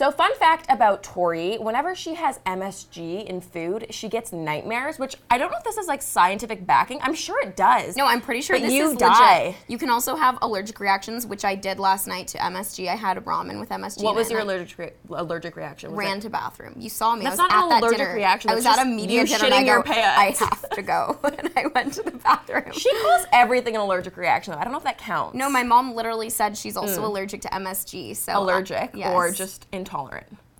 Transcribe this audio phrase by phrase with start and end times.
[0.00, 5.14] So, fun fact about Tori whenever she has MSG in food, she gets nightmares, which
[5.30, 7.00] I don't know if this is like scientific backing.
[7.02, 7.98] I'm sure it does.
[7.98, 9.48] No, I'm pretty sure But this you is die.
[9.48, 9.60] legit.
[9.68, 12.88] You can also have allergic reactions, which I did last night to MSG.
[12.88, 14.02] I had a ramen with MSG.
[14.02, 15.90] What was your allergic re- allergic reaction?
[15.90, 16.76] Was Ran it- to bathroom.
[16.78, 17.24] You saw me.
[17.24, 18.14] That's I was not at an that allergic dinner.
[18.14, 19.44] reaction, I was at a media dinner.
[19.44, 20.40] and I go, pants.
[20.40, 22.72] I have to go, and I went to the bathroom.
[22.72, 24.54] She calls everything an allergic reaction.
[24.54, 24.60] though.
[24.60, 25.34] I don't know if that counts.
[25.36, 28.16] no, my mom literally said she's also allergic to MSG.
[28.16, 29.12] So uh, allergic yes.
[29.14, 29.89] or just intolerant.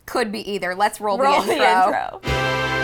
[0.06, 0.74] Could be either.
[0.74, 2.20] Let's roll, Roll the intro.
[2.22, 2.79] the intro.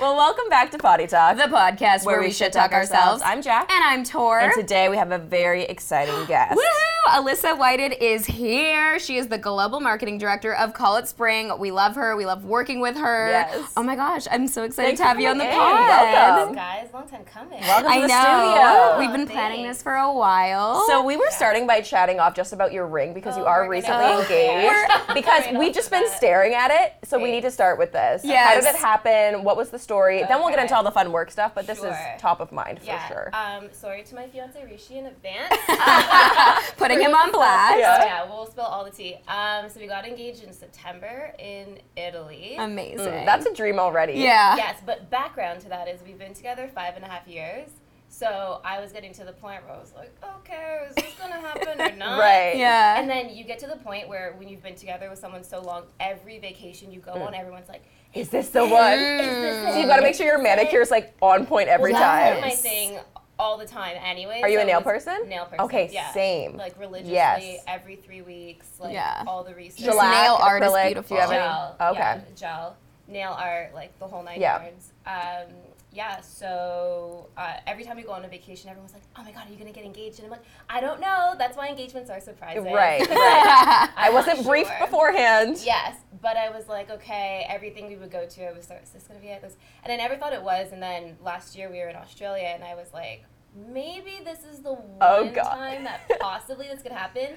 [0.00, 3.20] Well, welcome back to Potty Talk, The podcast where, we shit talk ourselves.
[3.24, 3.68] I'm Jack.
[3.72, 4.38] and I'm Tor.
[4.38, 6.52] And today we have a very exciting guest.
[6.56, 7.10] Woohoo!
[7.10, 9.00] Alyssa Whited is here.
[9.00, 11.50] She is the global marketing director of Call It Spring.
[11.58, 12.14] We love her.
[12.16, 13.28] We love working with her.
[13.30, 13.72] Yes.
[13.76, 15.88] Oh my gosh, I'm so excited Thanks to have you on the coming in.
[15.88, 16.12] pod.
[16.12, 16.54] Welcome.
[16.54, 17.60] guys, long time coming.
[17.60, 18.92] Welcome I to the know.
[18.92, 18.98] studio.
[19.00, 20.86] We've been planning this for a while.
[20.86, 23.64] So we were starting by chatting off just about your ring because you Oh, are
[23.64, 24.92] we're recently oh, gonna engaged.
[25.14, 26.16] because Right we've just been bat.
[26.16, 28.22] staring at it, so we need to start with this.
[28.24, 28.46] Yes.
[28.54, 29.44] How did it happen?
[29.44, 30.22] What was the story?
[30.28, 31.88] Then we'll get into all the fun work stuff, but this Sure.
[31.88, 33.30] is top of mind for sure.
[33.32, 35.54] Um, sorry to my fiance Rishi in advance.
[36.76, 37.78] putting him on blast.
[37.78, 38.04] Yeah.
[38.04, 39.16] yeah, we'll spill all the tea.
[39.26, 42.56] Um, so we got engaged in September in Italy.
[42.58, 42.98] Amazing.
[43.06, 44.12] Mm, That's a dream already.
[44.14, 44.56] yeah.
[44.56, 47.70] yes, but background to that is we've been together five and a half years.
[48.10, 51.40] So I was getting to the point where I was like, okay, is this gonna
[51.40, 52.18] happen or not?
[52.18, 52.56] Right.
[52.56, 52.98] Yeah.
[53.00, 55.60] And then you get to the point where when you've been together with someone so
[55.60, 57.26] long, every vacation you go Mm.
[57.26, 57.82] on, everyone's like,
[58.18, 58.98] Is this the one?
[58.98, 62.02] this So you got to make sure your manicure is like on point every Well,
[62.02, 62.40] time.
[62.40, 62.98] That's my thing
[63.38, 64.40] all the time anyway.
[64.42, 65.28] Are you so a nail person?
[65.28, 65.60] Nail person.
[65.66, 66.12] Okay, yeah.
[66.12, 66.56] same.
[66.56, 67.62] Like religiously Yes.
[67.68, 69.22] every three weeks, like Yeah.
[69.28, 69.84] all the research.
[69.84, 71.16] Just Shellac, nail art is beautiful.
[71.16, 71.90] Do you have any?
[71.92, 72.00] Okay.
[72.00, 72.76] Yeah, gel.
[73.06, 74.62] Nail art, like the whole nine Yeah.
[74.62, 74.92] yards.
[75.06, 75.54] Um,
[75.92, 79.46] yeah, so uh, every time we go on a vacation, everyone's like, "Oh my god,
[79.48, 81.34] are you gonna get engaged?" And I'm like, "I don't know.
[81.38, 83.88] That's why engagements are surprising." Right, right.
[83.96, 85.58] I wasn't briefed beforehand.
[85.64, 88.90] Yes, but I was like, okay, everything we would go to, I was like, is
[88.90, 89.40] this gonna be it?
[89.40, 90.72] This, and I never thought it was.
[90.72, 93.24] And then last year we were in Australia, and I was like,
[93.72, 97.28] maybe this is the one Oh, time that possibly this could happen,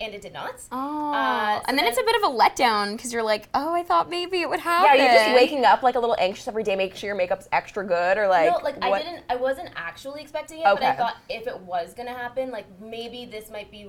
[0.00, 0.60] and it did not.
[0.70, 1.12] Oh.
[1.12, 3.82] Uh, so and then, it's a bit of a letdown because you're like, oh, I
[3.82, 4.98] thought maybe it would happen.
[4.98, 7.48] Yeah, you're just waking up like a little anxious every day, making sure your makeup's
[7.52, 9.00] extra good, or like no, like what?
[9.00, 9.24] I didn't.
[9.28, 13.24] I wasn't actually expecting it, but I thought if it was gonna happen, like maybe
[13.24, 13.88] this might be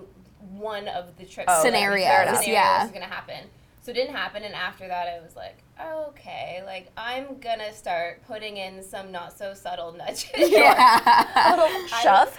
[0.51, 2.47] one of the trips Oh, Scenarios, enough.
[2.47, 2.83] yeah.
[2.83, 3.49] was gonna happen.
[3.87, 8.21] So it didn't happen, and after that, I was like, okay, like I'm gonna start
[8.27, 10.27] putting in some not so subtle nudges.
[10.35, 11.23] Yeah.
[11.37, 12.37] Um, a shove.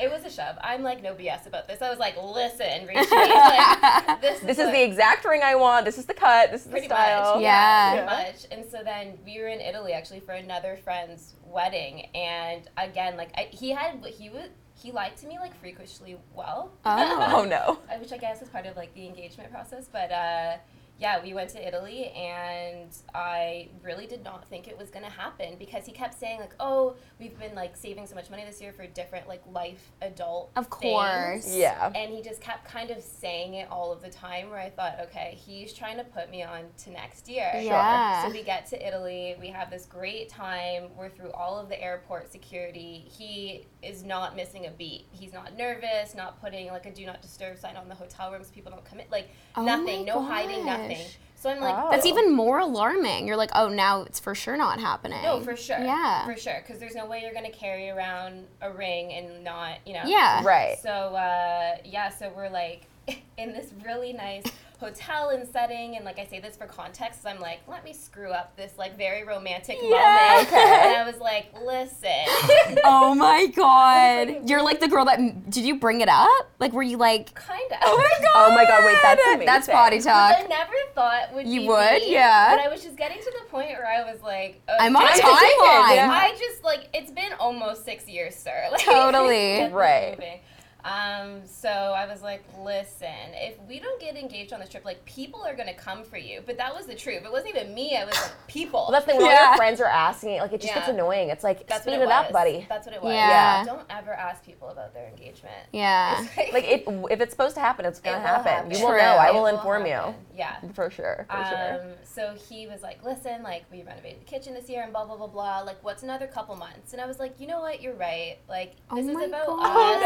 [0.00, 0.56] it was a shove.
[0.62, 1.82] I'm like no BS about this.
[1.82, 5.84] I was like, listen, Rishi, like, this, This is what- the exact ring I want.
[5.84, 6.50] This is the cut.
[6.50, 7.34] This is the pretty style.
[7.34, 7.42] much.
[7.42, 8.06] Yeah.
[8.06, 8.46] pretty much.
[8.50, 13.28] And so then we were in Italy actually for another friend's wedding, and again, like
[13.36, 14.48] I, he had he was
[14.82, 16.72] he lied to me like freakishly well.
[16.84, 17.28] Oh.
[17.34, 17.78] Oh no.
[18.00, 19.88] Which I guess is part of like the engagement process.
[19.90, 20.56] But uh,
[21.02, 25.56] yeah, we went to Italy, and I really did not think it was gonna happen
[25.58, 28.72] because he kept saying like, "Oh, we've been like saving so much money this year
[28.72, 31.48] for different like life adult Of things." course.
[31.52, 31.90] Yeah.
[31.92, 34.48] And he just kept kind of saying it all of the time.
[34.50, 37.50] Where I thought, okay, he's trying to put me on to next year.
[37.60, 38.24] Yeah.
[38.24, 39.34] So we get to Italy.
[39.40, 40.84] We have this great time.
[40.96, 43.08] We're through all of the airport security.
[43.10, 45.06] He is not missing a beat.
[45.10, 46.14] He's not nervous.
[46.14, 48.50] Not putting like a do not disturb sign on the hotel rooms.
[48.50, 49.06] People don't come in.
[49.10, 50.00] Like Oh nothing.
[50.06, 50.64] my No hiding.
[50.64, 50.91] Nothing.
[50.94, 51.16] Gosh.
[51.36, 51.90] So I'm like, Oh.
[51.90, 53.26] That's even more alarming.
[53.26, 55.22] You're like, oh, now it's for sure not happening.
[55.22, 55.78] no, for sure.
[55.78, 56.24] Yeah.
[56.24, 56.62] For sure.
[56.64, 60.02] Because there's no way you're gonna carry around a ring and not, you know.
[60.04, 60.44] Yeah.
[60.44, 60.78] Right.
[60.82, 62.86] So uh, yeah, so we're like
[63.36, 64.44] in this really nice
[64.82, 68.30] hotel and setting, and like I say this for context I'm like, let me screw
[68.30, 69.90] up this like very romantic Yeah.
[70.30, 70.48] moment.
[70.48, 70.80] Okay.
[70.88, 74.48] And I was like, listen, Oh my god.
[74.48, 75.50] You're like the girl that.
[75.50, 76.50] Did you bring it up?
[76.58, 77.34] Like, were you like.
[77.34, 77.78] kind of.
[77.84, 78.32] Oh my god.
[78.34, 79.46] Oh my god, wait, that's amazing.
[79.46, 80.36] That's potty Which talk.
[80.38, 82.02] I never thought would You be would?
[82.02, 82.56] me, Yeah.
[82.56, 85.06] But I was just getting to the point where I was like, I'm on a
[85.06, 85.20] okay.
[85.20, 85.94] timeline.
[85.96, 86.08] yeah.
[86.10, 88.68] I just like it's been almost six years, sir.
[88.72, 89.68] Like, Totally.
[89.70, 90.16] Right.
[90.18, 90.40] moving.
[90.84, 95.04] Um, so I was like, listen, if we don't get engaged on this trip, like
[95.04, 96.42] people are gonna come for you.
[96.44, 97.22] But that was the truth.
[97.24, 97.96] It wasn't even me.
[97.96, 98.80] I was like, people.
[98.88, 99.20] Well, that's the thing.
[99.22, 101.28] When all your friends are asking, like it just gets annoying.
[101.30, 102.66] It's like That's speed what it, up, buddy.
[102.68, 103.14] That's what it was.
[103.14, 103.64] Yeah.
[103.64, 105.54] Don't ever ask people about their engagement.
[105.72, 106.26] Yeah.
[106.52, 108.52] Like it, if it's supposed to happen, it's gonna It happen.
[108.52, 108.70] happen.
[108.72, 108.98] You will True.
[108.98, 109.16] know.
[109.16, 110.14] I It will will inform happen.
[110.36, 110.56] Yeah.
[110.62, 111.26] you for sure.
[111.30, 111.74] For sure.
[111.82, 115.04] Um, so he was like, listen, like, we renovated the kitchen this year and blah,
[115.04, 115.60] blah, blah, blah.
[115.60, 116.92] Like, what's another couple months?
[116.92, 117.80] And I was like, you know what?
[117.82, 118.36] You're right.
[118.48, 120.02] Like, Oh this my is about God.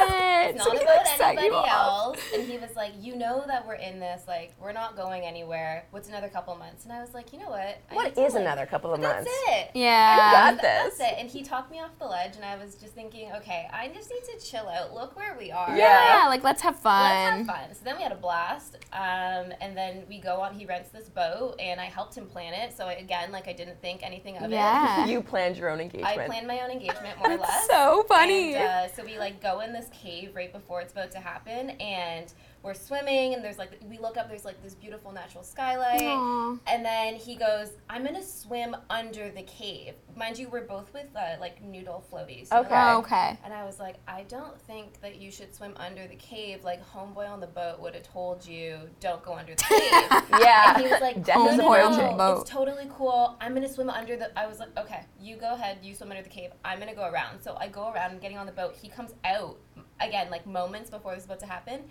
[0.57, 0.66] us.
[0.73, 2.19] It's not about anybody else.
[2.35, 5.87] And he was like, you know that we're in this, like, we're not going anywhere.
[5.91, 6.85] What's another couple months?
[6.85, 7.81] And I was like, you know what?
[7.91, 9.29] I What need to, is like- another couple of months?
[9.49, 9.71] That's it.
[9.75, 10.31] Yeah.
[10.53, 10.99] got this.
[10.99, 11.15] That's it.
[11.19, 14.11] And he talked me off the ledge, and I was just thinking, okay, I just
[14.11, 14.95] need to chill out.
[14.95, 15.77] Look where we are.
[15.77, 16.23] Yeah.
[16.23, 17.39] Yeah, like let's have fun.
[17.39, 17.75] Let's have fun.
[17.75, 20.55] So then we had a blast, um, and then we go on.
[20.55, 22.77] He rents this boat, and I helped him plan it.
[22.77, 24.51] So I, again, like I didn't think anything of it.
[24.51, 25.05] Yeah.
[25.17, 26.19] You planned your own engagement.
[26.19, 27.67] I planned my own engagement more or less.
[27.69, 28.55] so funny.
[28.55, 31.71] And, uh, so we like go in this cave right before it's about to happen,
[31.71, 32.33] and
[32.67, 36.57] we're swimming, and there's like we look up, there's like this beautiful natural skylight, Aw.
[36.67, 41.07] and then he goes, "I'm gonna swim under the cave." Mind you, we're both with
[41.15, 42.49] uh, like noodle floaties.
[42.51, 42.75] you know, Okay.
[42.75, 43.39] Oh, okay.
[43.45, 46.65] and I was like, I don't think that you should swim under the cave.
[46.65, 50.41] Like homeboy on the boat would have told you, don't go under the cave.
[50.41, 50.75] yeah.
[50.75, 52.41] And he was like, Death no, is no, Homeboy no, on the no, boat.
[52.43, 53.37] it's totally cool.
[53.41, 54.37] I'm gonna swim under the.
[54.39, 55.79] I was like, okay, you go ahead.
[55.83, 56.51] You swim under the cave.
[56.65, 57.41] I'm gonna go around.
[57.43, 58.11] So I go around.
[58.13, 58.75] I'm getting on the boat.
[58.81, 59.57] He comes out
[60.01, 61.85] again, like moments before this is about to happen.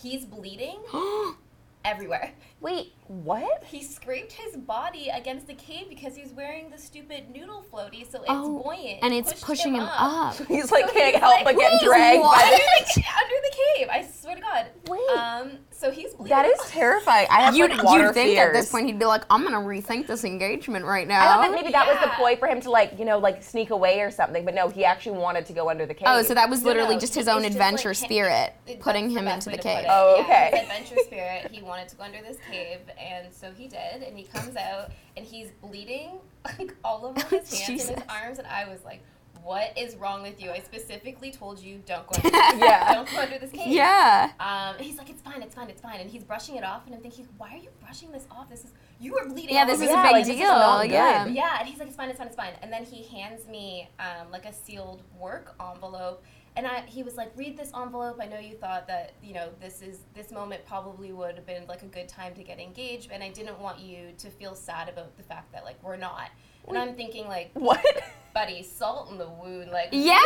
[0.00, 0.80] He's bleeding
[1.84, 2.32] everywhere.
[2.60, 3.64] Wait, what?
[3.64, 8.02] He scraped his body against the cave because he was wearing the stupid noodle floaty,
[8.10, 8.98] so it's Oh, buoyant.
[9.02, 10.36] and it's pushing him up.
[10.48, 13.04] He's like So can't he's help like, but get dragged what?" by under the the,
[13.18, 13.88] under the cave.
[13.90, 14.66] I swear to God.
[14.88, 15.18] Wait.
[15.18, 15.52] Um.
[15.70, 16.36] So he's bleeding.
[16.36, 17.26] That is terrifying.
[17.30, 18.48] I have You'd, like water you'd think fears.
[18.48, 21.20] at this point he'd be like, I'm gonna rethink this engagement right now.
[21.22, 21.32] I now.
[21.36, 22.16] thought that maybe that was the Yeah.
[22.16, 24.44] ploy for him to like, you know, like sneak away or something.
[24.44, 26.04] But no, he actually wanted to go under the cave.
[26.10, 29.08] oh, so that was literally no, just his own it's just like adventure spirit, putting
[29.08, 29.84] him into the cave.
[29.84, 29.86] it.
[29.88, 30.50] Oh, Yeah, okay.
[30.52, 31.50] his adventure spirit.
[31.50, 34.02] He wanted to go under this cave, and so he did.
[34.06, 36.18] And he comes out, and he's bleeding
[36.58, 38.38] like all over his hands and his arms.
[38.38, 39.02] And I was like,
[39.42, 40.50] "What is wrong with you?
[40.50, 42.30] I specifically told you don't go under.
[42.30, 42.94] This, Yeah.
[42.94, 44.30] don't go under this cave." Yeah.
[44.40, 46.82] Um, and he's like, "It's fine, it's fine, it's fine," and he's brushing it off,
[46.86, 48.50] and I'm thinking, "Why are you brushing this off?
[48.50, 50.26] This is you are bleeding." Yeah, this is a your big like, face.
[50.26, 50.92] this is not deal.
[50.92, 51.26] Yeah.
[51.26, 52.52] Yeah, and he's like, it's fine, it's fine, it's fine.
[52.62, 56.22] And then he hands me um, like a sealed work envelope,
[56.56, 58.18] and I he was like, read this envelope.
[58.20, 61.66] I know you thought that you know this is this moment probably would have been
[61.66, 64.88] like a good time to get engaged, and I didn't want you to feel sad
[64.88, 66.30] about the fact that like we're not.
[66.68, 67.84] And I'm thinking like, what?
[68.34, 69.70] buddy, salt in the wound.
[69.70, 70.18] Like, Yeah.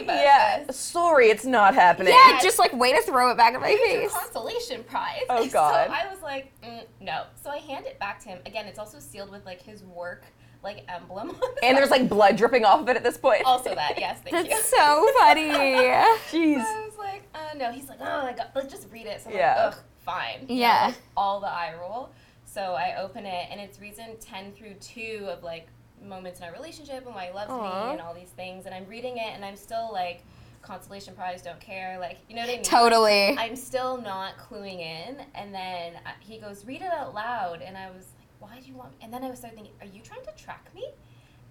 [0.00, 0.64] yeah.
[0.66, 0.76] this.
[0.76, 2.12] Sorry, it's not happening.
[2.12, 4.12] Yeah, just like way to throw it back in my face.
[4.12, 5.22] consolation prize.
[5.28, 5.86] Oh, God.
[5.86, 7.24] So I was like, mm, no.
[7.42, 8.40] So I hand it back to him.
[8.46, 10.24] Again, it's also sealed with like his work
[10.62, 11.30] like emblem.
[11.30, 13.42] on the And there's like blood dripping off of it at this point.
[13.44, 13.98] also that.
[13.98, 14.54] Yes, thank you.
[14.54, 15.50] That's so funny.
[16.30, 16.58] Jeez.
[16.60, 17.70] I was like, uh, no.
[17.72, 19.20] He's like, oh my god, let's just read it.
[19.22, 19.64] So I'm Yeah.
[19.66, 20.44] like, ugh, fine.
[20.48, 20.86] Yeah.
[20.86, 22.10] like, all the eye roll.
[22.44, 25.68] So I open it, and it's reason ten through two of like
[26.02, 27.86] moments in our relationship and why he loves Aw.
[27.86, 28.66] me and all these things.
[28.66, 30.22] And I'm reading it, and I'm still like,
[30.62, 31.98] consolation prize, don't care.
[31.98, 32.62] Like, you know what I mean?
[32.64, 33.28] Totally.
[33.38, 35.16] I'm still not cluing in.
[35.34, 37.62] And then uh, he goes, read it out loud.
[37.62, 38.96] And I was like, why do you want me?
[39.02, 40.88] And then I was starting thinking, are you trying to track me?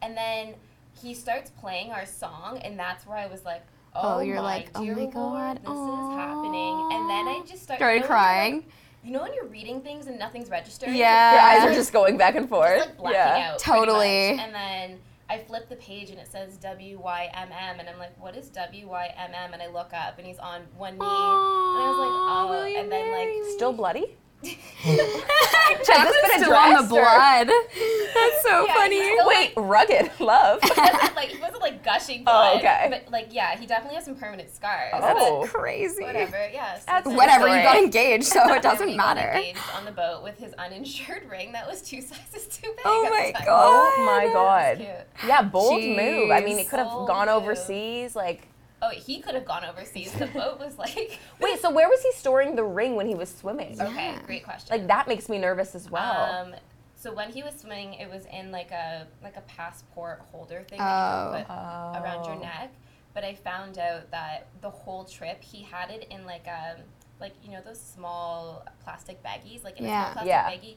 [0.01, 0.55] And then
[1.01, 3.63] he starts playing our song, and that's where I was like,
[3.95, 6.89] oh, Oh, you're my like, oh dear my Lord, God, this is happening.
[6.93, 8.65] And then I just started, Started you know when you're, like- crying.
[9.03, 10.95] you know when you're reading things and nothing's registering?
[10.95, 11.31] Yeah.
[11.33, 12.77] Your eyes are just going back and forth.
[12.77, 13.51] Just like blacking yeah.
[13.53, 13.59] out.
[13.59, 14.31] Totally.
[14.35, 14.45] much.
[14.45, 14.99] And then
[15.29, 18.35] I flip the page and it says W Y M M, and I'm like, what
[18.35, 19.53] is W Y M M?
[19.53, 22.81] And I look up and he's on one knee, and I was like, oh, will
[22.81, 23.51] and then like me?
[23.55, 24.17] Still bloody?
[24.43, 27.47] Jasmine's been still on the blood.
[27.47, 29.01] That's so Yeah, funny.
[29.13, 30.59] still- Wait, rugged love.
[30.63, 32.57] He wasn't like he wasn't like gushing Oh, blood.
[32.59, 32.87] okay.
[32.89, 34.91] But like yeah, he definitely has some permanent scars.
[34.93, 35.41] Oh.
[35.41, 35.95] That's crazy.
[35.99, 36.77] But whatever, yeah.
[36.79, 39.29] so That's then- Whatever, you got engaged, so it doesn't matter.
[39.37, 42.79] Engaged on the boat with his uninsured ring that was two sizes too big.
[42.85, 43.31] Oh my.
[43.45, 43.45] God.
[43.47, 44.85] oh my god.
[45.27, 46.31] Yeah, bold move.
[46.31, 46.61] I mean, Jeez.
[46.61, 47.35] it could have Bold gone move.
[47.35, 48.15] overseas.
[48.15, 48.47] Like,
[48.81, 50.11] Oh, he could have gone overseas.
[50.13, 51.19] The boat was like.
[51.41, 53.79] wait, so where was he storing the ring when he was swimming?
[53.79, 54.77] Okay, great question.
[54.77, 56.23] Like that makes me nervous as well.
[56.33, 56.55] Um,
[56.95, 60.79] so when he was swimming, it was in like a like a passport holder thing
[60.79, 61.37] that Oh.
[61.37, 62.39] you put around your Oh.
[62.39, 62.71] neck.
[63.13, 66.77] But I found out that the whole trip he had it in like a
[67.19, 70.13] like you know those small plastic baggies, like in a Yeah.
[70.13, 70.49] small plastic Yeah.
[70.51, 70.75] baggie.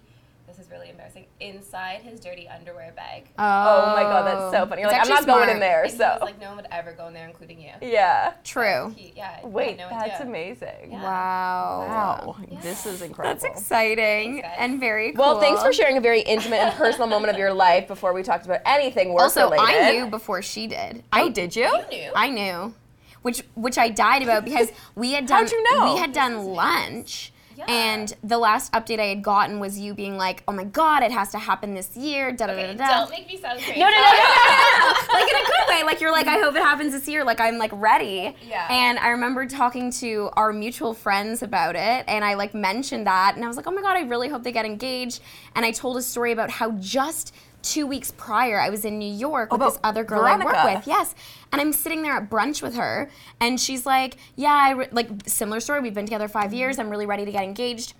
[0.54, 1.24] This is really embarrassing.
[1.40, 3.30] Inside his dirty underwear bag.
[3.38, 3.42] Oh,
[3.86, 4.82] oh my God, that's so funny.
[4.82, 5.82] You're It's like, I'm actually not going in there.
[5.84, 7.70] And he So was like, no one would ever go in there, including you.
[7.80, 8.34] yeah.
[8.44, 8.92] True.
[8.94, 9.46] He, yeah.
[9.46, 10.26] Wait, no that's idea.
[10.26, 10.92] amazing.
[10.92, 11.02] Yeah.
[11.02, 11.86] Wow.
[11.88, 12.60] Wow, Yeah.
[12.60, 13.40] this is incredible.
[13.40, 15.24] That's exciting Thanks, and very cool.
[15.24, 18.22] Well, thanks for sharing a very intimate and personal moment of your life before we
[18.22, 19.62] talked about anything work Also, related.
[19.64, 20.98] I knew before she did.
[21.14, 21.64] Oh, I did you?
[21.64, 22.10] You knew.
[22.14, 22.74] I knew,
[23.22, 25.94] which which I died about because we had done How'd you know?
[25.94, 27.31] we had done lunch.
[27.56, 27.64] Yeah.
[27.68, 31.12] And the last update I had gotten was you being like, "Oh my god, it
[31.12, 33.00] has to happen this year." Da da Okay, da da.
[33.00, 33.78] don't make me sound crazy.
[33.80, 34.94] No, no, no, no, no, no.
[35.12, 35.82] like in a good way.
[35.84, 37.24] Like you're like, I hope it happens this year.
[37.24, 38.34] Like I'm like ready.
[38.48, 38.66] Yeah.
[38.70, 43.34] And I remember talking to our mutual friends about it, and I like mentioned that,
[43.36, 45.20] and I was like, oh my god, I really hope they get engaged.
[45.54, 49.12] And I told a story about how just two weeks prior, I was in New
[49.12, 50.86] York oh, with this other girl I work with.
[50.86, 51.14] Yes.
[51.50, 55.08] And I'm sitting there at brunch with her, and she's like, Yeah, I re-, like,
[55.26, 55.80] similar story.
[55.80, 56.78] We've been together 5 years.
[56.78, 57.94] I'm really ready to get engaged.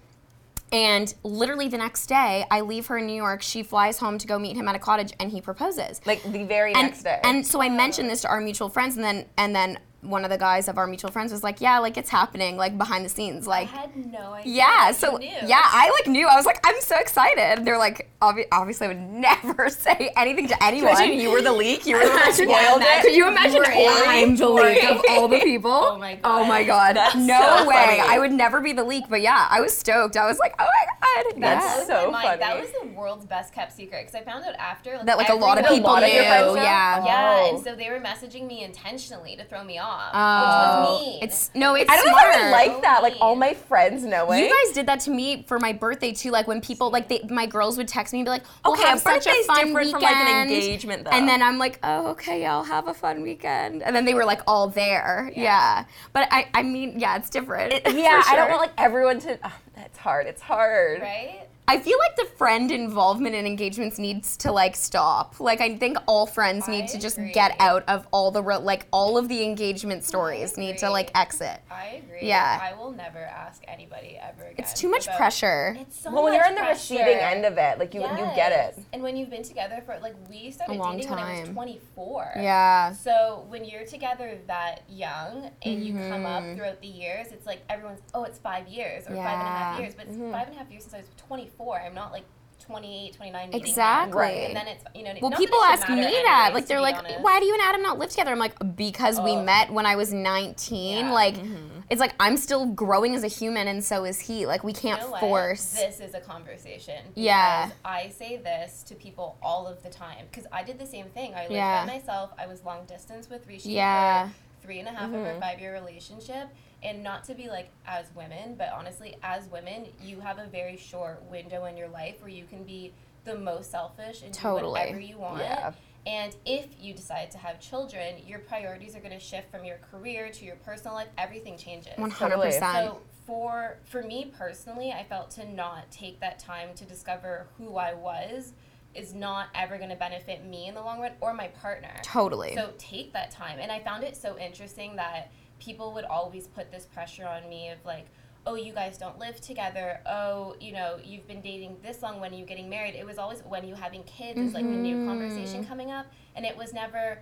[0.72, 3.42] And literally the next day, I leave her in New York.
[3.42, 6.00] She flies home to go meet him at a cottage, and he proposes.
[6.06, 7.20] Like the very and, next day.
[7.22, 10.30] And so I mentioned this to our mutual friends, and then and then one of
[10.30, 13.08] the guys of our mutual friends was like, "Yeah, like it's happening, like behind the
[13.08, 14.52] scenes, like." I had no idea.
[14.52, 15.48] Yeah, that so you knew.
[15.48, 16.26] yeah, I like knew.
[16.28, 17.64] I was like, I'm so excited.
[17.64, 20.90] They're like, obvi- obviously, I would never say anything to anyone.
[20.96, 21.86] Imagine you were the leak.
[21.86, 23.02] You were the one that Yeah, spoiled it.
[23.02, 25.70] Could you imagine I'm the leak of all the people?
[25.82, 26.20] Oh, oh my god.
[26.24, 26.96] Oh my god.
[26.96, 27.74] That's no so way.
[27.74, 28.00] funny.
[28.00, 30.16] I would never be the leak, but yeah, I was stoked.
[30.16, 30.86] I was like, oh my
[31.32, 31.40] god.
[31.40, 31.84] That's yeah.
[31.86, 32.40] So was my mind.
[32.42, 35.34] That was the world's best kept secret because I found out after that like a
[35.34, 36.08] lot of people lot knew.
[36.08, 36.62] of your friends know?
[36.62, 37.04] yeah.
[37.04, 37.54] Yeah, Oh.
[37.54, 41.18] and so they were messaging me intentionally to throw me off, Oh, which was mean.
[41.22, 42.28] it's no, it's I don't know smart.
[42.34, 43.02] if I would like that.
[43.02, 44.44] Like all my friends knowing.
[44.44, 46.30] You guys did that to me for my birthday too.
[46.30, 48.84] Like when people, like they, my girls would text me and be like, "We'll Okay,
[48.84, 51.10] have a such a birthday's fun different weekend." from, like, an engagement, though.
[51.10, 54.14] And then I'm like, "Oh, okay, yeah, I'll have a fun weekend." And then they
[54.14, 55.30] were like all there.
[55.34, 55.84] Yeah.
[56.12, 57.72] But I, I mean, yeah, it's different.
[57.86, 59.38] yeah, for I don't want like everyone to.
[59.42, 60.26] Ah, oh, it's hard.
[60.26, 61.00] It's hard.
[61.02, 61.41] right.
[61.68, 65.38] I feel like the friend involvement in engagements needs to like stop.
[65.40, 67.32] Like I think all friends need I to just agree.
[67.32, 71.10] get out of all the re- like all of the engagement stories need to like
[71.14, 71.60] exit.
[71.70, 72.18] I agree.
[72.28, 72.58] Yeah.
[72.60, 74.56] I will never ask anybody ever again.
[74.58, 75.76] It's too much about- pressure.
[75.80, 76.94] It's so Well, when you're on the pressure.
[76.94, 78.82] receiving end of it, like you you get it.
[78.92, 82.32] And when you've been together for like we started long dating when I was 24.
[82.36, 82.92] Yeah.
[82.92, 86.56] So when you're together that young and you come up Mm-hmm.
[86.56, 89.76] throughout the years, it's like everyone's oh it's five years or five and a half
[89.78, 89.82] Yeah.
[89.84, 91.51] years, but it's five and a half years since I was 24.
[91.60, 92.24] I'm not like
[92.62, 93.60] 28, 29 meeting.
[93.60, 94.18] Exactly.
[94.18, 94.30] Right.
[94.46, 95.14] And then it's you know.
[95.20, 96.12] Well, people ask me that.
[96.12, 97.20] anyways, Like, they're like, honest.
[97.20, 98.30] why do you and Adam not live together?
[98.30, 99.42] I'm like, because we Oh.
[99.42, 101.06] met when I was 19.
[101.06, 101.12] Yeah.
[101.12, 101.80] Like, mm-hmm.
[101.90, 104.46] it's like I'm still growing as a human, and so is he.
[104.46, 105.20] Like, we can't know what?
[105.20, 105.72] force.
[105.72, 107.04] This is a conversation.
[107.14, 107.70] Yeah.
[107.84, 111.34] I say this to people all of the time because I did the same thing.
[111.34, 111.84] I lived Yeah.
[111.84, 112.30] by myself.
[112.38, 114.28] I was long distance with Rishi Yeah.
[114.28, 114.32] for
[114.62, 115.40] three and a half of a mm-hmm.
[115.40, 116.48] five year relationship.
[116.82, 120.76] And not to be like as women, but honestly, as women, you have a very
[120.76, 122.92] short window in your life where you can be
[123.24, 124.62] the most selfish and Totally.
[124.62, 125.42] do whatever you want.
[125.42, 125.72] Yeah.
[126.06, 129.78] And if you decide to have children, your priorities are going to shift from your
[129.90, 131.06] career to your personal life.
[131.16, 131.92] Everything changes.
[131.96, 132.58] 100%.
[132.60, 137.76] So for for me personally, I felt to not take that time to discover who
[137.76, 138.54] I was
[138.94, 141.94] is not ever going to benefit me in the long run or my partner.
[142.02, 142.54] totally.
[142.54, 143.58] So take that time.
[143.58, 145.30] And I found it so interesting that
[145.62, 148.06] people would always put this pressure on me of like,
[148.44, 150.00] oh, you guys don't live together.
[150.04, 152.18] Oh, you know, you've been dating this long.
[152.20, 152.96] When are you getting married?
[152.96, 155.06] It was always when are you having kids is like the new Mm-hmm.
[155.08, 156.06] conversation coming up.
[156.34, 157.20] And it was never.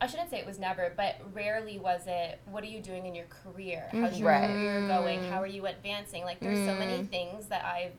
[0.00, 2.40] I shouldn't say it was never, but rarely was it.
[2.46, 3.90] What are you doing in your career?
[4.00, 4.56] How's your Right.
[4.56, 5.22] career going?
[5.22, 6.22] How are you advancing?
[6.24, 6.78] Like, there's so Mm.
[6.78, 7.92] many things that I've,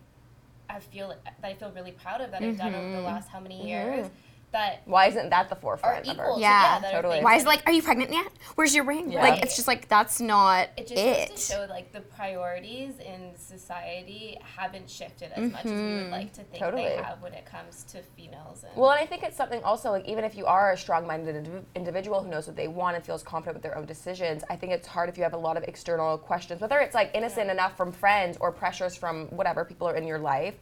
[0.69, 2.93] I feel that I feel really proud of that I've done over Mm-hmm.
[2.93, 4.09] the last how many years
[4.51, 6.34] that Why isn't that the forefront of equal.
[6.34, 6.36] her?
[6.36, 7.24] to, Yeah, that are totally.
[7.24, 8.27] Why that- is it like, are you pregnant yet?
[8.55, 9.12] Where's your ring?
[9.12, 9.22] Yeah.
[9.22, 11.27] Like, it's just like, that's not it it.
[11.29, 15.77] just goes to show like the priorities in society haven't shifted as much as we
[15.77, 16.03] Mm-hmm.
[16.03, 16.84] would like to think Totally.
[16.84, 18.63] they have when it comes to females.
[18.63, 21.46] And Well, and I think it's something also like even if you are a strong-minded
[21.46, 24.55] indiv- individual who knows what they want and feels confident with their own decisions, I
[24.58, 27.50] think it's hard if you have a lot of external questions, whether it's like innocent
[27.50, 30.55] enough from friends or pressures from whatever people are in your life,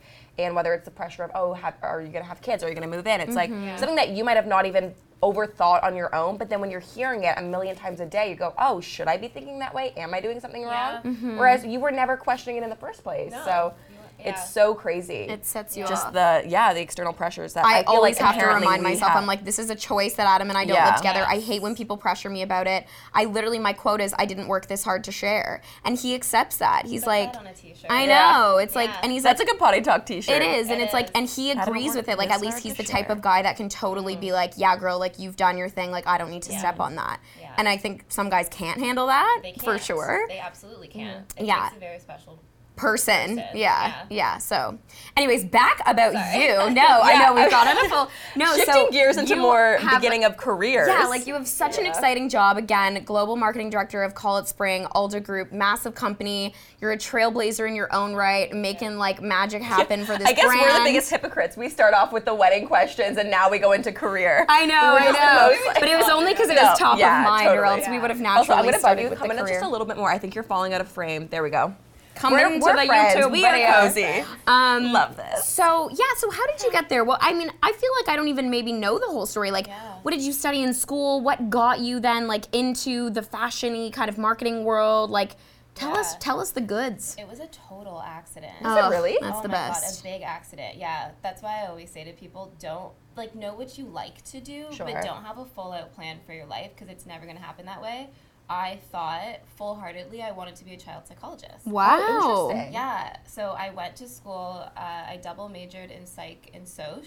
[0.46, 2.64] and whether it's the pressure of oh, have, are you gonna have kids?
[2.64, 3.22] Are you gonna move in?
[3.22, 3.78] It's like mm-hmm.
[3.78, 6.80] something that you might have not even overthought on your own, but then when you're
[6.80, 9.74] hearing it a million times a day, you go, oh, should I be thinking that
[9.74, 9.92] way?
[9.98, 10.94] Am I doing something Yeah.
[10.94, 11.04] wrong?
[11.04, 11.38] Mm-hmm.
[11.38, 13.32] Whereas you were never questioning it in the first place.
[13.32, 13.44] No.
[13.44, 13.74] So
[14.20, 14.30] Yeah.
[14.30, 15.22] it's so crazy.
[15.24, 15.90] It sets you up.
[15.90, 16.14] Just off.
[16.14, 19.12] the yeah, the external pressures that I, I, feel always like have to remind myself.
[19.12, 19.22] have.
[19.22, 20.88] I'm like, this is a choice that Adam and I don't Yeah.
[20.88, 21.26] live together.
[21.28, 22.86] I hate when people pressure me about it.
[23.14, 26.58] I literally, my quote is, I didn't work this hard to share, and he accepts
[26.58, 26.86] that.
[26.86, 27.90] He's Put like, that on a t-shirt.
[27.90, 28.32] I Yeah.
[28.34, 28.58] know.
[28.58, 30.36] It's like, and he's like that's like, a good potty talk T-shirt.
[30.36, 32.18] it is, and It it's like, and he agrees with it.
[32.18, 34.36] Like, at least he's to the type of guy that can totally be mm-hmm.
[34.36, 35.92] like, yeah, girl, like you've done your thing.
[35.92, 37.20] Like, I don't need to step on that.
[37.58, 39.64] And I think some guys can't handle that They can't.
[39.64, 40.26] for sure.
[40.30, 41.28] They absolutely can't.
[41.30, 41.44] Mm-hmm.
[41.44, 41.64] It Yeah.
[41.64, 42.40] takes a very special.
[42.80, 43.36] Person.
[43.36, 44.04] person, Yeah, yeah.
[44.10, 44.38] yeah.
[44.38, 44.78] So,
[45.18, 46.44] anyways, back about Sorry.
[46.46, 46.56] you.
[46.80, 48.10] No, I know we've got on a full.
[48.36, 50.88] No, Shifting so gears into more have- beginning of careers.
[50.88, 52.58] Yeah, like you have such an exciting job.
[52.58, 56.54] Again, global marketing director of Call It Spring, Aldo Group, massive company.
[56.80, 60.46] You're a trailblazer in your own right, making like magic happen for this I guess
[60.46, 60.62] brand.
[60.62, 61.58] we're the biggest hypocrites.
[61.58, 64.46] We start off with the wedding questions, and now we go into career.
[64.48, 65.48] I know, We're I know.
[65.56, 67.56] most, like- but it was only because it No, was top yeah, of mind, or
[67.64, 67.82] totally.
[67.82, 69.10] else we would have naturally Also, I'm started you.
[69.10, 69.54] with Come the in career.
[69.56, 70.10] just a little bit more.
[70.10, 71.28] I think you're falling out of frame.
[71.30, 71.74] There we go.
[72.20, 73.16] Come We're- into we're the friends.
[73.18, 73.72] YouTube We are video.
[73.72, 74.26] cozy.
[74.46, 75.46] Um, Love this.
[75.48, 77.06] So yeah, so how did you get there?
[77.06, 79.52] Well, I mean, I feel like I don't even maybe know the whole story.
[79.52, 79.94] Like, Yeah.
[80.02, 81.22] what did you study in school?
[81.22, 85.10] What got you then like into the fashiony kind of marketing world?
[85.10, 85.38] Like,
[85.76, 87.16] Tell us, tell us the goods.
[87.18, 88.52] It was a total accident.
[88.60, 89.18] Is it really?
[89.22, 90.04] That's oh the my best.
[90.04, 90.76] god, a big accident.
[90.76, 94.42] Yeah, that's why I always say to people, don't like know what you like to
[94.42, 94.86] do, Sure.
[94.86, 97.66] but don't have a full out plan for your life because it's never gonna happen
[97.68, 98.10] that way.
[98.50, 101.66] I thought full heartedly I wanted to be a child psychologist.
[101.66, 102.50] Wow.
[102.50, 102.74] interesting.
[102.74, 104.64] Yeah, so I went to school.
[104.76, 107.06] Uh, I double majored in psych and soc,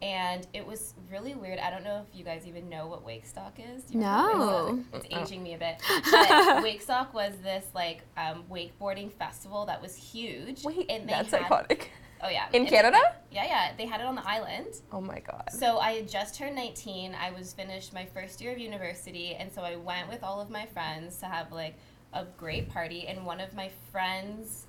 [0.00, 1.58] and it was really weird.
[1.58, 3.82] I don't know if you guys even know what Wakestock is.
[3.90, 4.78] You No.
[4.92, 5.04] Wakestock?
[5.04, 5.80] It's aging me a bit.
[6.10, 10.64] But Wakestock was this like um, wakeboarding festival that was huge.
[10.64, 11.88] Wait, and they that's had, iconic.
[12.22, 12.46] Oh yeah.
[12.52, 12.98] In It's- Canada?
[13.30, 13.72] Yeah, yeah.
[13.76, 14.68] They had it on the island.
[14.92, 15.50] Oh my god.
[15.50, 17.14] So I had just turned 19.
[17.14, 20.48] I was finished my first year of university, and so I went with all of
[20.50, 21.76] my friends to have like
[22.12, 23.06] a great party.
[23.06, 24.66] And one of my friends'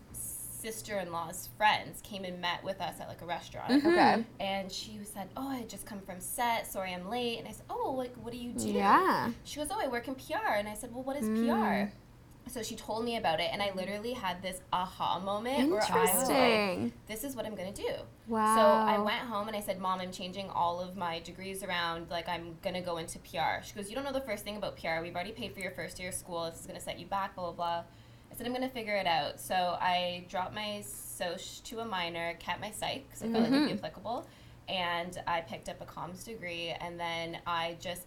[0.61, 3.71] sister-in-law's friends came and met with us at like a restaurant.
[3.71, 3.87] Mm-hmm.
[3.87, 4.25] Okay.
[4.39, 6.67] And she said, "Oh, I just come from set.
[6.67, 9.31] Sorry, I'm late." And I said, "Oh, like what do you do?" Yeah.
[9.43, 11.91] She goes, "Oh, I work in PR." And I said, "Well, what is PR?" Mm.
[12.49, 16.01] So she told me about it, and I literally had this aha moment where I
[16.01, 17.93] was like, this is what I'm gonna do.
[18.27, 18.55] Wow.
[18.55, 22.09] So I went home and I said, Mom, I'm changing all of my degrees around.
[22.09, 23.63] Like, I'm gonna go into PR.
[23.63, 25.01] She goes, You don't know the first thing about PR.
[25.01, 26.49] We've already paid for your first year of school.
[26.49, 27.83] This is gonna set you back, blah, blah, blah.
[28.31, 29.39] I said, I'm gonna figure it out.
[29.39, 33.51] So I dropped my soc to a minor, kept my psych, because I felt like
[33.51, 33.85] it'd be mm-hmm.
[33.85, 34.27] applicable.
[34.69, 38.03] And I picked up a comms degree, and then I just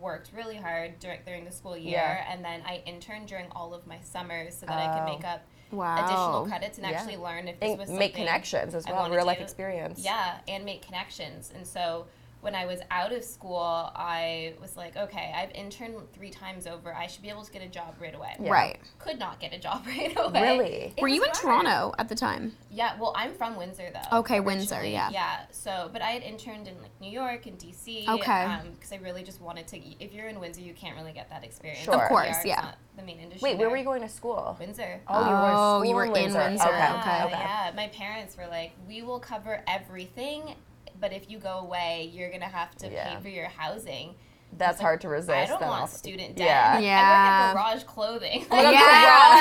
[0.00, 1.92] worked really hard during, during the school year.
[1.92, 2.32] Yeah.
[2.32, 5.14] And then I interned during all of my summers so that I could Oh.
[5.16, 5.96] make up Wow.
[6.04, 6.98] additional credits and Yeah.
[6.98, 9.42] actually learn if this And was make connections as well, real life to.
[9.44, 10.00] experience.
[10.04, 11.52] Yeah, and make connections.
[11.54, 12.06] And so
[12.44, 16.94] when I was out of school, I was like, okay, I've interned three times over.
[16.94, 18.36] I should be able to get a job right away.
[18.38, 18.52] Yeah.
[18.52, 18.78] Right.
[18.98, 20.42] Could not get a job right away.
[20.42, 20.94] Really?
[20.94, 21.64] It Were you in hard.
[21.64, 22.52] Toronto at the time?
[22.70, 24.18] Yeah, well, I'm from Windsor though.
[24.18, 25.08] Okay, Windsor, yeah.
[25.10, 28.06] Yeah, so, but I had interned in like New York and DC.
[28.06, 28.42] Okay.
[28.44, 29.78] Um, because I really just wanted to.
[30.04, 31.82] If you're in Windsor, you can't really get that experience.
[31.82, 31.94] Sure.
[31.94, 32.72] Of course, PR, yeah.
[32.98, 33.52] the main industry.
[33.52, 33.70] Wait, where there.
[33.70, 34.54] were you going to school?
[34.60, 35.00] Windsor.
[35.08, 36.38] Oh, you were in Oh, you were in Windsor.
[36.38, 36.58] Okay.
[36.58, 37.24] Yeah, okay.
[37.24, 37.42] okay.
[37.42, 40.56] Yeah, my parents were like, "We will cover everything,
[41.04, 43.14] but if you go away, you're gonna have to Yeah.
[43.16, 44.14] pay for your housing."
[44.56, 45.30] That's hard to resist.
[45.36, 46.46] I don't then want also- student debt.
[46.46, 46.74] Yeah.
[46.76, 47.00] I Yeah.
[47.08, 48.46] work at Garage Clothing.
[48.48, 48.80] my God, yeah,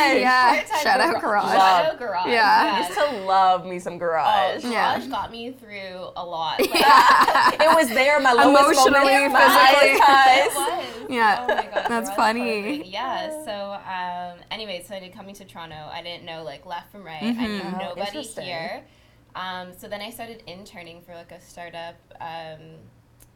[0.10, 0.22] Garage.
[0.22, 0.56] yeah.
[0.56, 1.22] Part-time Shout out Garage.
[1.22, 1.52] Garage.
[1.54, 2.28] Shout out Garage.
[2.32, 2.72] Yeah.
[2.74, 4.64] I used to love me some Oh, garage.
[4.66, 4.98] Yeah.
[4.98, 6.60] Garage got me through a lot.
[6.60, 6.70] Like,
[7.62, 9.90] it was there, my lowest Emotionally, moment, physically.
[9.92, 11.10] It was.
[11.10, 12.62] Yeah, Oh my God, that's Garage funny.
[12.80, 12.92] Clothing.
[12.92, 13.30] Yeah.
[13.46, 13.54] So,
[13.86, 15.92] um, anyway, so I did coming to Toronto.
[15.94, 17.22] I didn't know like left from right.
[17.22, 18.46] I knew Oh, nobody interesting.
[18.46, 18.82] here.
[19.36, 22.60] Um, so then I started interning for like a startup um,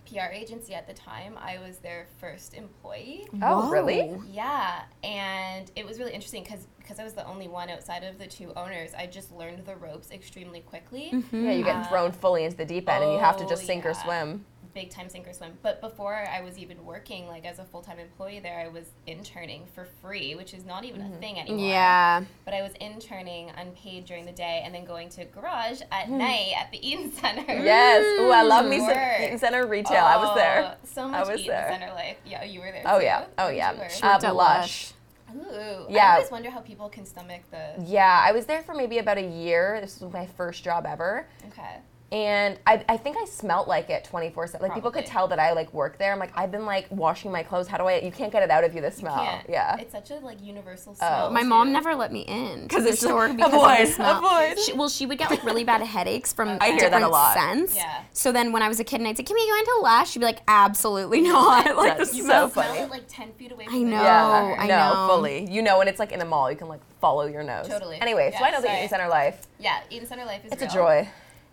[0.10, 1.36] PR agency at the time.
[1.38, 3.28] I was their first employee.
[3.42, 3.70] Oh, Whoa.
[3.72, 4.18] really?
[4.32, 8.18] Yeah, and it was really interesting because because I was the only one outside of
[8.18, 8.94] the two owners.
[8.98, 11.12] I just learned the ropes extremely quickly.
[11.34, 13.50] Yeah, you get Uh, thrown fully into the deep end, and you have to oh,
[13.50, 14.46] just sink or swim.
[14.74, 15.54] Big time sink or swim.
[15.62, 18.86] But before I was even working like as a full time employee there, I was
[19.06, 21.68] interning for free, which is not even a thing anymore.
[21.68, 22.24] Yeah.
[22.46, 26.54] But I was interning unpaid during the day and then going to garage at night
[26.60, 27.44] at the Eaton Center.
[27.48, 28.04] Yes.
[28.20, 29.20] Ooh, I love me some Work.
[29.22, 30.04] Eaton Center retail.
[30.04, 30.76] I was there.
[30.76, 31.70] Oh, So I much was Eaton there.
[31.70, 32.18] Center life.
[32.26, 32.84] Yeah, you were there.
[32.86, 33.06] Oh too.
[33.06, 33.26] yeah.
[33.38, 33.72] Oh yeah.
[33.74, 33.90] you work?
[33.90, 34.94] Worked Uh, at Lush.
[35.36, 35.86] Ooh.
[35.90, 36.12] Yeah.
[36.12, 37.74] I always wonder how people can stomach the.
[37.86, 39.80] Yeah, I was there for maybe about a year.
[39.82, 41.28] This was my first job ever.
[41.50, 41.78] Okay.
[42.10, 44.62] And I, I think I smelt like it 24 7.
[44.66, 46.14] Like people could tell that I like worked there.
[46.14, 47.68] I'm like, I've been like washing my clothes.
[47.68, 49.16] How do I, you can't get it out of you, the smell.
[49.16, 49.50] Can't.
[49.50, 49.76] Yeah.
[49.78, 50.96] It's such a like universal oh.
[50.96, 51.32] smell.
[51.32, 53.94] My mom never let me in because the it's like, store because avoid, of the
[53.94, 54.18] smell.
[54.26, 54.60] avoid.
[54.60, 57.12] She, well, she would get like really bad headaches from I hear that a different
[57.12, 57.34] lot.
[57.34, 57.76] scents.
[57.76, 58.04] Yeah.
[58.14, 60.12] So then when I was a kid and I'd say, "Can we go into Lush?"
[60.12, 62.80] She'd be like, "Absolutely not." like That's this You is so smell funny.
[62.80, 63.66] it like ten feet away.
[63.66, 64.02] From I the know.
[64.02, 65.08] yeah, I no, know.
[65.10, 65.52] fully.
[65.52, 67.68] You know, when it's like in a mall, you can like follow your nose.
[67.68, 68.00] Totally.
[68.00, 68.78] Anyway, so I know the sorry.
[68.78, 69.46] Eaton Center life.
[69.60, 71.10] Yeah, Eaton Center life is It's a joy.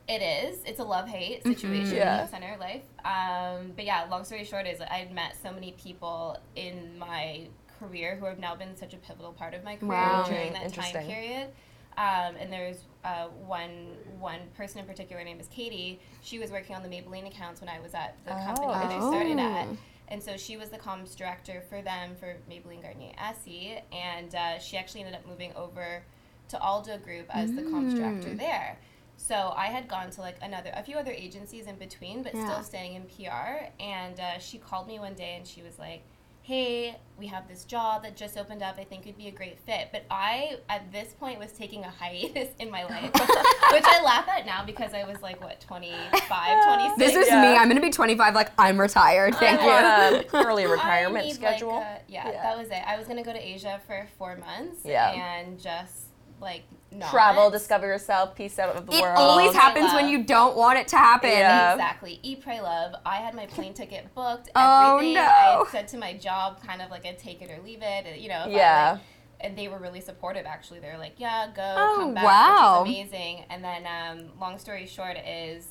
[0.07, 0.59] It is.
[0.67, 2.19] It's a love hate situation Yeah.
[2.21, 2.83] in Eaton Center life.
[3.05, 7.47] Um, but yeah, long story short is I've met so many people in my
[7.79, 10.25] career who have now been such a pivotal part of my career Wow.
[10.29, 11.49] during that time period.
[11.97, 16.01] Um, and there's uh, one one person in particular, her name is Katie.
[16.23, 18.99] She was working on the Maybelline accounts when I was at the company that I
[18.99, 19.69] started at.
[19.69, 19.77] Oh.
[20.09, 24.59] And so she was the comms director for them for Maybelline Garnier Essie, and uh,
[24.59, 26.03] she actually ended up moving over
[26.49, 28.79] to Aldo Group as the comms director there.
[29.17, 32.45] So I had gone to like another, a few other agencies in between, but Yeah.
[32.51, 33.71] still staying in PR.
[33.81, 36.03] And uh, she called me one day and she was like,
[36.43, 38.75] "Hey, we have this job that just opened up.
[38.79, 41.89] I think it'd be a great fit." But I, at this point, was taking a
[41.89, 43.13] hiatus in my life,
[43.73, 46.21] which I laugh at now because I was like, what, 25,
[46.65, 46.99] 26?
[46.99, 47.41] This is Yeah.
[47.41, 47.57] me.
[47.57, 48.35] I'm gonna be 25.
[48.35, 49.35] Like I'm retired.
[49.37, 50.17] Thank I you.
[50.17, 51.79] On a early retirement need, like, schedule.
[52.09, 52.43] yeah, Yeah.
[52.43, 52.83] that was it.
[52.87, 55.13] I was gonna go to Asia for four months Yeah.
[55.13, 56.09] and just
[56.43, 57.11] like not.
[57.11, 59.17] Travel, discover yourself, peace out of the It world.
[59.19, 59.95] always Oh, happens love.
[60.03, 61.31] when you don't want it to happen.
[61.31, 61.73] Yeah.
[61.73, 62.21] Exactly.
[62.23, 62.95] Eat, pray, love.
[63.05, 64.51] I had my plane ticket booked.
[64.55, 65.21] Oh, no.
[65.21, 68.19] I said to my job, kind of like I'd take it or leave it.
[68.19, 68.47] You know.
[68.49, 68.87] Yeah.
[68.89, 69.01] I, like,
[69.41, 70.47] and they were really supportive.
[70.47, 72.83] Actually, they're like, "Yeah, go, Oh, come back," wow.
[72.83, 73.45] which is amazing.
[73.51, 75.67] And then, um, long story short, is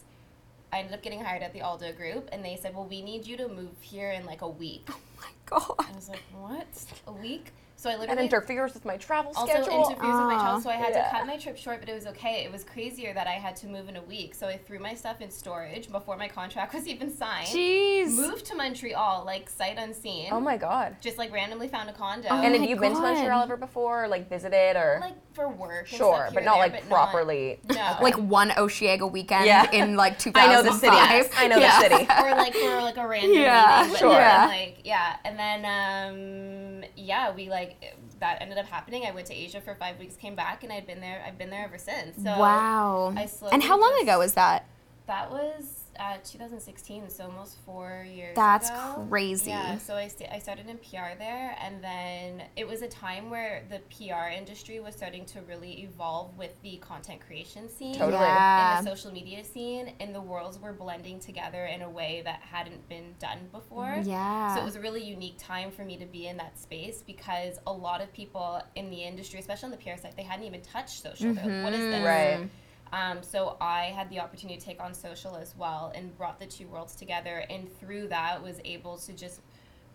[0.72, 3.26] I ended up getting hired at the Aldo Group, and they said, "Well, we need
[3.26, 5.76] you to move here in like a week." Oh my God.
[5.80, 6.68] I was like, "What?
[7.08, 7.52] A week?"
[7.84, 9.74] So I And literally interferes with my travel also schedule.
[9.74, 10.42] Also interferes with my Ah.
[10.42, 11.04] travel, so I had Yeah.
[11.04, 12.46] to cut my trip short, but it was okay.
[12.46, 14.94] It was crazier that I had to move in a week, so I threw my
[14.94, 17.48] stuff in storage before my contract was even signed.
[17.48, 18.12] Jeez.
[18.16, 20.30] Moved to Montreal, like sight unseen.
[20.32, 20.96] oh my god.
[21.02, 22.30] Just like randomly found a condo.
[22.32, 25.50] Oh And have you been to Montreal ever before, or like visited, or like for
[25.50, 25.90] work.
[25.90, 27.60] and sure, stuff but not and like but properly?
[27.70, 27.98] No.
[28.02, 29.70] Like one Osheaga weekend Yeah.
[29.72, 30.50] in like 2005.
[30.50, 31.36] I know the city.
[31.38, 31.82] I know Yeah.
[31.82, 32.08] the city.
[32.24, 33.92] or like for like a random Yeah, meeting.
[33.92, 34.10] But sure.
[34.12, 34.46] then, Yeah.
[34.48, 37.72] Like yeah, and then um yeah, we like
[38.20, 39.06] that ended up happening.
[39.06, 41.24] I went to Asia for five weeks, came back, and I'd been there.
[41.26, 42.16] I've been there ever since.
[42.18, 43.14] So wow.
[43.52, 44.66] And how long just- ago was that?
[45.08, 48.36] That was uh, 2016, so almost four years.
[48.36, 49.06] That's ago.
[49.10, 49.50] crazy.
[49.50, 53.30] Yeah, so I, st- I started in PR there, and then it was a time
[53.30, 57.96] where the PR industry was starting to really evolve with the content creation scene.
[57.96, 58.22] Totally.
[58.22, 58.78] Yeah.
[58.78, 62.42] And the social media scene, and the worlds were blending together in a way that
[62.42, 64.02] hadn't been done before.
[64.04, 64.56] Yeah.
[64.56, 67.60] So it was a really unique time for me to be in that space because
[67.68, 70.62] a lot of people in the industry, especially on the PR side, they hadn't even
[70.62, 71.34] touched social.
[71.34, 72.06] Like, what is this?
[72.06, 72.50] Right.
[72.94, 76.46] Um, so I had the opportunity to take on social as well and brought the
[76.46, 77.44] two worlds together.
[77.50, 79.42] And through that, was able to just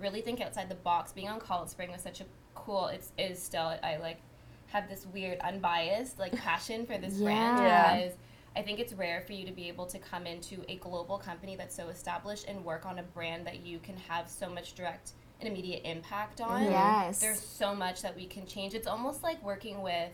[0.00, 1.12] really think outside the box.
[1.12, 2.24] Being on Call It Spring was such a
[2.56, 2.88] cool.
[2.88, 4.18] It's is still I like
[4.66, 8.18] have this weird unbiased like passion for this brand because.
[8.56, 11.54] I think it's rare for you to be able to come into a global company
[11.54, 15.12] that's so established and work on a brand that you can have so much direct
[15.38, 16.64] and immediate impact on.
[16.64, 17.20] Yes.
[17.20, 18.74] There's so much that we can change.
[18.74, 20.10] It's almost like working with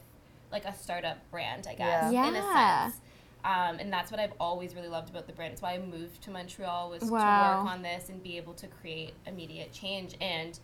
[0.55, 2.29] like a startup brand, I guess, Yeah.
[2.29, 2.43] in a
[2.93, 3.01] sense.
[3.45, 5.53] Um, and that's what I've always really loved about the brand.
[5.53, 8.67] It's why I moved to Montreal was to work on this and be able to
[8.69, 10.15] create immediate change.
[10.21, 10.59] And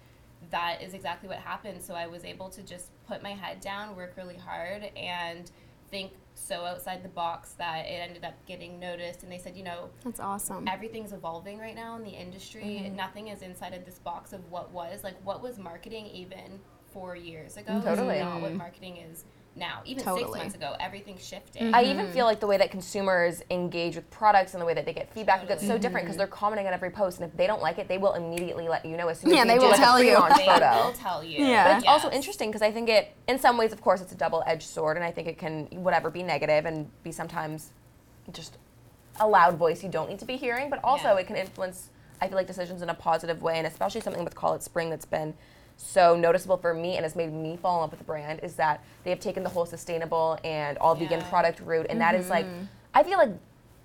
[0.51, 1.83] that is exactly what happened.
[1.83, 5.51] So I was able to just put my head down, work really hard, and
[5.91, 9.25] think so outside the box that it ended up getting noticed.
[9.25, 10.67] And they said, you know, That's awesome.
[10.69, 12.63] everything's evolving right now in the industry.
[12.85, 12.97] Mm-hmm.
[12.97, 15.03] Nothing is inside of this box of what was.
[15.05, 16.61] Like, what was marketing even
[16.93, 17.77] four years ago?
[17.77, 18.21] is Totally.
[18.21, 19.25] not what marketing is
[19.57, 19.83] now.
[19.85, 20.25] Even Totally.
[20.25, 21.75] six months ago, everything shifted.
[21.75, 22.15] I even mm-hmm.
[22.15, 25.13] feel like the way that consumers engage with products and the way that they get
[25.13, 27.79] feedback gets so different because they're commenting on every post, and if they don't like
[27.79, 29.71] it, they will immediately let you know as soon as Yeah, you they do will
[29.71, 30.15] like, a tell you.
[30.15, 30.85] pre-launch They photo.
[30.85, 31.45] will tell you.
[31.45, 31.65] Yeah.
[31.65, 34.17] But it's also interesting because I think it, in some ways, of course, it's a
[34.17, 37.73] double-edged sword, and I think it can, whatever, be negative and be sometimes
[38.33, 38.57] just
[39.19, 40.71] a loud voice you don't need to be hearing.
[40.71, 41.19] But also, Yeah.
[41.19, 44.35] it can influence, I feel like, decisions in a positive way, and especially something with
[44.35, 45.35] Call It Spring that's been
[45.81, 48.55] so noticeable for me and has made me fall in love with the brand is
[48.57, 52.29] that they have taken the whole sustainable and all vegan product route, and that is
[52.29, 52.65] like, mm-hmm.
[52.95, 53.31] I feel like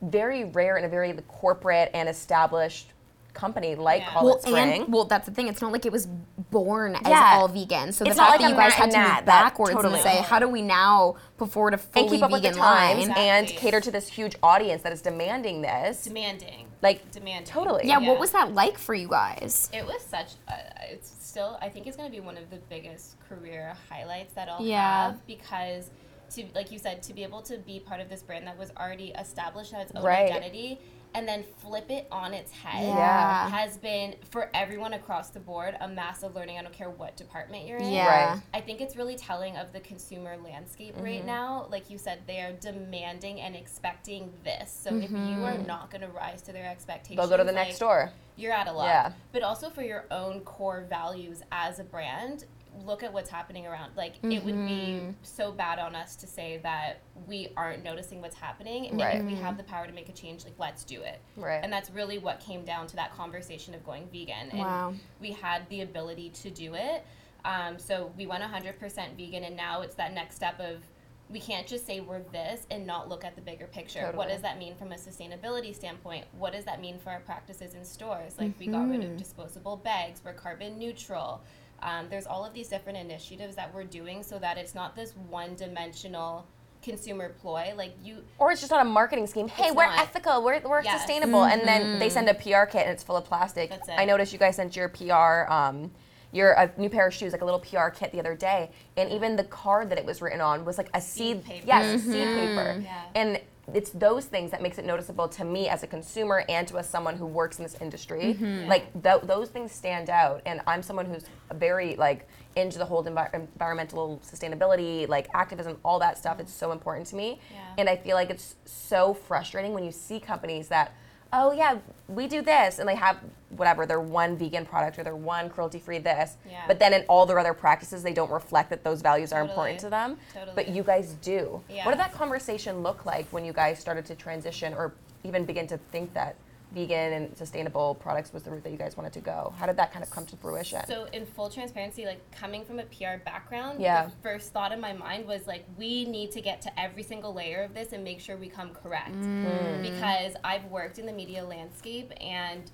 [0.02, 2.92] very rare in a very corporate and established
[3.34, 4.12] company like Yeah.
[4.12, 4.84] Call well, It Spring.
[4.84, 5.48] and well, that's the thing.
[5.48, 6.08] It's not like it was
[6.52, 7.32] born as Yeah.
[7.34, 7.92] all vegan.
[7.92, 9.94] So the It's not fact like that you guys had to move backwards totally.
[9.96, 12.50] and say, how do we now put forward a fully and keep up with the
[12.50, 13.18] vegan times line?
[13.18, 16.04] and cater to this huge audience that is demanding this.
[16.06, 16.65] demanding.
[16.82, 17.46] Like, demanding.
[17.52, 17.88] totally.
[17.88, 18.08] Yeah, Yeah.
[18.10, 19.70] what was that like for you guys?
[19.74, 20.34] It was such.
[20.48, 20.54] Uh,
[20.90, 21.58] it's still.
[21.62, 25.08] I think it's going to be one of the biggest career highlights that I'll Yeah.
[25.08, 25.90] have because,
[26.36, 28.72] to like you said, to be able to be part of this brand that was
[28.78, 30.30] already established as its own Right.
[30.30, 30.80] identity
[31.16, 33.50] and then flip it on its head Yeah.
[33.50, 36.60] has been for everyone across the board a massive learning.
[36.60, 37.92] I don't care what department you're in.
[37.94, 38.34] Yeah.
[38.34, 38.42] Right.
[38.54, 41.26] I think it's really telling of the consumer landscape right Mm-hmm.
[41.28, 41.68] now.
[41.72, 44.78] Like you said, they are demanding and expecting this.
[44.84, 45.44] So if you Mm-hmm.
[45.46, 48.12] are not going to rise to their expectations, They'll go to the like, next door.
[48.36, 48.88] you're out of luck.
[48.88, 49.14] Yeah.
[49.32, 52.44] But also for your own core values as a brand,
[52.84, 53.92] look at what's happening around.
[53.96, 55.12] Like it would be Mm-hmm.
[55.24, 58.88] so bad on us to say that we aren't noticing what's happening.
[58.88, 59.16] And Right.
[59.16, 61.20] if we have the power to make a change, like let's do it.
[61.38, 61.60] Right.
[61.64, 64.50] And that's really what came down to that conversation of going vegan.
[64.52, 64.94] And Wow.
[65.22, 67.06] we had the ability to do it.
[67.46, 70.84] Um, so we went 100% vegan, and now it's that next step of
[71.28, 74.00] we can't just say we're this and not look at the bigger picture.
[74.02, 74.18] Totally.
[74.18, 76.26] What does that mean from a sustainability standpoint?
[76.38, 78.36] What does that mean for our practices in stores?
[78.38, 79.12] Like we got rid Mm-hmm.
[79.14, 81.42] of disposable bags, we're carbon neutral.
[81.82, 85.14] Um, there's all of these different initiatives that we're doing so that it's not this
[85.30, 86.46] one dimensional
[86.82, 87.74] consumer ploy.
[87.76, 89.48] Like you, Or it's just not a marketing scheme.
[89.48, 90.00] Hey, we're not.
[90.00, 91.00] ethical, we're, we're Yes.
[91.02, 91.44] sustainable.
[91.46, 93.70] And then they send a PR kit and it's full of plastic.
[93.70, 93.96] That's it.
[93.98, 95.92] I noticed you guys sent your PR, um,
[96.32, 98.70] your a new pair of shoes, like a little PR kit the other day.
[98.98, 101.66] And even the card that it was written on was like a seed, paper.
[101.68, 102.82] Yes, seed paper.
[102.84, 103.04] Yeah.
[103.16, 103.42] And
[103.74, 106.88] it's those things that makes it noticeable to me as a consumer and to as
[106.88, 108.36] someone who works in this industry.
[108.36, 108.70] Mm-hmm.
[108.70, 110.42] Like th- those things stand out.
[110.46, 111.26] And I'm someone who's
[111.56, 116.40] very like into the whole envi- environmental sustainability, like activism, all that stuff.
[116.40, 117.40] It's so important to me.
[117.52, 117.60] Yeah.
[117.80, 120.96] And I feel like it's so frustrating when you see companies that,
[121.36, 123.18] oh yeah, we do this, and they have
[123.50, 126.64] whatever their one vegan product or their one cruelty-free this, Yeah.
[126.68, 129.80] but then in all their other practices, they don't reflect that those values are important
[129.82, 130.16] to Totally.
[130.34, 130.54] them.
[130.56, 131.62] But you guys do.
[131.70, 131.86] Yeah.
[131.86, 134.94] What did that conversation look like when you guys started to transition or
[135.24, 136.36] even begin to think that
[136.76, 139.54] vegan and sustainable products was the route that you guys wanted to go?
[139.58, 140.86] How did that kind of come to fruition?
[140.86, 144.06] So, in full transparency, like coming from a PR background, Yeah.
[144.06, 147.34] the first thought in my mind was like, we need to get to every single
[147.34, 149.16] layer of this and make sure we come correct.
[149.16, 149.82] Mm.
[149.82, 152.70] Because I've worked in the media landscape and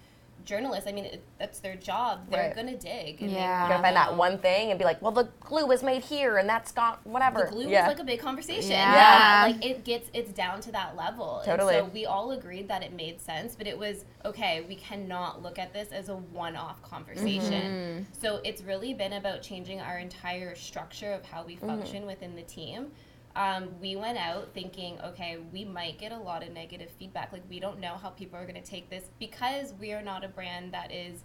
[0.45, 2.29] journalists, I mean, it, that's their job.
[2.29, 2.55] They're Right.
[2.55, 3.21] gonna dig.
[3.21, 3.37] And Yeah.
[3.37, 5.83] They you wanna gotta find that one thing and be like, well, the glue was
[5.83, 7.45] made here, and that's got whatever.
[7.45, 7.87] The glue yeah.
[7.87, 8.71] was like a big conversation.
[8.71, 8.93] Yeah.
[8.95, 9.53] Yeah.
[9.53, 11.41] Like it gets it's down to that level.
[11.45, 11.75] Totally.
[11.75, 15.41] And so we all agreed that it made sense, but it was okay, we cannot
[15.41, 17.51] look at this as a one off conversation.
[17.51, 18.03] Mm-hmm.
[18.21, 21.67] So it's really been about changing our entire structure of how we mm-hmm.
[21.67, 22.91] function within the team.
[23.35, 27.31] Um, we went out thinking, okay, we might get a lot of negative feedback.
[27.31, 30.23] Like we don't know how people are going to take this because we are not
[30.23, 31.21] a brand that is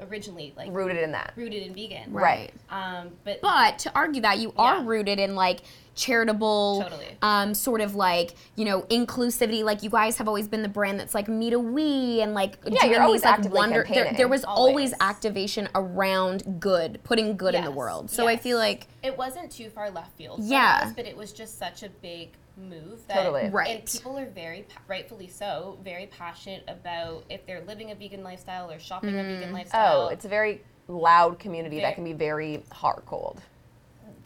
[0.00, 1.32] originally like rooted in that.
[1.36, 2.12] rooted in vegan.
[2.12, 2.52] Right.
[2.70, 5.60] Um, but But to argue that you are rooted in like
[5.96, 7.16] charitable, Totally.
[7.22, 9.64] um, sort of like you know inclusivity.
[9.64, 12.58] Like you guys have always been the brand that's like me to we and like
[12.64, 13.86] Yeah, doing you're always these like actively wonder.
[13.88, 14.94] There, there was always Always.
[15.00, 18.10] activation around good, putting good in the world.
[18.10, 20.80] So I feel like it wasn't too far left field for Yeah.
[20.84, 23.50] us, but it was just such a big move that Totally.
[23.50, 23.80] Right.
[23.80, 28.70] and people are very rightfully so very passionate about if they're living a vegan lifestyle
[28.70, 32.62] or shopping a vegan lifestyle Oh, it's a very loud community that can be very
[32.72, 33.40] hot cold.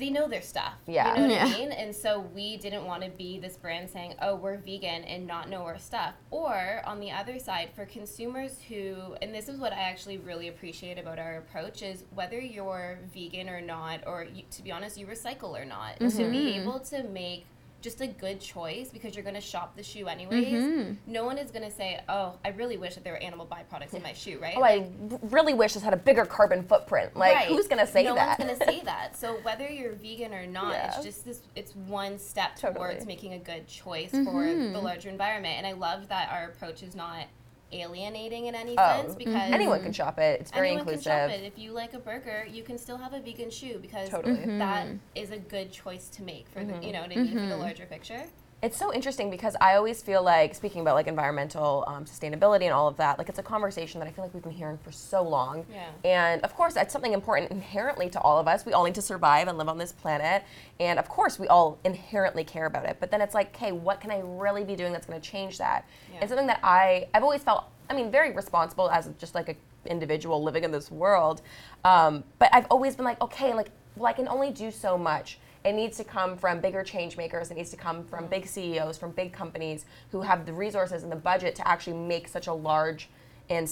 [0.01, 1.15] They know their stuff Yeah.
[1.15, 1.55] you know what Yeah.
[1.55, 5.05] i mean and so we didn't want to be this brand saying oh we're vegan
[5.05, 9.49] and not know our stuff or on the other side for consumers who and this
[9.49, 14.01] is what i actually really appreciate about our approach is whether you're vegan or not
[14.07, 16.61] or you, to be honest you recycle or not to be mm-hmm.
[16.61, 17.45] able to make
[17.81, 20.93] just a good choice because you're going to shop the shoe anyways mm-hmm.
[21.07, 23.95] no one is going to say oh i really wish that there were animal byproducts
[23.95, 24.87] in my shoe right Oh, I
[25.23, 27.17] really wish this had a bigger carbon footprint.
[27.17, 27.49] Like, Right.
[27.49, 28.39] who's gonna say no that?
[28.39, 29.17] No one's gonna say that.
[29.17, 30.87] So whether you're vegan or not, Yeah.
[30.89, 31.41] it's just this.
[31.55, 32.75] It's one step Totally.
[32.75, 34.73] towards making a good choice for mm-hmm.
[34.73, 35.55] the larger environment.
[35.57, 37.27] And I love that our approach is not
[37.73, 39.19] alienating in any Oh, sense mm-hmm.
[39.19, 40.41] because Anyone can shop it.
[40.41, 41.05] It's very anyone inclusive.
[41.05, 41.45] can shop it.
[41.45, 44.37] If you like a burger, you can still have a vegan shoe because Totally.
[44.37, 44.59] Mm-hmm.
[44.59, 46.83] that is a good choice to make for the mm-hmm.
[46.83, 47.61] you know what I mean for the mm-hmm.
[47.61, 48.25] larger picture.
[48.63, 52.73] It's so interesting because I always feel like speaking about like environmental um, sustainability and
[52.73, 54.93] all of that, like it's a conversation that I feel like we've been hearing for
[54.93, 55.65] so long.
[55.73, 55.89] Yeah.
[56.05, 58.67] And of course, that's something important inherently to all of us.
[58.67, 60.45] We all need to survive and live on this planet,
[60.79, 62.99] and of course, we all inherently care about it.
[63.01, 65.57] But then it's like, okay, what can I really be doing that's going to change
[65.57, 65.87] that?
[66.13, 66.19] Yeah.
[66.21, 69.57] And something that I I've always felt, I mean, very responsible as just like a
[69.87, 71.41] individual living in this world.
[71.85, 75.39] Um, but I've always been like, okay, like, well, I can only do so much.
[75.65, 77.51] It needs to come from bigger change makers.
[77.51, 81.13] It needs to come from big CEOs, from big companies who have the resources and
[81.13, 83.09] the budget to actually make such a large
[83.51, 83.71] and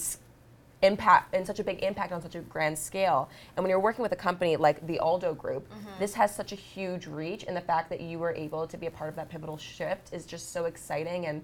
[0.81, 3.29] impact and such a big impact on such a grand scale.
[3.55, 5.99] And when you're working with a company like the Aldo Group, mm-hmm.
[5.99, 8.85] this has such a huge reach, and the fact that you were able to be
[8.85, 11.25] a part of that pivotal shift is just so exciting.
[11.25, 11.43] And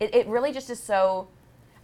[0.00, 1.28] it, it really just is so.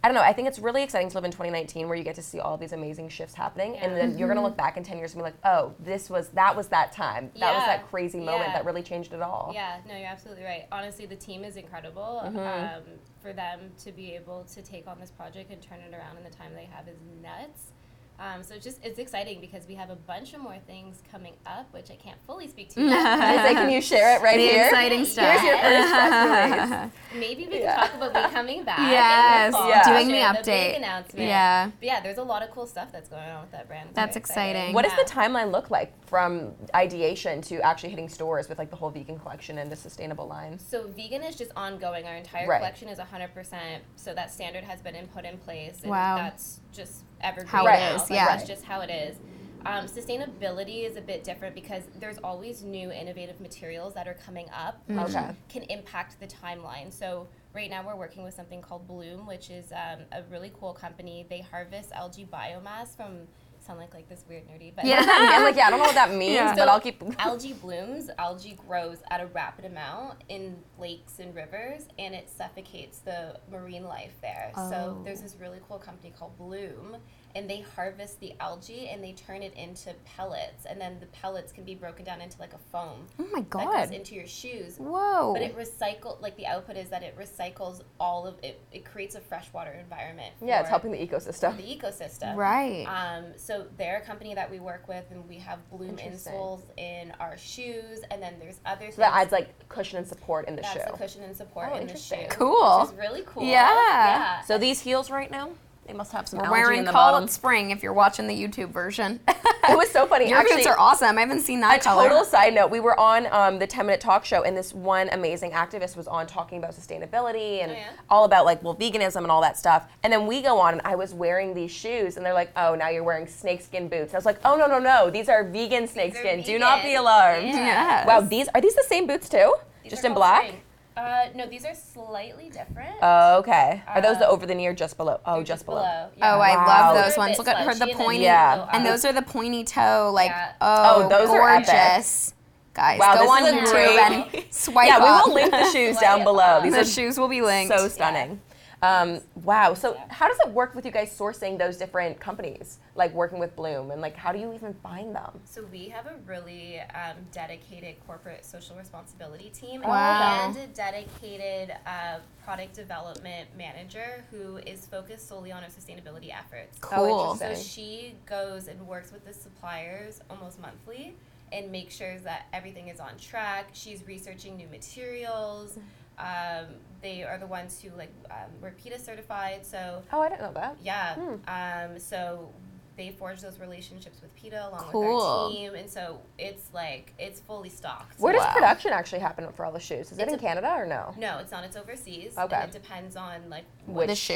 [0.01, 0.21] I don't know.
[0.21, 2.57] I think it's really exciting to live in 2019 where you get to see all
[2.57, 5.23] these amazing shifts happening, and then you're gonna look back in 10 years and be
[5.23, 7.31] like, "Oh, this was that was that time.
[7.39, 8.53] That was that crazy moment Yeah.
[8.53, 10.67] that really changed it all." Yeah, no, you're absolutely right.
[10.71, 12.21] Honestly, the team is incredible.
[12.23, 12.37] Mm-hmm.
[12.39, 12.83] Um,
[13.21, 16.23] for them to be able to take on this project and turn it around in
[16.23, 17.73] the time they have is nuts.
[18.19, 21.33] Um, so it's just it's exciting because we have a bunch of more things coming
[21.45, 22.93] up, which I can't fully speak to yet.
[23.05, 24.65] I say, can you share it right the here?
[24.65, 25.39] exciting stuff.
[25.39, 26.91] Here's your first press release.
[27.15, 27.75] Maybe we Yeah.
[27.87, 28.79] can talk about me coming back.
[28.79, 29.83] in Yes, the fall Yeah.
[29.93, 30.67] doing the share update.
[30.71, 31.27] big announcement.
[31.27, 31.65] Yeah.
[31.79, 33.87] But yeah, there's a lot of cool stuff that's going on with that brand.
[33.89, 34.55] It's That's exciting.
[34.55, 34.73] exciting.
[34.75, 35.03] What does Yeah.
[35.05, 39.17] the timeline look like from ideation to actually hitting stores with like the whole vegan
[39.17, 40.59] collection and the sustainable line?
[40.59, 42.05] So vegan is just ongoing.
[42.05, 42.57] Our entire Right.
[42.57, 43.81] collection is 100%.
[43.95, 46.17] So that standard has been in put in place, and Wow.
[46.17, 47.47] that's just evergreen.
[47.47, 48.25] How it is, Like, yeah.
[48.25, 49.17] That's just how it is.
[49.65, 54.47] Um, sustainability is a bit different because there's always new innovative materials that are coming
[54.51, 55.31] up, which Okay.
[55.49, 56.93] can impact the timeline.
[56.93, 60.73] So right now we're working with something called Bloom, which is um, a really cool
[60.73, 61.25] company.
[61.29, 63.27] They harvest algae biomass from.
[63.69, 64.97] Sound like like this weird nerdy, but Yeah.
[65.43, 66.55] Like, yeah, I don't know what that means, Yeah.
[66.55, 67.03] but So I'll keep.
[67.19, 72.97] algae blooms, algae grows at a rapid amount in lakes and rivers, and it suffocates
[72.97, 74.51] the marine life there.
[74.55, 75.01] So Oh.
[75.03, 76.97] there's this really cool company called Bloom,
[77.35, 81.51] and they harvest the algae and they turn it into pellets, and then the pellets
[81.51, 83.93] can be broken down into like a foam Oh my that goes god.
[83.93, 84.75] into your shoes.
[84.77, 85.33] Whoa.
[85.33, 88.61] But it recycle like the output is that it recycles all of it.
[88.71, 90.33] It creates a freshwater environment.
[90.43, 91.55] Yeah, it's helping the ecosystem.
[91.57, 92.35] the ecosystem.
[92.35, 92.85] Right.
[92.85, 97.11] Um, so they're a company that we work with, and we have Bloom insoles in
[97.19, 98.95] our shoes, and then there's other things.
[98.95, 100.79] So that adds like cushion and support in the that's shoe.
[100.91, 102.21] the cushion and support Oh, in the interesting.
[102.21, 102.27] shoe.
[102.29, 102.79] Cool.
[102.81, 103.43] Which is really cool.
[103.43, 103.69] Yeah.
[103.69, 104.41] Yeah.
[104.41, 105.51] So these heels right now,
[105.89, 107.27] they must have some We're algae wearing in the Call bottom.
[107.27, 109.19] It Spring if you're watching the YouTube version.
[109.67, 110.27] It was so funny.
[110.29, 111.15] Your Actually, boots are awesome.
[111.17, 112.07] I haven't seen that a color.
[112.09, 115.09] total side note, we were on um, the 10 minute talk show, and this one
[115.11, 117.89] amazing activist was on talking about sustainability and Oh, yeah?
[118.09, 119.87] all about like well veganism and all that stuff.
[120.01, 122.73] And then we go on, and I was wearing these shoes, and they're like, "Oh,
[122.73, 125.11] now you're wearing snakeskin boots." And I was like, "Oh no, no, no!
[125.11, 126.41] These are vegan snakeskin.
[126.41, 127.53] Do not be alarmed." Yeah.
[127.55, 128.07] Yes.
[128.07, 129.53] Wow, these are these the same boots too?
[129.83, 130.45] These just in black?
[130.45, 130.61] spring.
[130.99, 132.95] Uh, no, these are slightly different.
[133.01, 133.81] Oh, okay.
[133.87, 135.19] Are those the Uh, over the knee or just below?
[135.25, 135.81] Oh, They're just, below.
[136.17, 136.35] Yeah.
[136.35, 136.67] Oh, I Wow.
[136.67, 137.31] love They're those a ones.
[137.31, 138.17] bit Look at her, the and then pointy.
[138.19, 138.55] they Yeah.
[138.57, 140.51] go And those are the pointy toe, like Yeah.
[140.59, 141.67] oh, Oh, those are epic.
[141.67, 142.33] gorgeous.
[142.73, 145.25] Guys, Wow, go this on is a YouTube great- and swipe Yeah, we up.
[145.27, 146.59] will link the shoes down below.
[146.61, 147.75] These the are shoes will be linked.
[147.77, 148.41] so stunning.
[148.81, 149.73] Um, wow.
[149.73, 153.55] So how does it work with you guys sourcing those different companies, like working with
[153.55, 155.39] Bloom, and like how do you even find them?
[155.45, 160.47] So we have a really um, dedicated corporate social responsibility team Wow.
[160.47, 166.77] and a dedicated uh, product development manager who is focused solely on our sustainability efforts.
[166.79, 167.35] Cool.
[167.35, 171.15] So she goes and works with the suppliers almost monthly
[171.51, 173.69] and makes sure that everything is on track.
[173.73, 175.77] She's researching new materials.
[176.19, 176.65] Um,
[177.01, 179.65] they are the ones who like um, were PETA certified.
[179.65, 180.75] So Oh, I didn't know that.
[180.83, 181.15] yeah.
[181.47, 182.49] Um, so
[182.97, 185.21] they forge those relationships with PETA along with Cool.
[185.21, 188.19] our team, and so it's like it's fully stocked.
[188.19, 190.11] Where does production actually happen for all the shoes?
[190.11, 191.13] Is it in a- Canada or no?
[191.17, 191.63] No, it's not.
[191.63, 192.37] It's overseas.
[192.37, 192.53] Okay.
[192.57, 194.33] And it depends on like Which The shoe?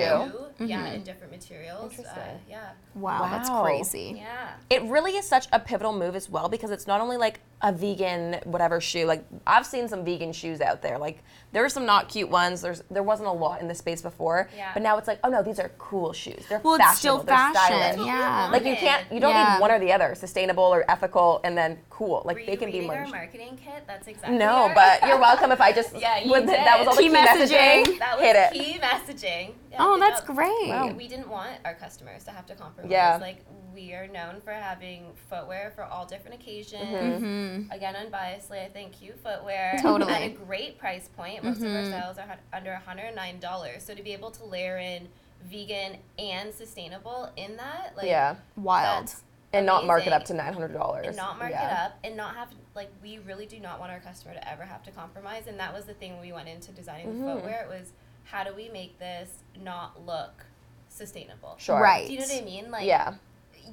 [0.58, 0.66] shoe.
[0.66, 2.00] Yeah, and different materials.
[2.00, 2.16] Uh,
[2.50, 2.70] yeah.
[2.96, 4.14] Wow, that's crazy.
[4.24, 4.52] Yeah.
[4.70, 7.72] it really is such a pivotal move as well because it's not only like a
[7.72, 11.24] vegan whatever shoe like i've seen some vegan shoes out there like
[11.54, 14.50] there are some not cute ones there's there wasn't a lot in the space before
[14.56, 14.72] Yeah.
[14.74, 17.24] but now it's like oh no these are cool shoes they're Well, it's still fashionable,
[17.24, 17.94] they're fashion.
[17.94, 18.08] stylish.
[18.08, 18.50] Yeah.
[18.52, 19.54] Like you can't, you don't Yeah.
[19.54, 22.22] need one or the other, sustainable or ethical, and then cool.
[22.26, 23.84] Like Were they you can be reading our marketing kit?
[23.88, 24.38] That's exactly.
[24.38, 27.02] No, our- but you're welcome if I just Yeah, you with- that was all the
[27.02, 27.84] Key key, messaging.
[27.86, 28.00] messaging.
[28.00, 28.54] That was Hit it.
[28.54, 29.54] key messaging.
[29.72, 30.36] Yeah, Oh, good that's job.
[30.36, 30.68] great.
[30.70, 30.94] Wow.
[30.98, 32.92] We didn't want our customers to have to compromise.
[32.92, 33.18] Yeah.
[33.22, 33.38] Like
[33.74, 36.84] we are known for having footwear for all different occasions.
[37.22, 37.72] Mm-hmm.
[37.72, 40.14] Again, unbiasedly, I think cute footwear Totally.
[40.14, 41.44] at a great price point.
[41.44, 43.82] Most of our sales are under $109.
[43.82, 45.08] So to be able to layer in
[45.50, 49.08] vegan and sustainable in that, like Yeah, Wild.
[49.08, 51.06] that's and not mark it up to nine hundred dollars.
[51.08, 51.68] and not mark yeah.
[51.68, 54.64] it up and not have like we really do not want our customer to ever
[54.64, 57.24] have to compromise and that was the thing we went into designing Mm-hmm.
[57.28, 57.92] the footwear it was
[58.24, 59.30] how do we make this
[59.62, 60.44] not look
[60.90, 61.80] sustainable Sure.
[61.80, 62.08] Right.
[62.08, 63.14] do you know what i mean like Yeah.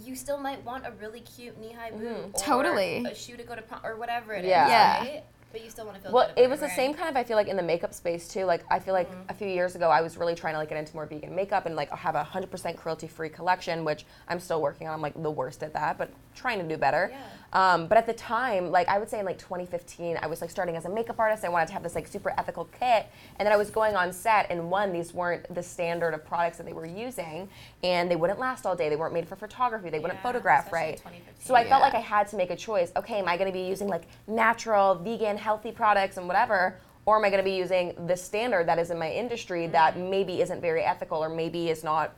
[0.04, 3.04] You still might want a really cute knee-high boot or Totally.
[3.04, 4.68] a shoe to go to prom or whatever it is, Yeah.
[4.68, 4.98] Yeah.
[5.00, 5.24] right?
[5.52, 6.76] but you still want to feel Well, good about it was the wearing.
[6.76, 7.16] same kind of.
[7.16, 8.44] I feel like in the makeup space too.
[8.44, 9.30] Like I feel like Mm-hmm.
[9.30, 11.66] a few years ago, I was really trying to like get into more vegan makeup
[11.66, 14.94] and like have a hundred percent cruelty free collection, which I'm still working on.
[14.94, 17.08] I'm like the worst at that, but trying to do better.
[17.10, 17.18] Yeah.
[17.52, 20.50] Um, but at the time, like I would say in like 2015, I was like
[20.50, 21.44] starting as a makeup artist.
[21.44, 23.06] I wanted to have this like super ethical kit,
[23.38, 26.58] and then I was going on set, and one, these weren't the standard of products
[26.58, 27.48] that they were using,
[27.82, 28.88] and they wouldn't last all day.
[28.88, 29.90] They weren't made for photography.
[29.90, 31.02] They wouldn't Yeah, photograph right.
[31.40, 32.92] So I felt like I had to make a choice.
[32.96, 37.16] Okay, am I going to be using like natural, vegan, healthy products and whatever, or
[37.16, 40.10] am I going to be using the standard that is in my industry that Mm-hmm.
[40.10, 42.12] maybe isn't very ethical or maybe is not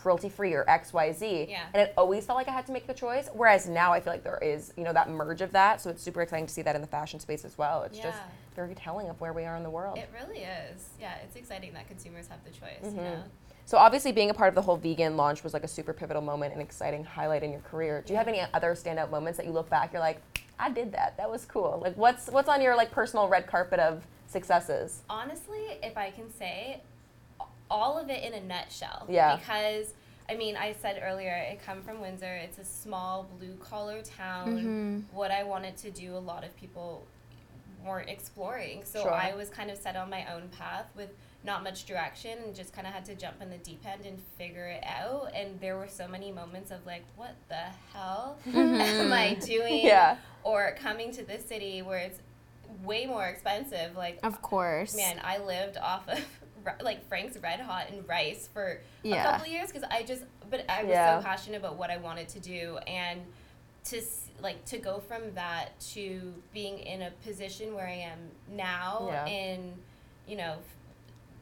[0.00, 1.46] cruelty free or X Y Z?
[1.48, 1.64] Yeah.
[1.74, 3.28] And it always felt like I had to make the choice.
[3.34, 5.80] Whereas now I feel like there is you know that merge of that.
[5.80, 7.82] So it's super exciting to see that in the fashion space as well.
[7.82, 8.18] It's just
[8.56, 9.96] very telling of where we are in the world.
[9.98, 12.96] it really is yeah it's exciting that consumers have the choice Mm-hmm.
[12.96, 13.22] you know
[13.66, 16.22] So obviously, being a part of the whole vegan launch was like a super pivotal
[16.22, 18.02] moment and exciting highlight in your career.
[18.04, 20.20] Do you have any other standout moments that you look back, you're like,
[20.58, 21.16] I did that.
[21.18, 21.78] That was cool.
[21.84, 25.02] Like, what's what's on your like personal red carpet of successes?
[25.08, 26.80] honestly, if I can say,
[27.70, 29.06] all of it in a nutshell.
[29.08, 29.36] Yeah.
[29.36, 29.94] Because
[30.30, 32.34] I mean, I said earlier, I come from Windsor.
[32.34, 34.58] It's a small blue collar town.
[34.58, 35.16] Mm-hmm.
[35.16, 37.06] What I wanted to do, a lot of people
[37.84, 38.82] weren't exploring.
[38.84, 39.12] So Sure.
[39.12, 41.08] I was kind of set on my own path with
[41.44, 44.20] not much direction and just kind of had to jump in the deep end and
[44.36, 45.30] figure it out.
[45.34, 49.78] And there were so many moments of like, what the hell am I doing?
[49.78, 49.86] Mm-hmm.
[49.86, 50.16] Yeah.
[50.42, 52.18] Or coming to this city where it's
[52.84, 53.96] way more expensive.
[53.96, 54.94] Like, Of course.
[54.94, 56.20] man, I lived off of
[56.80, 59.20] like Frank's Red Hot and rice for Yeah.
[59.22, 61.18] a couple of years because I just, but I was Yeah.
[61.18, 63.20] so passionate about what I wanted to do and
[63.84, 64.02] to
[64.40, 68.18] like to go from that to being in a position where I am
[68.48, 69.26] now Yeah.
[69.26, 69.74] in,
[70.26, 70.56] you know,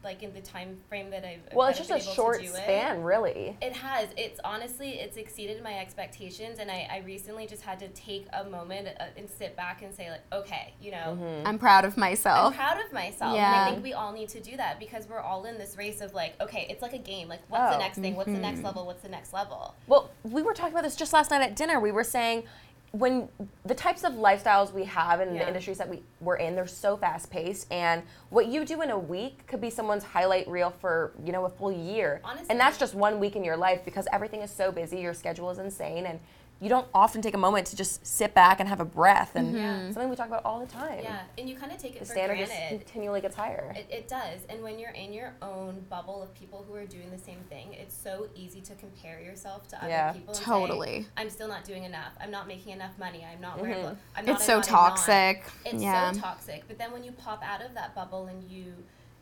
[0.06, 2.46] like in the time frame that I've Well, it's just a been able short do
[2.46, 2.54] it.
[2.54, 3.56] span, really.
[3.60, 4.08] It has.
[4.16, 8.44] It's honestly, it's exceeded my expectations, and I, I recently just had to take a
[8.44, 11.46] moment uh, and sit back and say like, okay, you know, Mm-hmm.
[11.46, 12.52] I'm proud of myself.
[12.52, 13.30] I'm proud of myself.
[13.32, 13.66] And Yeah.
[13.66, 16.14] I think we all need to do that because we're all in this race of
[16.14, 17.28] like, okay, it's like a game.
[17.28, 17.76] Like, what's Oh.
[17.76, 18.14] the next thing?
[18.16, 18.86] What's the next level?
[18.86, 19.74] What's the next level?
[19.88, 21.80] Well, we were talking about this just last night at dinner.
[21.80, 22.44] We were saying
[22.92, 23.28] when
[23.64, 26.96] the types of lifestyles we have in the industries that we we're in, they're so
[26.96, 31.12] fast paced, and what you do in a week could be someone's highlight reel for
[31.24, 32.20] you know a full year.
[32.24, 32.46] Honestly.
[32.48, 35.00] and that's just one week in your life because everything is so busy.
[35.00, 36.18] Your schedule is insane, and
[36.58, 39.32] you don't often take a moment to just sit back and have a breath.
[39.34, 39.56] And mm-hmm.
[39.56, 39.84] Yeah.
[39.92, 41.00] something we talk about all the time.
[41.02, 42.80] Yeah, and you kind of take it The for standard just granted.
[42.80, 43.74] continually gets higher.
[43.76, 44.40] It, it does.
[44.48, 47.74] And when you're in your own bubble of people who are doing the same thing,
[47.74, 50.12] it's so easy to compare yourself to other Yeah.
[50.12, 50.34] people.
[50.34, 51.02] And Totally.
[51.02, 52.12] Say, I'm still not doing enough.
[52.20, 53.26] I'm not making enough money.
[53.30, 53.84] I'm not where I look.
[53.92, 54.18] Mm-hmm.
[54.18, 55.42] I'm not, It's I'm so not, I'm not." toxic.
[55.66, 56.12] It's yeah.
[56.12, 56.64] so toxic.
[56.68, 58.72] But then when you pop out of that bubble and you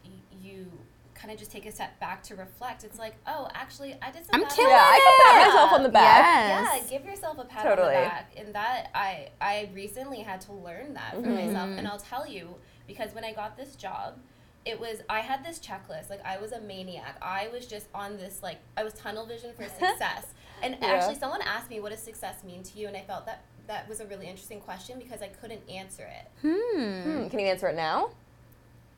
[0.04, 0.72] you, you
[1.14, 4.24] kind of just take a step back to reflect, it's like, oh, actually, I did
[4.26, 6.48] some I'm bad killing yeah, I can pat myself on the back.
[6.48, 6.82] Yes.
[6.90, 7.94] yeah, give yourself a pat Totally.
[7.96, 8.32] on the back.
[8.36, 11.34] And that I I recently had to learn that for Mm-hmm.
[11.46, 11.70] myself.
[11.78, 12.54] And I'll tell you
[12.86, 14.18] because when I got this job,
[14.64, 16.10] it was I had this checklist.
[16.10, 17.16] Like I was a maniac.
[17.22, 20.26] I was just on this like I was tunnel vision for success.
[20.62, 20.88] and Yeah.
[20.88, 23.88] actually someone asked me what does success mean to you and I felt that that
[23.88, 26.26] was a really interesting question because I couldn't answer it.
[26.42, 28.10] Hmm, Can you answer it now?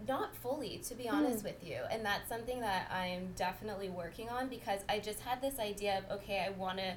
[0.06, 1.16] Not fully, to be Hmm.
[1.16, 1.80] honest with you.
[1.90, 6.18] And that's something that I'm definitely working on because I just had this idea of
[6.18, 6.94] okay, I want to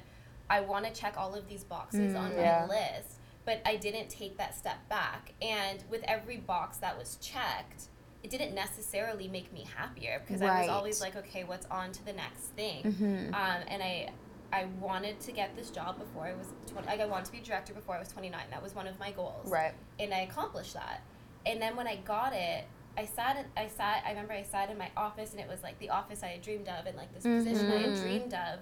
[0.48, 2.66] I want to check all of these boxes on Yeah.
[2.66, 5.32] my list, but I didn't take that step back.
[5.40, 7.84] And with every box that was checked,
[8.24, 12.04] it didn't necessarily make me happier because I was always like, okay, what's on to
[12.04, 12.82] the next thing?
[12.82, 13.34] Mm-hmm.
[13.34, 14.10] Um, and I
[14.52, 17.38] I wanted to get this job before I was 20, like I wanted to be
[17.38, 18.40] director before I was 29.
[18.50, 19.72] That was one of my goals Right.
[20.00, 21.02] and I accomplished that.
[21.46, 22.64] And then when I got it,
[22.98, 25.62] I sat in, I sat I remember I sat in my office and it was
[25.62, 28.02] like the office I had dreamed of and like this position I had Mm-hmm.
[28.02, 28.58] dreamed of.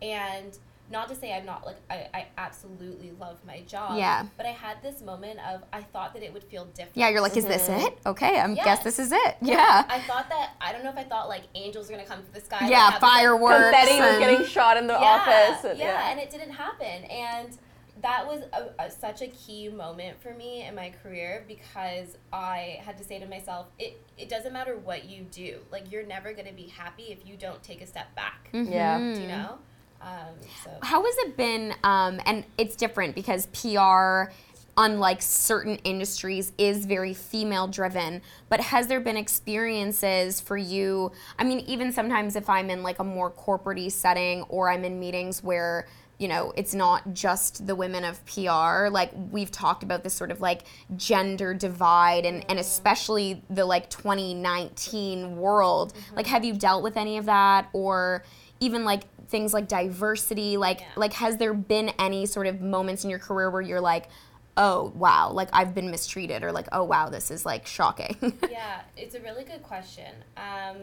[0.00, 0.56] And
[0.90, 3.96] not to say I'm not like I, I absolutely love my job.
[3.98, 4.26] Yeah.
[4.36, 6.96] But I had this moment of I thought that it would feel different.
[6.96, 7.98] Yeah, you're like, is this it?
[8.04, 9.36] Okay, I am guess this is it.
[9.40, 9.84] Yeah.
[9.88, 12.32] I thought that I don't know if I thought like angels are gonna come from
[12.34, 12.68] the sky.
[12.68, 13.70] Yeah, have this, like, fireworks.
[13.76, 15.64] Confetti was getting shot in the office.
[15.64, 17.04] and- yeah, and it didn't happen.
[17.04, 17.56] And
[18.02, 22.80] that was a, a, such a key moment for me in my career because I
[22.84, 25.60] had to say to myself, it, it doesn't matter what you do.
[25.70, 28.48] Like, you're never going to be happy if you don't take a step back.
[28.52, 28.98] Yeah.
[28.98, 29.58] Do you know?
[30.00, 30.34] Um,
[30.64, 30.70] so.
[30.82, 31.74] How has it been?
[31.84, 34.32] Um, and it's different because PR,
[34.76, 38.20] unlike certain industries, is very female driven.
[38.48, 41.12] But has there been experiences for you?
[41.38, 44.98] I mean, even sometimes if I'm in like a more corporate setting or I'm in
[44.98, 45.86] meetings where
[46.22, 48.88] you know, it's not just the women of PR.
[48.88, 50.62] Like we've talked about this sort of like
[50.96, 55.94] gender divide and, and especially the like 2019 world.
[56.14, 58.22] Like have you dealt with any of that or
[58.60, 60.56] even like things like diversity?
[60.56, 60.86] Like Yeah.
[60.94, 64.08] like has there been any sort of moments in your career where you're like,
[64.56, 68.38] oh wow, like I've been mistreated or like, oh wow, this is like shocking.
[68.48, 70.12] yeah, it's a really good question.
[70.36, 70.76] Um,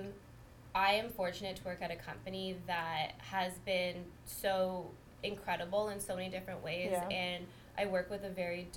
[0.75, 4.85] I am fortunate to work at a company that has been so
[5.23, 7.07] incredible in so many different ways, Yeah.
[7.09, 7.45] and
[7.77, 8.67] I work with a very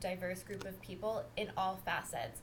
[0.00, 2.40] diverse group of people in all facets.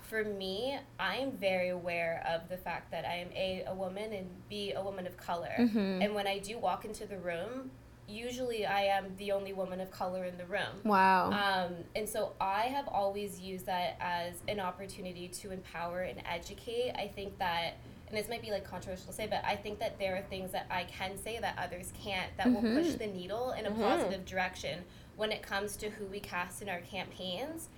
[0.00, 4.12] For me, I am very aware of the fact that I am a a woman
[4.14, 7.70] and b a woman of color, and when I do walk into the room,
[8.08, 10.80] usually I am the only woman of color in the room.
[10.84, 11.30] wow.
[11.30, 16.92] Um, and so I have always used that as an opportunity to empower and educate.
[16.96, 17.74] I think that,
[18.08, 20.52] and this might be like controversial to say, but I think that there are things
[20.52, 24.24] that I can say that others can't that will push the needle in a positive
[24.24, 24.80] direction
[25.16, 27.68] when it comes to who we cast in our campaigns.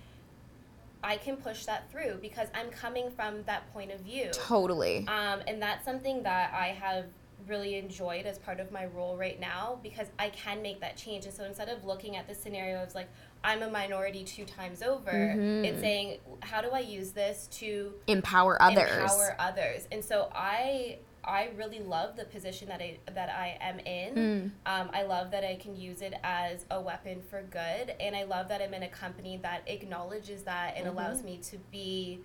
[1.03, 4.29] I can push that through because I'm coming from that point of view.
[4.31, 5.07] totally.
[5.07, 7.05] Um, and that's something that I have
[7.47, 11.25] really enjoyed as part of my role right now because I can make that change.
[11.25, 13.09] And so instead of looking at the scenario of like,
[13.43, 18.61] I'm a minority two times over, it's saying, how do I use this to Empower
[18.61, 18.91] others.
[18.91, 19.87] empower others?
[19.91, 20.99] And so I.
[21.23, 24.15] I really love the position that I that I am in.
[24.15, 24.51] Mm.
[24.65, 28.23] Um, I love that I can use it as a weapon for good, and I
[28.23, 32.21] love that I'm in a company that acknowledges that and allows me to be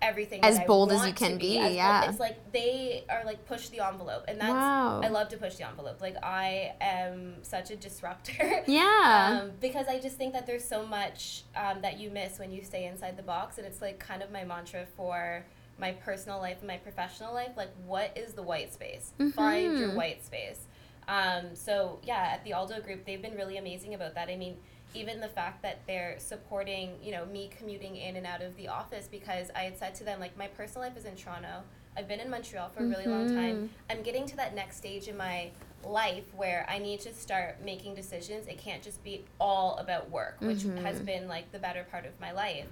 [0.00, 2.08] everything As bold as you can to be, as bold- yeah.
[2.08, 5.00] it's like they are like push the envelope, and that's Wow.
[5.02, 6.00] I love to push the envelope.
[6.00, 8.62] Like I am such a disruptor.
[8.66, 9.40] Yeah.
[9.42, 12.62] Um, because I just think that there's so much um, that you miss when you
[12.62, 15.44] stay inside the box, and it's like kind of my mantra for
[15.78, 17.52] my personal life and my professional life.
[17.56, 19.12] Like, what is the white space?
[19.34, 19.76] Find Mm-hmm.
[19.80, 20.60] your white space.
[21.08, 24.28] Um, so yeah, at the Aldo Group, they've been really amazing about that.
[24.28, 24.56] I mean,
[24.94, 28.68] even the fact that they're supporting, you know, me commuting in and out of the
[28.68, 31.62] office because I had said to them like my personal life is in Toronto.
[31.96, 33.56] I've been in Montreal for a really long time.
[33.56, 33.66] Mm-hmm.
[33.90, 35.50] I'm getting to that next stage in my
[35.84, 38.46] life where I need to start making decisions.
[38.46, 40.84] It can't just be all about work, which mm-hmm.
[40.84, 42.66] has been like the better part of my life.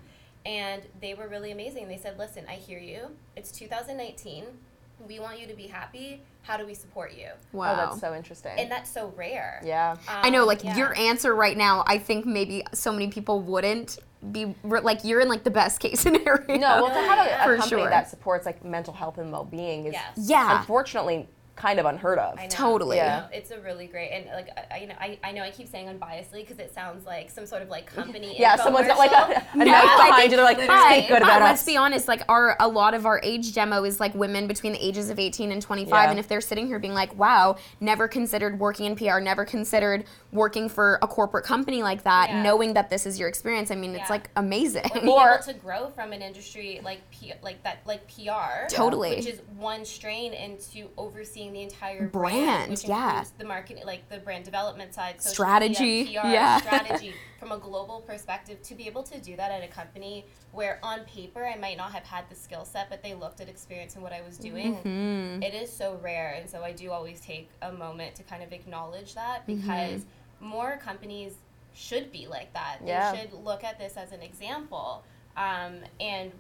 [0.45, 1.89] And they were really amazing.
[1.89, 3.17] They said, "Listen, I hear you.
[3.35, 4.45] It's 2019.
[5.07, 6.23] We want you to be happy.
[6.43, 7.73] How do we support you?" Wow.
[7.73, 8.53] Oh, that's so interesting.
[8.59, 9.61] And that's so rare.
[9.65, 9.97] yeah.
[10.09, 10.77] I know, Um, like yeah.
[10.77, 11.85] your answer right now.
[11.87, 13.99] I think maybe so many people wouldn't
[14.33, 16.47] be like you're in like the best case scenario.
[16.57, 17.91] No, well, to have a, a For company sure.
[17.91, 20.13] that supports like mental health and well-being is Yes.
[20.17, 20.59] Yeah.
[20.61, 22.39] unfortunately kind of unheard of.
[22.39, 22.49] I know.
[22.51, 22.97] Totally.
[22.99, 23.29] Yeah.
[23.33, 25.69] It's a really great and like I, I- you know I, I know I keep
[25.69, 28.39] saying unbiasedly because it sounds like some sort of like company.
[28.39, 29.65] Yeah, someone's got like a, a infomercial.
[29.65, 30.37] knife behind think- you.
[30.37, 30.93] They're like, Literally.
[30.99, 31.67] speak good but about let's us.
[31.67, 34.87] be honest, like our a lot of our age demo is like women between the
[34.87, 36.11] ages of 18 and 25 Yeah.
[36.11, 40.05] and if they're sitting here being like, "Wow, never considered working in PR, never considered
[40.33, 42.43] working for a corporate company like that, Yeah.
[42.43, 44.85] knowing that this is your experience." I mean, it's like amazing.
[44.95, 49.17] being Or- to grow from an industry like P, like that like PR Totally.
[49.17, 53.25] which is one strain into overseeing the entire Brand, which yeah.
[53.39, 56.59] the marketing like the brand development side Strategy, media, PR yeah.
[56.59, 60.79] strategy from a global perspective to be able to do that at a company where
[60.83, 63.95] on paper I might not have had the skill set but they looked at experience
[63.95, 65.43] and what I was doing Mm-hmm.
[65.43, 68.53] it is so rare and so I do always take a moment to kind of
[68.53, 69.61] acknowledge that Mm-hmm.
[69.61, 70.07] because
[70.41, 71.35] more companies
[71.75, 73.15] should be like that they Yeah.
[73.15, 75.05] should look at this as an example
[75.37, 76.33] um, and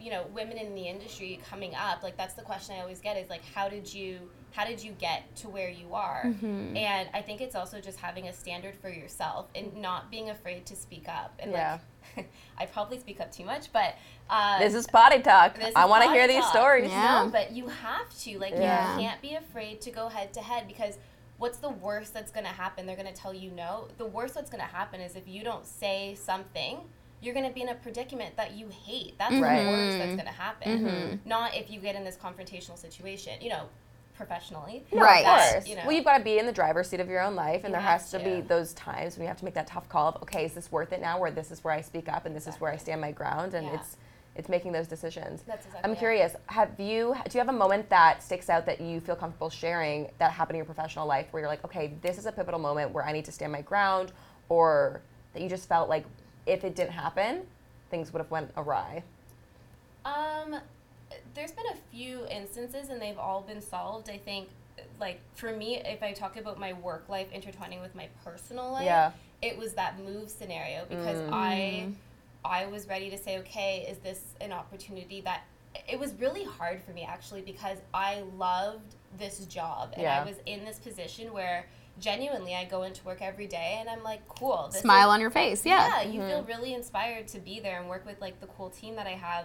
[0.00, 3.18] you know women in the industry coming up like that's the question i always get
[3.18, 4.18] is like how did you
[4.52, 6.76] how did you get to where you are Mm-hmm.
[6.76, 10.66] and i think it's also just having a standard for yourself and not being afraid
[10.66, 11.78] to speak up and Yeah.
[12.16, 13.94] like i probably speak up too much but
[14.28, 15.56] uh, This is potty talk.
[15.58, 16.88] this I want to potty hear these stories.
[16.90, 17.24] Yeah.
[17.24, 18.38] no, but you have to.
[18.38, 18.94] Like, Yeah.
[18.94, 20.98] you can't be afraid to go head to head because
[21.38, 22.86] what's the worst that's going to happen?
[22.86, 23.88] They're going to tell you no.
[23.98, 26.78] The worst that's going to happen is if you don't say something,
[27.20, 29.14] you're going to be in a predicament that you hate.
[29.18, 29.64] That's Right.
[29.64, 31.20] the worst that's going to happen.
[31.24, 33.64] Not if you get in this confrontational situation, you know,
[34.20, 34.84] professionally.
[34.92, 35.24] No, Right.
[35.24, 35.66] Of But, course.
[35.68, 35.82] you know.
[35.86, 37.72] Well, you've got to be in the driver's seat of your own life, and You
[37.72, 38.24] there has to, to.
[38.24, 40.70] be those times when you have to make that tough call of, okay, is this
[40.70, 41.18] worth it now?
[41.18, 43.54] Where this is where I speak up, and this is where I stand my ground,
[43.54, 43.74] and Yeah.
[43.74, 43.96] it's
[44.36, 45.42] it's making those decisions.
[45.42, 45.98] That's exactly I'm it.
[45.98, 46.36] curious.
[46.46, 50.08] Have you do you have a moment that sticks out that you feel comfortable sharing
[50.18, 52.92] that happened in your professional life where you're like, okay, this is a pivotal moment
[52.92, 54.12] where I need to stand my ground,
[54.48, 55.00] or
[55.34, 56.04] that you just felt like
[56.46, 57.42] if it didn't happen,
[57.90, 59.02] things would have went awry.
[60.04, 60.56] Um,
[61.34, 64.10] there's been a few instances, and they've all been solved.
[64.10, 64.48] I think,
[64.98, 68.84] like for me, if I talk about my work life intertwining with my personal life,
[68.84, 69.12] Yeah.
[69.42, 71.30] it was that move scenario because mm.
[71.32, 71.88] I,
[72.44, 75.42] I was ready to say, okay, is this an opportunity that?
[75.88, 80.20] It was really hard for me actually because I loved this job and Yeah.
[80.20, 81.66] I was in this position where
[82.00, 84.68] genuinely I go into work every day and I'm like, cool.
[84.72, 85.64] This Smile is, on your face.
[85.64, 86.02] Yeah.
[86.02, 86.48] yeah, you feel mm-hmm.
[86.48, 89.44] really inspired to be there and work with like the cool team that I have.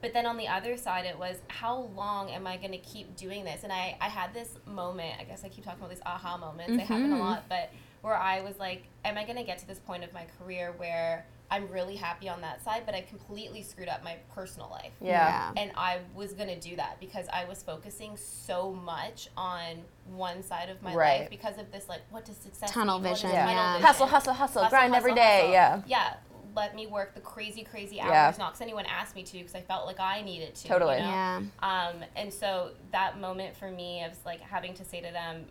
[0.00, 3.16] But then on the other side, it was how long am I going to keep
[3.16, 3.64] doing this?
[3.64, 6.76] And I, I had this moment, I guess I keep talking about these aha moments,
[6.76, 7.20] they happen a mm-hmm.
[7.20, 7.70] lot, but
[8.02, 10.72] where I was like, am I going to get to this point of my career
[10.78, 14.92] where I'm really happy on that side, but I completely screwed up my personal life?
[15.02, 15.52] Yeah.
[15.56, 19.82] And I was going to do that because I was focusing so much on
[20.14, 21.20] one side of my Right.
[21.20, 23.12] life because of this, like, what does success Tunnel mean?
[23.12, 23.72] Vision, tunnel yeah.
[23.74, 23.86] vision?
[23.86, 25.52] Hustle, hustle, hustle, grind every day.
[25.52, 25.52] hustle.
[25.52, 25.82] Yeah.
[25.86, 26.14] Yeah.
[26.54, 28.34] Let me work the crazy, crazy hours, Yeah.
[28.38, 30.68] not because anyone asked me to, because I felt like I needed to.
[30.68, 30.96] Totally.
[30.96, 31.08] You know?
[31.10, 31.40] Yeah.
[31.62, 35.46] Um, and so that moment for me of like having to say to them,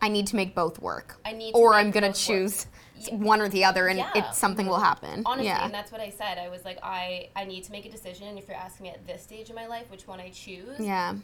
[0.00, 1.16] I need to make both work.
[1.24, 2.36] I need to or make I'm gonna both work.
[2.38, 2.66] choose
[2.96, 3.14] Yeah.
[3.16, 4.10] one or the other, and Yeah.
[4.14, 5.22] it something will happen.
[5.26, 5.64] honestly, yeah.
[5.64, 6.38] and that's what I said.
[6.38, 8.28] I was like, I, I need to make a decision.
[8.28, 10.78] And if you're asking me at this stage of my life which one I choose,
[10.78, 11.14] yeah.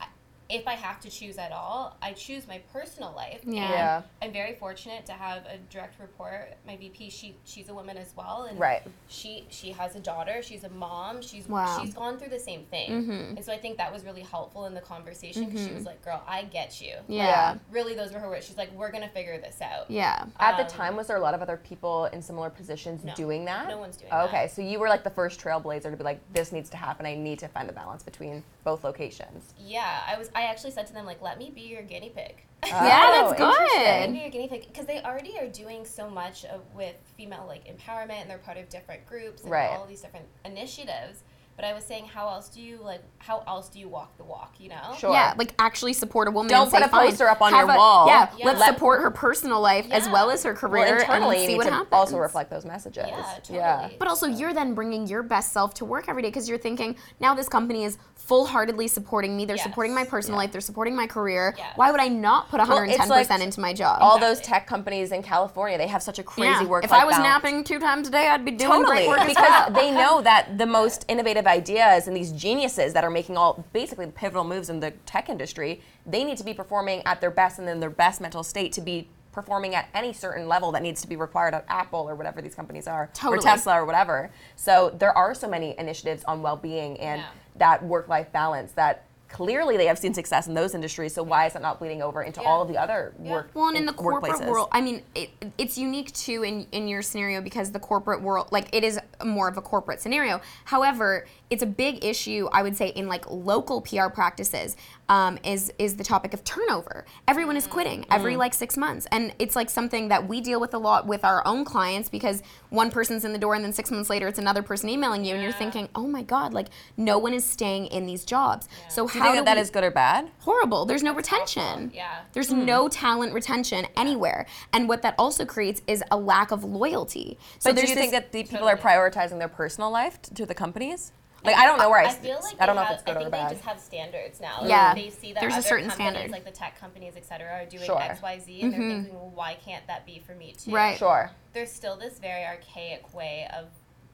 [0.50, 3.40] If I have to choose at all, I choose my personal life.
[3.44, 3.70] Yeah.
[3.70, 4.02] Yeah.
[4.20, 6.54] I'm very fortunate to have a direct report.
[6.66, 8.82] My VP, she she's a woman as well, and Right.
[9.08, 10.42] she she has a daughter.
[10.42, 11.22] She's a mom.
[11.22, 11.78] She's Wow.
[11.80, 13.36] she's gone through the same thing, Mm-hmm.
[13.36, 16.04] and so I think that was really helpful in the conversation because she was like,
[16.04, 17.24] "Girl, I get you." Yeah.
[17.24, 17.54] Yeah.
[17.70, 18.44] Really, those were her words.
[18.46, 20.26] She's like, "We're gonna figure this out." Yeah.
[20.38, 23.14] At the Um, time, was there a lot of other people in similar positions No.
[23.14, 23.68] doing that?
[23.68, 24.28] No one's doing Oh, that.
[24.28, 27.06] Okay, so you were like the first trailblazer to be like, this needs to happen.
[27.06, 29.54] I need to find a balance between both locations.
[29.58, 30.30] Yeah, I was.
[30.34, 32.68] I actually said to them like, "Let me be your guinea pig." Oh.
[32.68, 33.70] Yeah, Oh, that's Let
[34.04, 34.10] good.
[34.10, 37.44] me be your guinea pig because they already are doing so much of, with female
[37.46, 39.70] like empowerment, and they're part of different groups and Right.
[39.70, 41.22] all these different initiatives.
[41.56, 43.00] But I was saying, how else do you like?
[43.18, 44.54] How else do you walk the walk?
[44.58, 44.94] You know?
[44.98, 45.12] Sure.
[45.12, 46.50] Yeah, like actually support a woman.
[46.50, 48.08] Don't and say, put a poster up on your a- wall.
[48.08, 48.46] Yeah, Yeah.
[48.46, 51.56] let's Let- support her personal life as well as her career Well, internally, and see
[51.56, 51.88] what happens.
[51.92, 53.06] also reflect those messages.
[53.08, 53.58] Yeah, totally.
[53.58, 53.88] Yeah.
[54.00, 56.96] But also, you're then bringing your best self to work every day because you're thinking,
[57.20, 59.44] now this company is full heartedly supporting me.
[59.44, 59.64] They're Yes.
[59.64, 60.50] supporting my personal life.
[60.50, 61.54] They're supporting my career.
[61.56, 61.72] Yes.
[61.76, 63.98] Why would I not put 110% like into my job?
[64.00, 66.64] All those tech companies in California, they have such a crazy yeah.
[66.64, 67.42] work If I was balance.
[67.44, 70.58] napping two times a day, I'd be doing Totally, great work because they know that
[70.58, 74.80] the most innovative ideas and these geniuses that are making all basically pivotal moves in
[74.80, 78.20] the tech industry, they need to be performing at their best and in their best
[78.20, 81.64] mental state to be performing at any certain level that needs to be required at
[81.68, 83.38] Apple or whatever these companies are, Totally.
[83.38, 84.30] or Tesla or whatever.
[84.54, 87.26] So there are so many initiatives on well-being and Yeah.
[87.56, 89.02] that work-life balance that
[89.34, 91.12] clearly they have seen success in those industries.
[91.12, 92.48] So why is it not bleeding over into Yeah.
[92.48, 93.32] all of the other Yeah.
[93.32, 93.50] work?
[93.52, 94.46] Well, and in the corporate workplaces?
[94.46, 98.52] world, I mean, it, it's unique too in, in your scenario because the corporate world,
[98.52, 100.40] like, it is more of a corporate scenario.
[100.66, 104.76] However, it's a big issue, I would say, in like local PR practices.
[105.08, 107.04] Um, is is the topic of turnover?
[107.28, 110.72] Everyone is quitting every like six months, and it's like something that we deal with
[110.72, 112.42] a lot with our own clients because
[112.74, 115.34] one person's in the door, and then six months later, it's another person emailing you,
[115.34, 118.68] and you're thinking, oh my god, like no one is staying in these jobs.
[118.88, 120.30] So Do how you think do that, that we- is good or bad?
[120.40, 120.84] horrible.
[120.84, 121.62] There's no retention.
[121.62, 121.90] awful.
[121.92, 122.20] Yeah.
[122.32, 122.64] There's hmm.
[122.64, 124.46] no talent retention anywhere.
[124.72, 127.38] And what that also creates is a lack of loyalty.
[127.58, 130.54] So But do you think that the people are prioritizing their personal life to the
[130.54, 131.12] companies?
[131.44, 133.06] Like I don't know where I, I feel like I don't know have, if it's
[133.06, 133.50] good I or think bad.
[133.50, 134.60] they just have standards now.
[134.60, 134.94] Like, Yeah.
[134.94, 136.30] they see that There's a certain companies, standard.
[136.32, 138.00] like the tech companies, et cetera, are doing Sure.
[138.00, 140.70] X, Y, Z, and they're thinking, well, why can't that be for me too?
[140.72, 140.96] Right.
[140.98, 141.30] Sure.
[141.52, 143.66] There's still this very archaic way of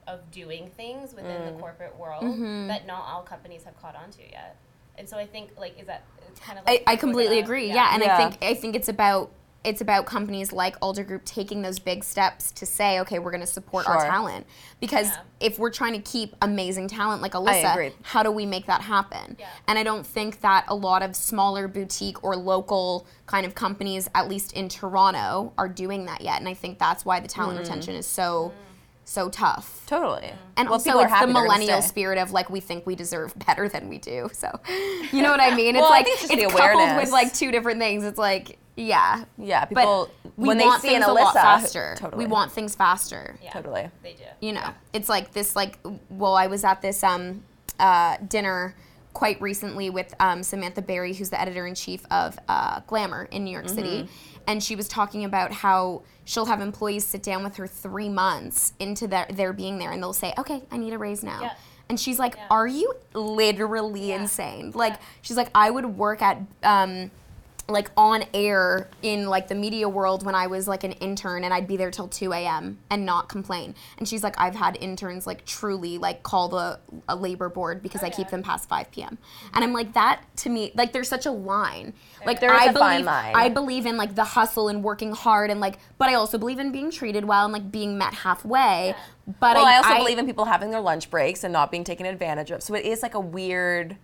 [0.07, 1.53] of doing things within Mm.
[1.55, 2.67] the corporate world Mm-hmm.
[2.67, 4.57] that not all companies have caught on to yet.
[4.99, 7.37] And so I think like is that it's kind of I, like I we're completely
[7.37, 7.69] gonna- agree.
[7.69, 8.15] Yeah, and Yeah.
[8.15, 9.31] I think I think it's about
[9.63, 13.43] it's about companies like Aldo Group taking those big steps to say, okay, we're going
[13.43, 14.47] to support our talent
[14.81, 15.17] because Yeah.
[15.41, 19.37] if we're trying to keep amazing talent like Alyssa, how do we make that happen?
[19.39, 19.49] Yeah.
[19.69, 24.09] And I don't think that a lot of smaller boutique or local kind of companies,
[24.15, 26.39] at least in Toronto, are doing that yet.
[26.41, 27.63] And I think that's why the talent Mm.
[27.63, 28.53] retention is so
[29.05, 29.83] so tough.
[29.89, 30.33] Totally.
[30.57, 32.61] And well, also, people are it's the happy they're gonna millennial spirit of like we
[32.61, 34.31] think we deserve better than we do.
[34.33, 34.61] So,
[35.11, 35.75] you know what I mean?
[35.75, 37.03] It's Well, I like think it's it's, just the coupled awareness.
[37.07, 38.05] with like two different things.
[38.05, 41.35] It's like yeah, Yeah, people but we when they want see an things a lot
[41.35, 41.95] Alyssa, faster.
[41.99, 42.25] totally.
[42.25, 43.37] We want things faster.
[43.43, 43.89] Yeah, Totally.
[44.03, 44.25] They do.
[44.41, 45.55] You know, it's like this.
[45.57, 47.43] Like, well, I was at this um,
[47.79, 48.75] uh, dinner
[49.13, 53.45] quite recently with um, Samantha Barry, who's the editor in chief of uh, Glamour in
[53.45, 54.43] New York City, Mm-hmm.
[54.47, 58.73] and she was talking about how she'll have employees sit down with her three months
[58.79, 61.55] into their their being there, and they'll say, "Okay, I need a raise now." Yeah.
[61.91, 62.47] And she's like, Yeah.
[62.51, 64.21] "Are you literally Yeah.
[64.23, 67.11] insane?" Like, she's like, "I would work at." Um,
[67.71, 71.53] like on air in like the media world when I was like an intern and
[71.53, 72.79] I'd be there till 2 a.m.
[72.91, 73.75] and not complain.
[73.99, 78.03] And she's like, I've had interns like truly like call the a labor board because
[78.03, 79.19] I keep them past 5 p.m.
[79.55, 81.95] And I'm like, that to me, like there's such a line.
[82.25, 83.33] Like There is I a believe fine line.
[83.35, 86.59] I believe in like the hustle and working hard and like, but I also believe
[86.59, 88.95] in being treated well and like being met halfway.
[89.39, 91.85] But Well, I, I, also believe in people having their lunch breaks and not being
[91.85, 92.63] taken advantage of.
[92.63, 93.97] So it is like a weird.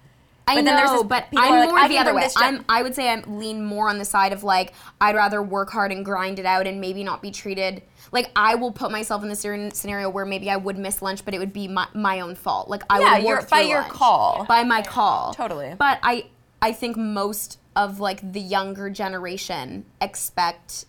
[0.49, 2.28] I But know, there's this- but I'm are like, more I the other way.
[2.36, 5.70] I'm, I would say I lean more on the side of like I'd rather work
[5.70, 7.82] hard and grind it out and maybe not be treated
[8.12, 11.24] like I will put myself in the certain scenario where maybe I would miss lunch,
[11.24, 12.68] but it would be my, my own fault.
[12.68, 13.92] Like I Yeah, would your- work by through your lunch.
[13.92, 14.44] call.
[14.49, 15.74] by my call, Totally.
[15.76, 16.26] But I
[16.62, 20.84] I think most of like the younger generation expect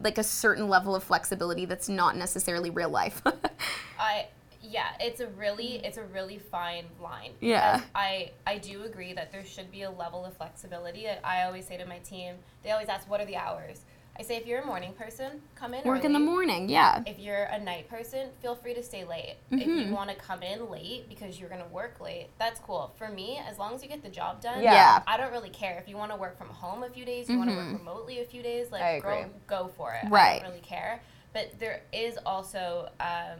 [0.00, 3.22] like a certain level of flexibility that's not necessarily real life.
[3.98, 4.26] I
[4.68, 7.32] yeah, it's a really it's a really fine line.
[7.40, 7.80] Yeah.
[7.94, 11.08] I I do agree that there should be a level of flexibility.
[11.08, 13.80] I, I always say to my team, they always ask, "What are the hours?"
[14.20, 15.84] I say, if you're a morning person, come in.
[15.84, 17.04] Work in the morning, yeah.
[17.06, 19.36] If you're a night person, feel free to stay late.
[19.52, 19.88] If Mm-hmm.
[19.90, 22.92] you want to come in late because you're gonna work late, that's cool.
[22.98, 25.04] For me, as long as you get the job done, Yeah.
[25.06, 25.78] I don't really care.
[25.78, 28.18] If you want to work from home a few days, you want to work remotely
[28.20, 30.06] a few days, like I girl, go for it.
[30.06, 30.40] I Right.
[30.42, 31.00] don't really care.
[31.32, 33.38] But there is also um,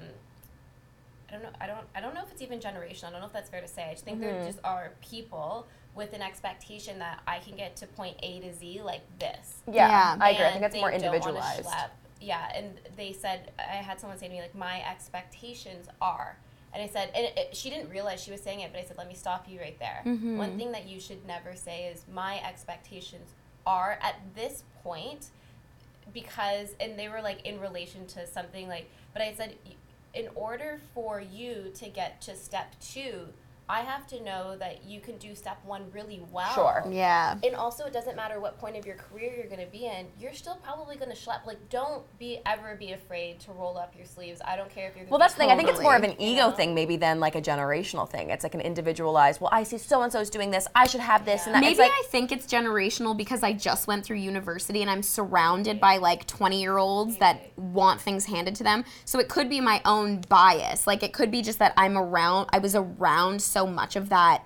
[1.29, 1.51] I don't know.
[1.61, 1.87] I don't.
[1.95, 3.05] I don't know if it's even generational.
[3.09, 3.85] I don't know if that's fair to say.
[3.89, 4.31] I just think Mm-hmm.
[4.39, 8.55] there just are people with an expectation that I can get to point A to
[8.55, 9.59] Z like this.
[9.67, 10.17] Yeah, Yeah.
[10.21, 10.45] I agree.
[10.45, 11.69] I think And it's more individualized.
[12.21, 16.37] Yeah, and they said I had someone say to me like, "My expectations are,"
[16.75, 18.85] and I said, and it, it- she didn't realize she was saying it, but I
[18.85, 20.03] said, "Let me stop you right there.
[20.05, 20.37] Mm-hmm.
[20.39, 23.29] One thing that you should never say is my expectations
[23.67, 25.27] are at this point."
[26.13, 29.73] because and they were like in relation to something like but i said y-
[30.15, 33.29] in order for you to get to step two
[33.69, 36.85] i have to know that you can do step one really well Sure.
[36.91, 37.37] Yeah.
[37.45, 40.07] and also it doesn't matter what point of your career you're going to be in
[40.19, 43.95] you're still probably going to schlep like don't be ever be afraid to roll up
[43.97, 45.51] your sleeves i don't care if you're gonna Well, that's the thing.
[45.51, 46.33] I think it's more of an Totally.
[46.33, 46.53] ego Yeah.
[46.53, 48.31] thing, maybe, than like a generational thing.
[48.31, 49.41] It's like an individualized.
[49.41, 50.67] Well, I see so and so's doing this.
[50.75, 51.61] I should have this and that.
[51.61, 55.81] Maybe like, I think it's generational because I just went through university and I'm surrounded
[55.81, 58.85] by like 20 year olds that want things handed to them.
[59.05, 60.87] So it could be my own bias.
[60.87, 64.43] Like it could be just that I'm around, I was around so much of that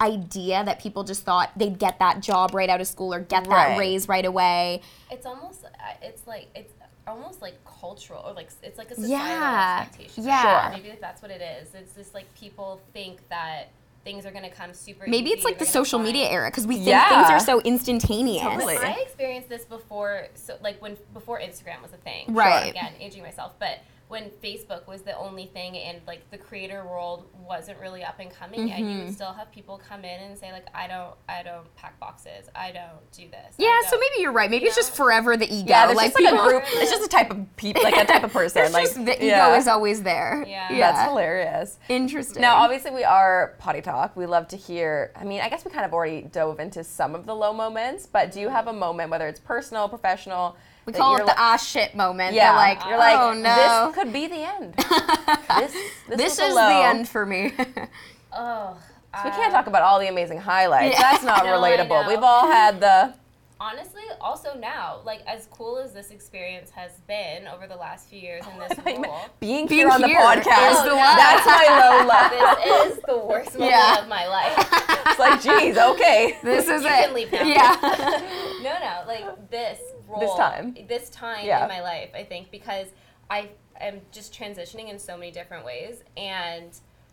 [0.00, 3.44] idea that people just thought they'd get that job right out of school or get
[3.44, 3.78] that Right.
[3.78, 4.80] raise right away.
[5.10, 5.68] it's almost uh,
[6.02, 6.72] it's like it's
[7.06, 9.80] almost like cultural or like it's like a societal Yeah.
[9.86, 10.24] expectation.
[10.24, 10.62] Yeah.
[10.70, 10.78] sure.
[10.82, 11.74] Maybe that's what it is.
[11.74, 13.70] It's just like people think that
[14.04, 15.04] things are gonna come super.
[15.06, 17.08] Maybe easy it's like the social find- media era because we think Yeah.
[17.26, 18.42] things are so instantaneous.
[18.42, 18.78] Totally.
[18.78, 22.32] I experienced this before, so like when before Instagram was a thing.
[22.32, 22.62] Right.
[22.62, 23.80] Sure, again, aging myself, but
[24.10, 28.28] when Facebook was the only thing and like the creator world wasn't really up and
[28.34, 29.04] coming yet, you Mm-hmm.
[29.04, 32.48] would still have people come in and say like, I don't, I don't pack boxes,
[32.56, 33.54] I don't do this.
[33.56, 34.50] Yeah, so maybe you're right.
[34.50, 35.68] Maybe it's just forever the ego.
[35.68, 36.64] Yeah, there's like just like a group.
[36.66, 38.72] It's just a type of people, like a type of person.
[38.72, 39.56] Like just the ego yeah.
[39.56, 40.44] is always there.
[40.44, 40.76] Yeah.
[40.76, 41.78] That's hilarious.
[41.88, 42.42] Interesting.
[42.42, 44.16] Now, obviously, we are potty talk.
[44.16, 45.12] We love to hear.
[45.14, 48.06] I mean, I guess we kind of already dove into some of the low moments,
[48.06, 50.56] but do you have a moment, whether it's personal, professional?
[50.92, 52.34] We call it the li- ah shit moment.
[52.34, 54.74] Yeah, Yeah, like you're like, oh no, this could be the end.
[55.58, 55.72] this
[56.08, 56.68] this, this is low.
[56.68, 57.52] the end for me.
[58.32, 58.76] Oh,
[59.24, 60.94] We can't talk about all the amazing highlights.
[60.94, 61.00] Yeah.
[61.12, 62.06] That's not No, relatable.
[62.06, 63.12] We've all had the.
[63.58, 68.20] honestly, also now, like as cool as this experience has been over the last few
[68.20, 69.18] years in this Being role.
[69.40, 70.70] being, Being here on the here podcast.
[70.70, 72.86] is the That's my low low.
[72.86, 74.00] this is the worst moment Yeah.
[74.00, 74.54] of my life.
[75.08, 76.38] It's like, geez, okay.
[76.44, 76.92] this is You it.
[76.92, 77.42] can leave now.
[77.42, 77.76] Yeah.
[78.62, 79.80] no, no, like this
[80.10, 80.76] role, This time.
[80.88, 81.62] this time Yeah.
[81.62, 82.88] in my life, I think because
[83.30, 83.50] I
[83.80, 86.70] am just transitioning in so many different ways and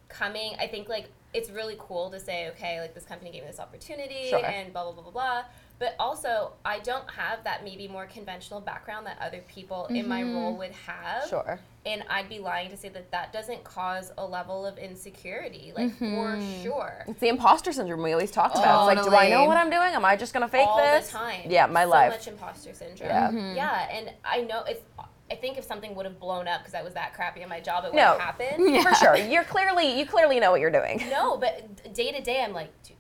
[0.10, 0.56] coming.
[0.60, 3.60] I think like it's really cool to say, okay, like this company gave me this
[3.60, 4.44] opportunity Sure.
[4.46, 5.44] and blah blah blah blah blah.
[5.80, 10.24] But also, I don't have that maybe more conventional background that other people in my
[10.24, 10.36] mm-hmm.
[10.36, 11.30] role would have.
[11.30, 11.60] Sure.
[11.86, 15.96] And I'd be lying to say that that doesn't cause a level of insecurity, like
[15.98, 16.64] for mm-hmm.
[16.64, 17.06] sure.
[17.08, 18.90] It's the imposter syndrome we always talk about.
[18.90, 19.94] It's like, do I know what I'm doing?
[19.94, 21.12] Am I just gonna fake all this?
[21.12, 21.42] the time.
[21.46, 22.12] Yeah, my so life.
[22.12, 23.10] much imposter syndrome.
[23.10, 23.28] Yeah.
[23.28, 23.56] Mm-hmm.
[23.56, 24.82] Yeah, and I know it's
[25.30, 27.60] I think if something would have blown up because I was that crappy at my
[27.60, 28.18] job, it would No.
[28.18, 28.74] have happened.
[28.74, 28.84] Yeah.
[28.90, 29.16] For sure.
[29.16, 31.04] You're clearly you clearly know what you're doing.
[31.10, 32.97] No, but day to day, I'm like, "Dude,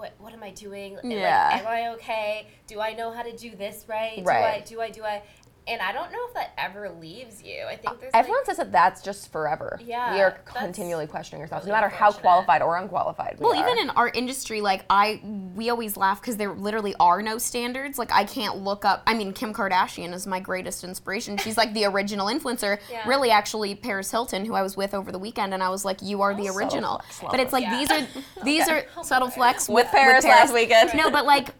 [0.00, 0.98] what what am I doing?
[1.02, 1.12] And,
[1.52, 2.46] like, am I okay?
[2.66, 4.22] Do I know how to do this right?
[4.24, 4.64] Right.
[4.64, 5.22] Do I do I do I?
[5.70, 7.64] And I don't know if that ever leaves you.
[7.68, 9.78] I think there's Everyone like, says that that's just forever.
[9.84, 13.36] Yeah, You're continually questioning yourself, no matter how qualified or unqualified.
[13.38, 13.62] We Well, are.
[13.62, 15.20] even in our industry, like I,
[15.54, 17.98] we always laugh because there literally are no standards.
[18.00, 19.04] Like I can't look up.
[19.06, 21.36] I mean, Kim Kardashian is my greatest inspiration.
[21.36, 22.78] She's like the original influencer.
[22.90, 23.06] Yeah.
[23.06, 26.02] Really, actually, Paris Hilton, who I was with over the weekend, and I was like,
[26.02, 27.00] "You are the oh, original."
[27.30, 27.78] but it's like Yeah.
[27.78, 28.06] these are
[28.42, 30.90] these are subtle flex with Paris last weekend.
[30.94, 31.50] No, but like,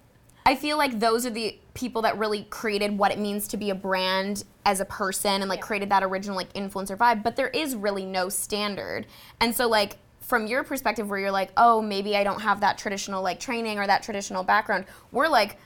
[0.45, 3.71] I feel like those are the people that really created what it means to be
[3.71, 5.67] a brand as a person and like Yeah.
[5.67, 7.23] created that original like influencer vibe.
[7.23, 9.07] But there is really no standard.
[9.41, 12.79] And so like from your perspective where you're like, oh, maybe I don't have that
[12.79, 15.59] traditional like training or that traditional background, we're like,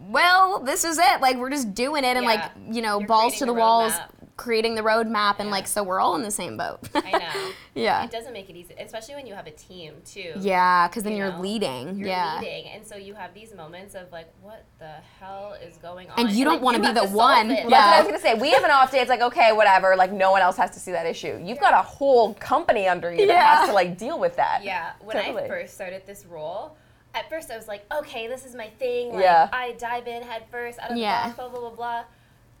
[0.00, 1.20] well, this is it.
[1.20, 2.30] Like we're just doing it and Yeah.
[2.32, 4.08] like, you know, You're balls to the walls, roadmap.
[4.36, 5.52] Creating the roadmap and Yeah.
[5.52, 6.80] like so we're all in the same boat.
[6.94, 7.50] I know.
[7.74, 8.02] yeah.
[8.04, 10.32] It doesn't make it easy, especially when you have a team too.
[10.40, 11.40] Yeah, because then you you are know?
[11.40, 11.96] leading.
[11.98, 12.40] You're yeah.
[12.40, 16.18] leading, and so you have these moments of like, what the hell is going on?
[16.18, 17.50] And you don't like, wanna be the one.
[17.50, 17.68] it.
[17.68, 18.34] That's what I was gonna say.
[18.34, 18.98] We have an off day.
[19.00, 19.94] It's like okay, whatever.
[19.96, 21.40] Like no one else has to see that issue.
[21.42, 24.64] You've got a whole company under you that has to like deal with that.
[24.64, 25.44] Yeah, when Totally.
[25.44, 26.76] I first started this role,
[27.14, 29.12] at first I was like, okay, this is my thing.
[29.12, 29.48] Like, Yeah.
[29.52, 31.28] I dive in head first, out of Yeah.
[31.30, 32.04] the box, blah blah blah blah.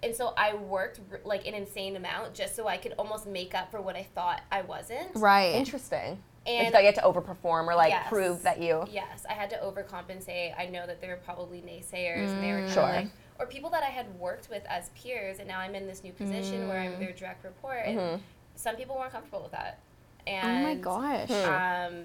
[0.04, 3.70] And so I worked like an insane amount just so I could almost make up
[3.70, 5.08] for what I thought I wasn't.
[5.14, 5.54] Right.
[5.54, 6.10] Interesting.
[6.10, 6.18] Like,
[6.54, 8.08] And you thought you had to overperform or like Yes.
[8.08, 8.84] prove that you.
[8.90, 10.54] Yes, I had to overcompensate.
[10.58, 12.74] I know that there were probably naysayers, and they were mm.
[12.74, 12.82] Sure.
[12.82, 16.04] like, or people that I had worked with as peers, and now I'm in this
[16.04, 16.98] new position where I'm mm.
[16.98, 18.20] their direct report, and
[18.56, 19.80] some people weren't comfortable with that.
[20.26, 21.28] And, Oh my gosh.
[21.28, 21.94] Hmm.
[21.94, 22.04] um,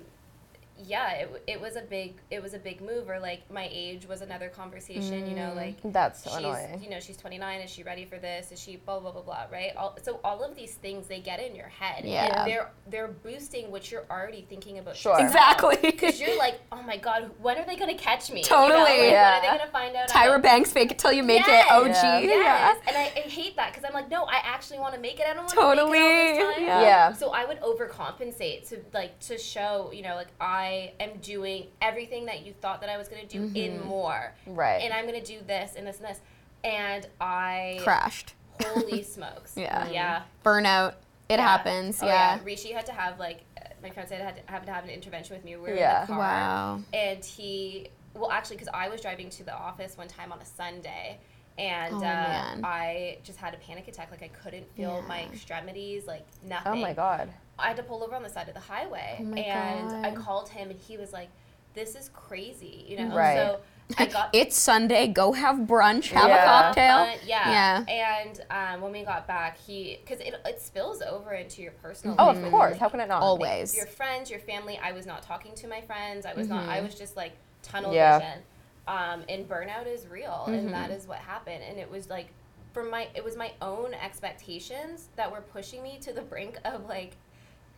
[0.86, 3.10] yeah, it, it was a big it was a big move.
[3.10, 5.28] Or like my age was another conversation.
[5.30, 6.82] You know, like mm, That's so she's annoying.
[6.84, 7.62] you know she's 29.
[7.62, 8.52] Is she ready for this?
[8.52, 9.46] Is she blah blah blah blah?
[9.52, 9.76] Right.
[9.76, 12.06] All, so all of these things they get in your head.
[12.06, 12.42] Yeah.
[12.44, 14.96] And they're they're boosting what you're already thinking about.
[14.96, 15.20] Sure.
[15.20, 15.78] Exactly.
[15.82, 18.44] Because you're like, oh my god, when are they gonna catch me?
[18.44, 18.70] Totally.
[18.70, 19.40] You know, like, Yeah.
[19.42, 20.08] When are they gonna find out?
[20.10, 21.66] Tyra don't- Banks fake it till you make Yes.
[21.66, 21.72] it.
[21.74, 22.24] OG.
[22.24, 22.36] Yeah.
[22.36, 22.78] Yes.
[22.88, 25.26] And I, I hate that because I'm like, no, I actually want to make it.
[25.28, 26.00] I don't want to make Totally.
[26.00, 26.64] it all this time.
[26.66, 26.82] Yeah.
[26.82, 27.14] Yeah.
[27.14, 30.69] So I would overcompensate to like to show, you know, like I
[31.00, 33.56] am doing everything that you thought that I was gonna do Mm-hmm.
[33.56, 34.34] in more.
[34.46, 34.82] Right.
[34.82, 36.20] And I'm gonna do this and this and this.
[36.64, 38.34] And I Crashed.
[38.64, 39.54] holy smokes.
[39.56, 39.88] Yeah.
[39.90, 40.22] Yeah.
[40.46, 40.96] Burnout.
[41.30, 41.42] It Yeah.
[41.48, 42.02] happens.
[42.02, 42.40] Oh, yeah.
[42.44, 44.90] Rishi had to have like uh, my friend said had to have to have an
[44.90, 45.56] intervention with me.
[45.56, 46.02] We were Yeah.
[46.02, 46.82] in the car, Wow.
[46.94, 50.46] and he well actually because I was driving to the office one time on a
[50.46, 51.20] Sunday.
[51.60, 52.56] And Oh, uh.
[52.64, 54.10] I just had a panic attack.
[54.12, 56.72] Like I couldn't feel my extremities, like nothing.
[56.72, 57.30] oh my god.
[57.58, 60.12] I had to pull over on the side of the highway, Oh my and I
[60.16, 61.28] called him, and he was like,
[61.74, 63.14] "This is crazy," you know.
[63.14, 63.36] Right.
[63.36, 63.60] So
[63.98, 65.08] I got It's Sunday.
[65.08, 66.12] Go have brunch.
[66.12, 66.44] Have Yeah.
[66.44, 66.98] a cocktail.
[67.00, 67.84] uh, yeah.
[67.86, 68.24] Yeah.
[68.24, 72.16] And um, when we got back, he because it, it spills over into your personal.
[72.18, 72.38] Oh, life.
[72.46, 72.78] of course.
[72.78, 73.22] How can it not?
[73.22, 73.76] Always.
[73.76, 74.80] Your friends, your family.
[74.82, 76.26] I was not talking to my friends.
[76.26, 76.70] I was not.
[76.70, 77.34] I was just like
[77.64, 78.20] tunnel Yeah.
[78.20, 78.44] vision.
[78.90, 80.72] Um, and burnout is real, and mm-hmm.
[80.72, 81.64] that is what happened.
[81.64, 82.30] And it was like
[82.74, 86.88] for my it was my own expectations that were pushing me to the brink of
[86.88, 87.16] like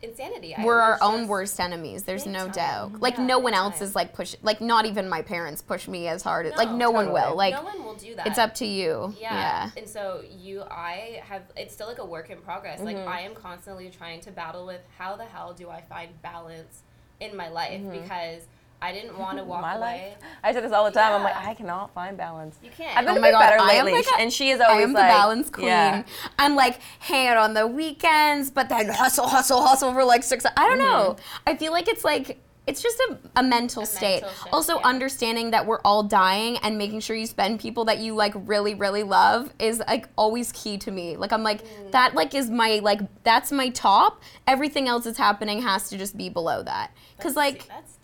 [0.00, 0.54] insanity.
[0.62, 2.04] We're our own worst enemies.
[2.04, 2.52] There's no time.
[2.52, 3.00] doubt.
[3.00, 3.88] Like Yeah, no one else time.
[3.88, 4.34] is like push.
[4.42, 6.46] Like not even my parents push me as hard.
[6.46, 7.36] as like no one will.
[7.36, 8.26] Like no one will do that.
[8.26, 9.14] it's up to you.
[9.20, 9.34] Yeah.
[9.34, 9.70] Yeah.
[9.76, 12.80] And so you, I have, it's still like a work in progress.
[12.80, 13.08] Like mm-hmm.
[13.08, 16.82] I am constantly trying to battle with how the hell do I find balance
[17.20, 18.02] in my life mm-hmm.
[18.02, 18.42] because
[18.82, 20.16] I didn't want to walk My away.
[20.20, 20.28] life.
[20.42, 21.12] I say this all the time.
[21.14, 22.56] I'm like, I cannot find balance.
[22.62, 22.96] You can't.
[22.96, 24.60] I've been Oh a my bit god, better I lately, like a- and she is
[24.60, 25.66] I always am like, the balance queen.
[25.68, 26.02] Yeah.
[26.38, 30.44] I'm like hang out on the weekends, but then hustle, hustle, hustle for like six.
[30.44, 31.16] I don't know.
[31.46, 34.20] I feel like it's like it's just a, a mental state.
[34.22, 34.86] mental shift, also, yeah.
[34.86, 38.74] understanding that we're all dying and making sure you spend people that you like really,
[38.76, 41.16] really love is like always key to me.
[41.16, 41.90] Like I'm like Mm.
[41.92, 44.22] that like is my like that's my top.
[44.46, 46.92] Everything else that's happening has to just be below that.
[47.18, 48.01] Cause like that's deep.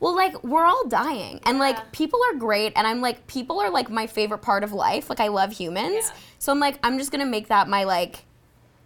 [0.00, 1.64] Well, like we're all dying, and Yeah.
[1.64, 5.08] like people are great, and I'm like people are like my favorite part of life.
[5.10, 6.16] Like I love humans, Yeah.
[6.38, 8.24] so I'm like I'm just gonna make that my like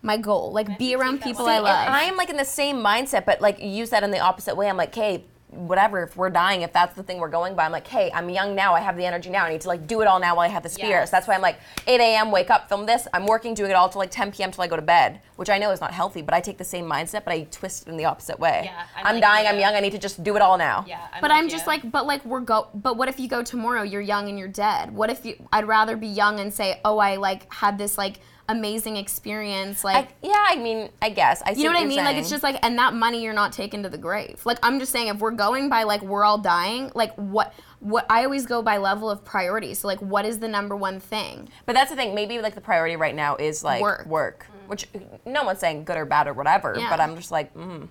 [0.03, 0.53] my goal.
[0.53, 1.47] Like have be around people.
[1.47, 1.87] I love.
[1.87, 4.55] And I am like in the same mindset, but like you said in the opposite
[4.57, 4.69] way.
[4.69, 5.25] I'm like, hey,
[5.55, 6.03] whatever.
[6.03, 8.55] If we're dying, if that's the thing we're going by, I'm like, hey, I'm young
[8.55, 8.75] now.
[8.75, 9.45] I have the energy now.
[9.45, 10.91] I need to like do it all now while I have the spirit.
[10.91, 11.11] Yes.
[11.11, 12.31] So that's why I'm like 8 a.m.
[12.31, 13.07] Wake up, film this.
[13.13, 14.51] I'm working, doing it all till like 10 p.m.
[14.51, 16.23] till I go to bed, which I know is not healthy.
[16.23, 18.63] But I take the same mindset, but I twist it in the opposite way.
[18.65, 19.45] Yeah, I'm I'm, like dying.
[19.47, 19.53] you.
[19.53, 19.75] I'm young.
[19.75, 20.85] I need to just do it all now.
[20.87, 21.01] Yeah.
[21.13, 21.73] I'm but with I'm just you.
[21.73, 22.69] like, but like we're go.
[22.75, 23.83] But what if you go tomorrow?
[23.83, 24.95] You're young and you're dead.
[24.95, 25.37] What if you?
[25.53, 29.85] I'd rather be young and say, oh, I like had this like amazing experience.
[29.85, 31.43] Like I, yeah, I mean, I guess.
[31.43, 32.05] I see You know what I you're mean?
[32.05, 34.45] Like it's just like, and that money you're not taking to the grave.
[34.45, 38.07] Like I'm just saying, if we're going by like we're all dying, like what what
[38.09, 39.75] I always go by level of priority.
[39.75, 41.49] So like, what is the number one thing?
[41.67, 42.15] But that's the thing.
[42.15, 44.07] Maybe like the priority right now is like Work.
[44.07, 44.47] work.
[44.67, 44.89] which
[45.27, 46.75] no one's saying good or bad or whatever.
[46.79, 46.89] Yeah.
[46.89, 47.89] But I'm just like, mm,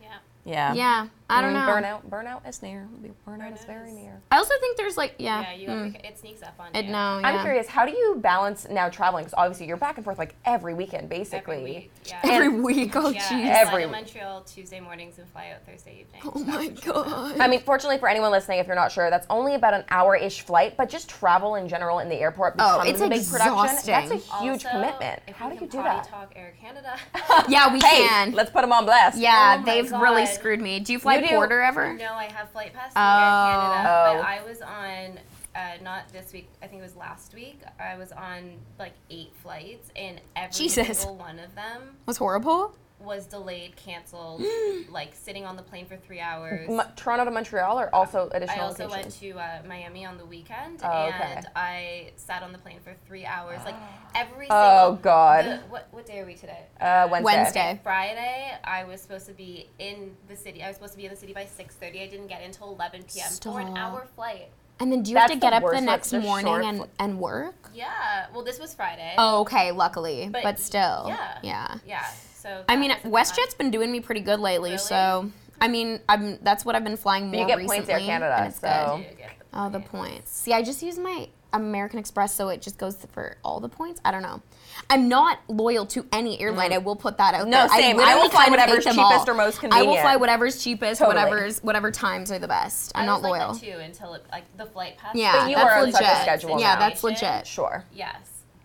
[0.00, 0.08] yeah.
[0.44, 0.74] yeah.
[0.74, 1.72] Yeah, I don't Mm, know.
[1.72, 2.10] Burnout.
[2.42, 2.86] Burnout is near.
[3.26, 4.20] Burnout, is very is- near.
[4.30, 5.52] I also think there's like, yeah, Yeah.
[5.54, 6.92] You gotta it sneaks up on it, you.
[6.92, 7.66] no, I'm curious.
[7.66, 9.24] How do you balance now traveling?
[9.24, 11.54] Because obviously you're back and forth like every weekend, basically.
[11.56, 11.90] Every week.
[12.04, 12.20] Yeah.
[12.24, 13.22] Every week, oh yeah.
[13.22, 13.50] jeez.
[13.50, 16.20] I fly Every- to Montreal Tuesday mornings and fly out Thursday evening.
[16.34, 17.40] Oh my god.
[17.40, 20.42] I mean, fortunately for anyone listening, if you're not sure, that's only about an hour-ish
[20.42, 20.76] flight.
[20.76, 23.86] But just travel in general in the airport Oh, becomes it's a big production.
[23.86, 25.20] That's a huge Also, commitment.
[25.30, 26.08] How do you do potty that?
[26.08, 26.96] Talk Air Canada.
[27.48, 28.32] Yeah, we Hey, can.
[28.32, 29.16] let's put them on blast.
[29.18, 30.80] yeah, Oh they've really screwed me.
[30.80, 31.34] Do you fly You do.
[31.34, 31.94] Porter ever?
[31.94, 33.02] No, I have flight pass to Oh.
[33.02, 34.22] Air Canada, Oh.
[34.22, 35.18] but I was on
[35.56, 36.48] uh, not this week.
[36.62, 37.60] I think it was last week.
[37.78, 40.98] I was on like eight flights, and every Jesus.
[40.98, 42.74] single one of them Was horrible.
[43.04, 44.42] Was delayed, canceled,
[44.90, 46.68] like sitting on the plane for three hours.
[46.68, 48.64] Mo- Toronto to Montreal are also additional?
[48.64, 51.34] I additional also went to uh, Miami on the weekend, Oh, okay.
[51.36, 53.60] and I sat on the plane for three hours.
[53.64, 53.76] Like
[54.14, 54.98] every Single, Oh.
[55.02, 55.44] God.
[55.44, 56.64] the- what what day are we today?
[56.80, 57.34] Uh, Wednesday.
[57.36, 57.80] Wednesday.
[57.82, 60.62] Friday, I was supposed to be in the city.
[60.62, 62.02] I was supposed to be in the city by 6:30.
[62.02, 63.30] I didn't get until 11 p.m.
[63.42, 64.48] for an hour flight.
[64.80, 67.20] And then do you That's have to get up the next the morning and, and
[67.20, 67.70] work?
[67.72, 68.26] Yeah.
[68.34, 69.14] Well, this was Friday.
[69.16, 70.28] Oh, okay, luckily.
[70.32, 71.04] But, But still.
[71.06, 71.38] yeah.
[71.44, 71.74] Yeah.
[71.86, 72.06] Yeah.
[72.44, 72.64] So.
[72.68, 73.58] I mean, was a bit WestJet's much.
[73.58, 74.78] been doing me pretty good lately, Really?
[74.78, 75.30] so
[75.60, 77.76] I mean, I'm that's what I've been flying more you get recently.
[77.78, 79.04] points Air Canada, so- good.
[79.06, 79.90] Do you get the Oh, the point?
[80.12, 80.30] points.
[80.32, 84.00] See, I just use my American Express, so it just goes for all the points.
[84.04, 84.42] I don't know.
[84.90, 86.72] I'm not loyal to any airline.
[86.72, 87.50] I will put that out Mm.
[87.50, 87.68] No, there.
[87.68, 87.96] same.
[87.96, 89.88] I literally will fly whatever's cheapest or most convenient.
[89.88, 91.16] I will fly whatever's cheapest, Totally.
[91.16, 92.90] whatever's whatever times are the best.
[92.96, 93.52] I'm I not was like loyal.
[93.54, 95.14] that too until it, like the flight pass.
[95.14, 95.94] Yeah, But you that's are on legit.
[95.94, 96.78] such a schedule yeah, now.
[96.80, 97.46] that's legit.
[97.46, 97.84] Sure.
[97.92, 98.16] Yes,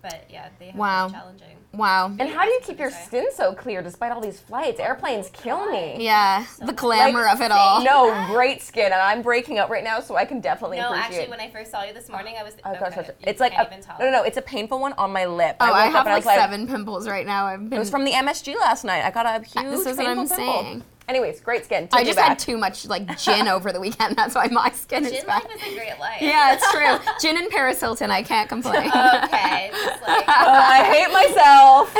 [0.01, 1.05] but yeah, they have Wow.
[1.09, 1.47] been challenging.
[1.71, 2.07] Wow.
[2.19, 4.79] And how do you keep your skin so clear despite all these flights?
[4.79, 5.97] Airplanes kill me.
[6.03, 7.83] Yeah, the glamour of it all.
[7.83, 11.05] No, great skin, and I'm breaking up right now, so I can definitely No, appreciate.
[11.19, 12.55] actually, when I first saw you this morning, I was.
[12.65, 13.97] Oh, okay, gosh, gosh, you it's like can't a, even tell.
[13.99, 14.23] no, no, no.
[14.23, 15.57] It's a painful one on my lip.
[15.59, 17.45] Oh, I, woke up have and like was seven pimples right now.
[17.45, 17.73] I've been.
[17.77, 19.05] It was from the MSG last night.
[19.05, 20.35] I got a huge This is what painful I'm pimple.
[20.35, 20.83] saying.
[21.09, 21.89] Anyways, great skin.
[21.91, 24.15] I just had too much like gin over the weekend.
[24.15, 25.43] That's why my skin is Gin bad.
[25.43, 26.21] life is a great life.
[26.21, 26.99] Yeah, it's true.
[27.19, 28.11] Gin and Paris Hilton.
[28.11, 28.87] I can't complain.
[29.23, 29.71] okay.
[29.71, 31.91] Like, Uh, I hate myself.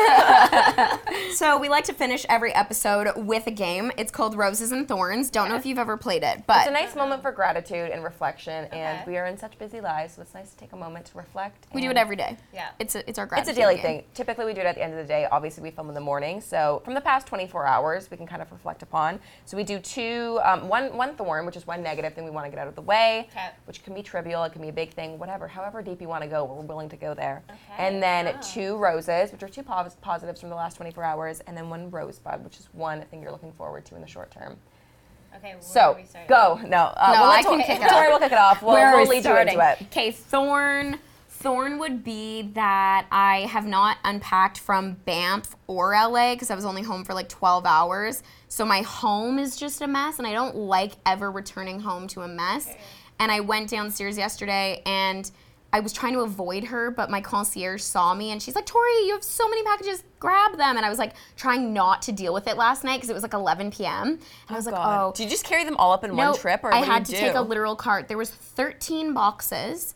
[1.36, 3.91] so we like to finish every episode with a game.
[3.97, 5.32] It's called Roses and Thorns.
[5.32, 8.03] Don't know if you've ever played it, but It's a nice moment for gratitude and
[8.03, 11.07] reflection, and we are in such busy lives, so it's nice to take a moment
[11.07, 11.66] to reflect.
[11.74, 12.38] we do it every day.
[12.53, 12.70] yeah.
[12.78, 13.84] It's a, it's our It's a daily game.
[13.84, 14.03] thing.
[14.14, 15.26] Typically, we do it at the end of the day.
[15.32, 18.43] Obviously, we film in the morning, so from the past 24 hours, we can kind
[18.43, 18.99] of reflect upon.
[19.45, 22.45] So we do two, um, one one thorn, which is one negative thing we want
[22.45, 23.50] to get out of the way, Okay.
[23.66, 25.47] which can be trivial, it can be a big thing, whatever.
[25.47, 27.41] However deep you want to go, we're willing to go there.
[27.50, 28.39] Okay, And then wow.
[28.43, 31.89] two roses, which are two pos- positives from the last 24 hours, and then one
[31.89, 34.58] rosebud, which is one thing you're looking forward to in the short term.
[35.38, 35.54] Okay.
[35.54, 36.28] Where So are we starting?
[36.30, 36.60] go.
[36.68, 38.12] No, uh, No, well, I let's- can kick it Tori off.
[38.12, 38.62] will kick it off.
[38.62, 39.82] We'll, Where we'll are we lead you into it.
[39.84, 41.00] Okay, Thorn.
[41.30, 46.66] Thorn would be that I have not unpacked from Banff or LA because I was
[46.66, 48.22] only home for like 12 hours.
[48.50, 52.22] So my home is just a mess, and I don't like ever returning home to
[52.22, 52.76] a mess.
[53.20, 55.30] And I went downstairs yesterday, and
[55.72, 59.06] I was trying to avoid her, but my concierge saw me and she's like, Tori,
[59.06, 60.78] you have so many packages, grab them.
[60.78, 63.22] And I was like trying not to deal with it last night because it was
[63.22, 64.08] like 11 p.m.
[64.08, 64.20] And
[64.50, 65.14] I oh, was like, oh.
[65.16, 67.12] Did you just carry them all up in No, one trip, or I had to
[67.12, 67.18] do?
[67.18, 68.08] take a literal cart.
[68.08, 69.93] There was 13 boxes.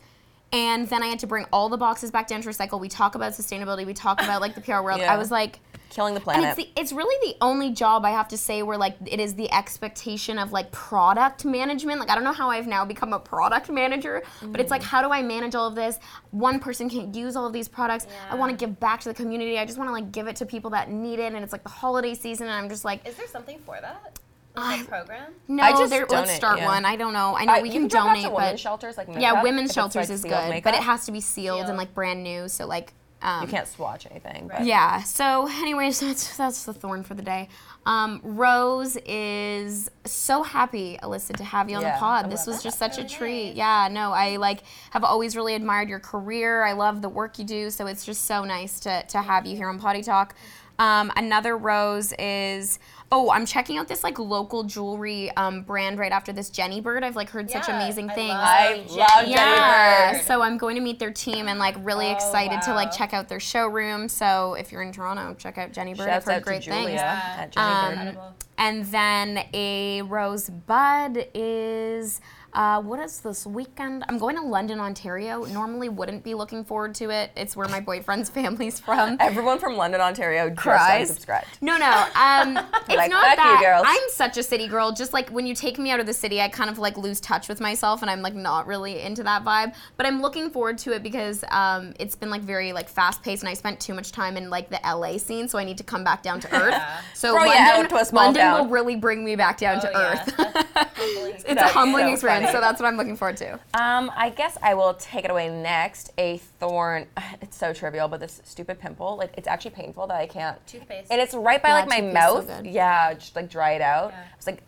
[0.51, 2.79] And then I had to bring all the boxes back down to recycle.
[2.79, 3.87] We talk about sustainability.
[3.87, 4.99] We talk about like the PR world.
[4.99, 5.11] Yeah.
[5.11, 5.59] I was like,
[5.93, 8.77] killing the and it's the, it's really the only job I have to say where
[8.77, 11.99] like it is the expectation of like product management.
[11.99, 14.85] Like I don't know how I've now become a product manager, but it's like Mm.
[14.85, 15.99] how do I manage all of this?
[16.31, 18.07] One person can't use all of these products.
[18.29, 19.57] I want to give back to the community.
[19.59, 21.33] I just want to like give it to people that need it.
[21.33, 24.19] And it's like the holiday season, and I'm just like, Is there something for that?
[24.55, 25.33] Like a program?
[25.47, 26.67] no, I just there, let's start yeah.
[26.67, 26.85] one.
[26.85, 27.35] I don't know.
[27.35, 29.07] I know Uh, we you can, can drop off to donate, women's but shelters, like
[29.17, 31.65] yeah, women's if it's, like, shelters is sealed good, but it has to be sealed
[31.69, 32.47] and like brand new.
[32.47, 32.93] So like.
[33.23, 34.49] Um, you can't swatch anything.
[34.49, 34.65] But.
[34.65, 35.01] Yeah.
[35.03, 37.49] So, anyways, that's that's the thorn for the day.
[37.85, 42.29] Um, Rose is so happy, Alyssa, to have you on Yeah, the pod.
[42.31, 42.63] This was that.
[42.63, 43.47] just such a treat.
[43.49, 43.55] nice.
[43.57, 43.87] Yeah.
[43.91, 46.63] No, I like have always really admired your career.
[46.63, 47.69] I love the work you do.
[47.69, 50.35] So it's just so nice to to have you here on Potty Talk.
[50.79, 52.79] Um, another rose is
[53.15, 57.03] oh I'm checking out this like local jewelry um, brand right after this Jenny Bird.
[57.03, 58.29] I've like heard such amazing I things.
[58.29, 60.21] love I Jenny love Jenny Yeah, Bird.
[60.23, 63.13] so I'm going to meet their team and like really Oh, excited to like check
[63.13, 64.09] out their showroom.
[64.09, 66.07] So if you're in Toronto, check out Jenny Bird.
[66.07, 67.01] Shouts I've heard great Julia things.
[67.01, 68.23] at Jenny Um, Bird.
[68.57, 72.19] And then a rose bud is
[72.53, 74.03] uh, what is this weekend?
[74.07, 75.45] I'm going to London, Ontario.
[75.45, 77.31] Normally wouldn't be looking forward to it.
[77.35, 79.17] It's where my boyfriend's family's from.
[79.19, 81.11] Everyone from London, Ontario, Cries.
[81.11, 81.45] unsubscribed.
[81.61, 81.91] No, no.
[82.15, 83.61] Um, it's Like, not "Fuck you, that.
[83.63, 84.91] girls." I'm such a city girl.
[84.91, 87.19] Just like when you take me out of the city, I kind of like lose
[87.19, 89.73] touch with myself, and I'm like not really into that vibe.
[89.97, 93.41] But I'm looking forward to it because um, it's been like very like fast paced,
[93.43, 95.83] and I spent too much time in like the LA scene, so I need to
[95.83, 96.75] come back down to earth.
[97.15, 98.59] So London, out to a small London town.
[98.61, 100.11] will really bring me back down Oh, to yeah.
[100.11, 101.45] earth.
[101.45, 102.51] It's a humbling so experience, funny.
[102.53, 103.53] so that's what I'm looking forward to.
[103.73, 106.11] Um, I guess I will take it away next.
[106.17, 107.07] A thorn.
[107.41, 110.65] It's so trivial, but this stupid pimple, like it's actually painful that I can't.
[110.65, 111.11] Toothpaste.
[111.11, 112.65] And it's right by Yeah, like my toothpaste is so mouth.
[112.65, 114.11] yeah, just like dry it out.
[114.11, 114.19] Yeah.
[114.19, 114.61] I was like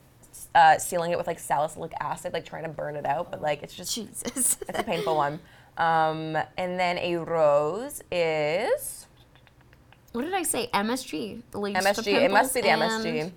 [0.53, 3.63] uh, sealing it with like salicylic acid, like trying to burn it out, but like
[3.63, 4.57] it's just Jesus.
[4.67, 5.39] it's a painful one.
[5.77, 9.07] Um, and then a rose is
[10.11, 10.69] what did I say?
[10.73, 11.41] MSG.
[11.51, 11.77] The MSG.
[12.23, 13.31] It must be the pimples MSG.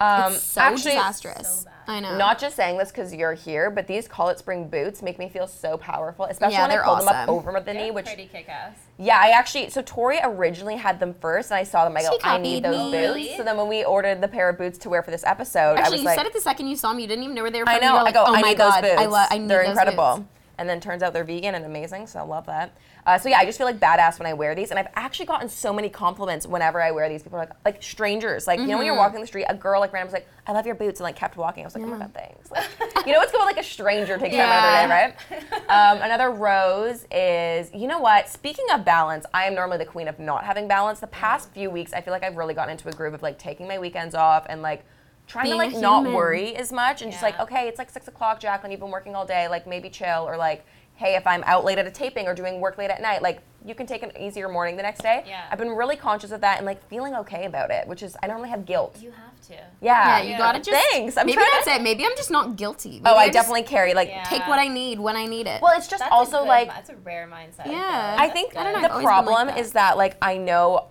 [0.00, 1.60] Um, It's so actually, disastrous.
[1.60, 1.74] so bad.
[1.90, 2.16] I know.
[2.16, 5.28] Not just saying this because you're here, but these Call It Spring boots make me
[5.28, 7.80] feel so powerful, especially Yeah, when I they're pull them up over the knee.
[7.80, 8.76] They're Which, pretty kick-ass.
[8.96, 9.70] yeah, I actually.
[9.70, 11.96] So Tori originally had them first, and I saw them.
[11.96, 12.90] I go, I need those me.
[12.92, 13.16] boots.
[13.16, 13.36] Really?
[13.36, 15.80] So then when we ordered the pair of boots to wear for this episode, I
[15.80, 17.02] Actually, was you like, said it the second you saw me.
[17.02, 17.74] You didn't even know where they were from.
[17.74, 17.86] I know.
[17.88, 19.02] You were I like, go, oh I my need god, those boots.
[19.02, 19.28] I love.
[19.30, 20.16] I need They're those incredible.
[20.18, 20.28] boots.
[20.60, 22.76] And then turns out they're vegan and amazing, so I love that.
[23.06, 25.24] Uh, so yeah, I just feel like badass when I wear these, and I've actually
[25.24, 27.22] gotten so many compliments whenever I wear these.
[27.22, 28.86] People are like, like strangers, like you know when Mm-hmm.
[28.88, 31.04] you're walking the street, a girl like random was like, "I love your boots," and
[31.04, 31.64] like kept walking.
[31.64, 34.18] I was like, "Oh my god, thanks." Like, you know what's going like a stranger
[34.18, 35.50] takes out of day, right?
[35.70, 38.28] Um, another rose is, you know what?
[38.28, 41.00] Speaking of balance, I am normally the queen of not having balance.
[41.00, 43.38] The past few weeks, I feel like I've really gotten into a groove of like
[43.38, 44.84] taking my weekends off and like
[45.30, 47.88] trying Being to a like not worry as much and just like okay it's like
[47.90, 50.66] six o'clock jacqueline you've been working all day like maybe chill or like
[50.96, 53.40] hey if i'm out late at a taping or doing work late at night like
[53.64, 55.44] you can take an easier morning the next day Yeah.
[55.50, 58.26] i've been really conscious of that and like feeling okay about it which is i
[58.26, 59.54] normally have guilt You have to.
[59.80, 60.70] yeah Yeah, you gotta just.
[60.90, 61.82] thanks i'm maybe that's to, it.
[61.82, 63.00] Maybe I'm just not guilty.
[63.04, 64.24] oh Maybe i definitely carry like Yeah.
[64.24, 65.62] take what I need when I need it.
[65.62, 67.66] well it's just That's also good, like That's a rare mindset.
[67.66, 68.16] Yeah.
[68.18, 68.56] I think.
[68.56, 69.58] I don't know, the I've always been like problem that.
[69.58, 70.86] is that like I know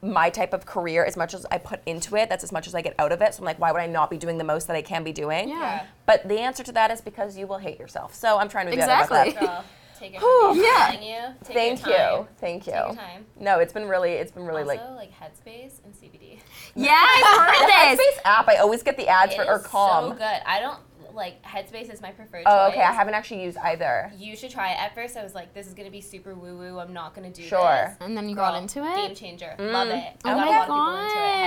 [0.00, 2.74] my type of career as much as I put into it, that's as much as
[2.74, 3.34] I get out of it.
[3.34, 5.12] So I'm like, why would I not be doing the most that I can be
[5.12, 5.48] doing?
[5.48, 5.58] Yeah.
[5.58, 5.86] Yeah.
[6.06, 8.14] But the answer to that is because you will hate yourself.
[8.14, 9.30] So I'm trying to be better Exactly.
[9.32, 9.46] about that.
[9.46, 9.64] Girl,
[9.98, 10.64] take it from me.
[10.64, 10.86] Yeah.
[10.92, 11.18] Telling you.
[11.44, 12.18] Take Thank your time.
[12.20, 12.28] you.
[12.38, 12.72] Thank you.
[12.72, 13.26] Take your time.
[13.40, 15.10] No, it's been really, it's been really also, like.
[15.10, 16.38] like, Headspace and CBD.
[16.76, 17.66] yeah, I've heard
[17.98, 18.00] this.
[18.06, 20.10] Headspace app, I always get the ads It for or is Calm.
[20.12, 20.40] so good.
[20.46, 20.78] I don't
[21.18, 22.72] like Headspace is my preferred oh, choice.
[22.76, 22.82] okay.
[22.82, 24.10] I haven't actually used either.
[24.16, 24.80] You should try it.
[24.80, 26.78] At first, I was like, "This is gonna be super woo woo.
[26.78, 27.48] I'm not gonna do it.
[27.48, 27.88] Sure.
[27.88, 28.94] this." And then you Girl, got into it.
[28.96, 29.16] Game it.
[29.16, 29.54] changer.
[29.58, 30.04] Love it.
[30.24, 31.00] Oh I got my a lot of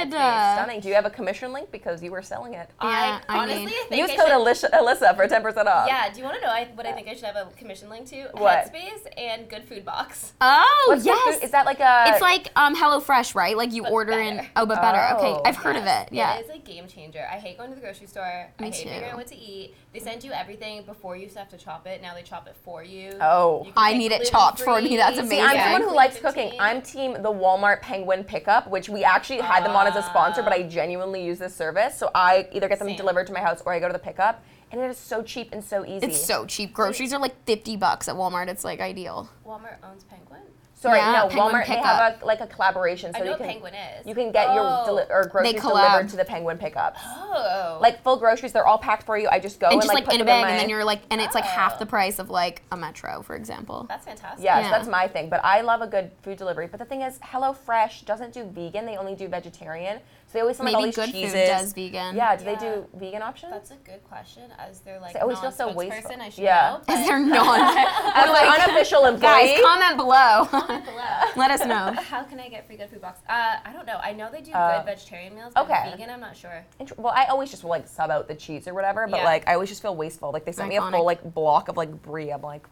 [0.04, 0.20] into it.
[0.20, 0.22] God.
[0.22, 0.64] Headspace.
[0.64, 0.80] Stunning.
[0.82, 2.70] Do you have a commission link because you were selling it?
[2.82, 5.68] Yeah, I I honestly mean- think Use I code should, Alyssa, Alyssa for ten percent
[5.68, 5.88] off.
[5.88, 8.08] Yeah, do you want to know what I think I should have a commission link
[8.10, 8.28] to?
[8.34, 8.74] What?
[8.74, 10.34] Headspace and Good Food Box.
[10.42, 11.36] Oh What's yes.
[11.36, 12.06] food- Is that like a?
[12.08, 13.56] it's like um HelloFresh, right?
[13.56, 14.22] Like you But order better.
[14.42, 14.48] in.
[14.56, 15.16] Oh, but better.
[15.18, 15.42] Okay, Oh.
[15.46, 16.10] I've heard of it.
[16.12, 16.36] Yeah.
[16.38, 17.26] It is a game changer.
[17.32, 18.50] I hate going to the grocery store.
[18.60, 18.90] Me I hate too.
[18.90, 19.61] figuring out what to eat.
[19.94, 22.02] They send you everything before you used to have to chop it.
[22.02, 23.12] Now they chop it for you.
[23.20, 23.60] Oh.
[23.66, 24.90] You can I get need it chopped for me.
[24.90, 24.98] gluten-free.
[24.98, 25.46] That's See, amazing.
[25.46, 25.64] I'm Yeah.
[25.64, 26.50] someone who likes cooking.
[26.50, 26.60] Gluten-free.
[26.60, 30.42] I'm team the Walmart Penguin pickup, which we actually had them on as a sponsor,
[30.44, 30.70] but I ah.
[30.70, 31.98] genuinely use this service.
[31.98, 32.98] So I either get them Same.
[32.98, 35.50] delivered to my house or I go to the pickup, and it is so cheap
[35.52, 36.06] and so easy.
[36.06, 36.74] It's so cheap.
[36.74, 38.48] Groceries are like fifty bucks at Walmart.
[38.48, 39.30] It's like ideal.
[39.46, 40.42] Walmart owns Penguin.
[40.82, 41.68] Sorry, Yeah, no, Penguin Walmart.
[41.68, 44.08] They have a like a collaboration, so I know you can Penguin is.
[44.08, 44.84] you can get your Oh.
[44.84, 47.00] deli- or groceries delivered to the Penguin pickups.
[47.06, 47.78] Oh.
[47.80, 49.28] Like full groceries, they're all packed for you.
[49.32, 50.70] I just go and and, just like, like, put in a bag, in and then
[50.70, 51.50] you're like, and it's like oh.
[51.50, 51.90] half the Oh.
[51.90, 53.86] price of like a metro, for example.
[53.88, 54.44] That's fantastic.
[54.44, 54.72] Yes, Yeah.
[54.72, 55.30] that's my thing.
[55.30, 56.66] But I love a good food delivery.
[56.66, 60.00] But the thing is, HelloFresh doesn't do vegan; they only do vegetarian.
[60.32, 61.34] So they always send like all Maybe these Good cheeses.
[61.34, 62.16] Food does vegan.
[62.16, 63.52] Yeah, do they do vegan options?
[63.52, 64.44] That's a good question.
[64.58, 66.22] As their like I always feel so non-spokesperson, wasteful.
[66.22, 66.80] I should Yeah.
[66.88, 66.94] know.
[66.96, 67.78] Is there not?
[68.16, 69.58] As an unofficial employee.
[69.58, 70.46] Guys, comment below.
[70.52, 71.20] Comment below.
[71.36, 71.92] Let us know.
[72.02, 73.20] How can I get free good food box?
[73.28, 74.00] Uh, I don't know.
[74.02, 75.92] I know they do Uh, good vegetarian meals, but okay.
[75.92, 76.64] vegan, I'm not sure.
[76.80, 79.26] Int- Well, I always just will like sub out the cheese or whatever, but Yeah.
[79.26, 80.32] like I always just feel wasteful.
[80.32, 80.92] Like they sent me a Iconic.
[80.92, 82.32] full like block of like brie.
[82.32, 82.66] I'm like,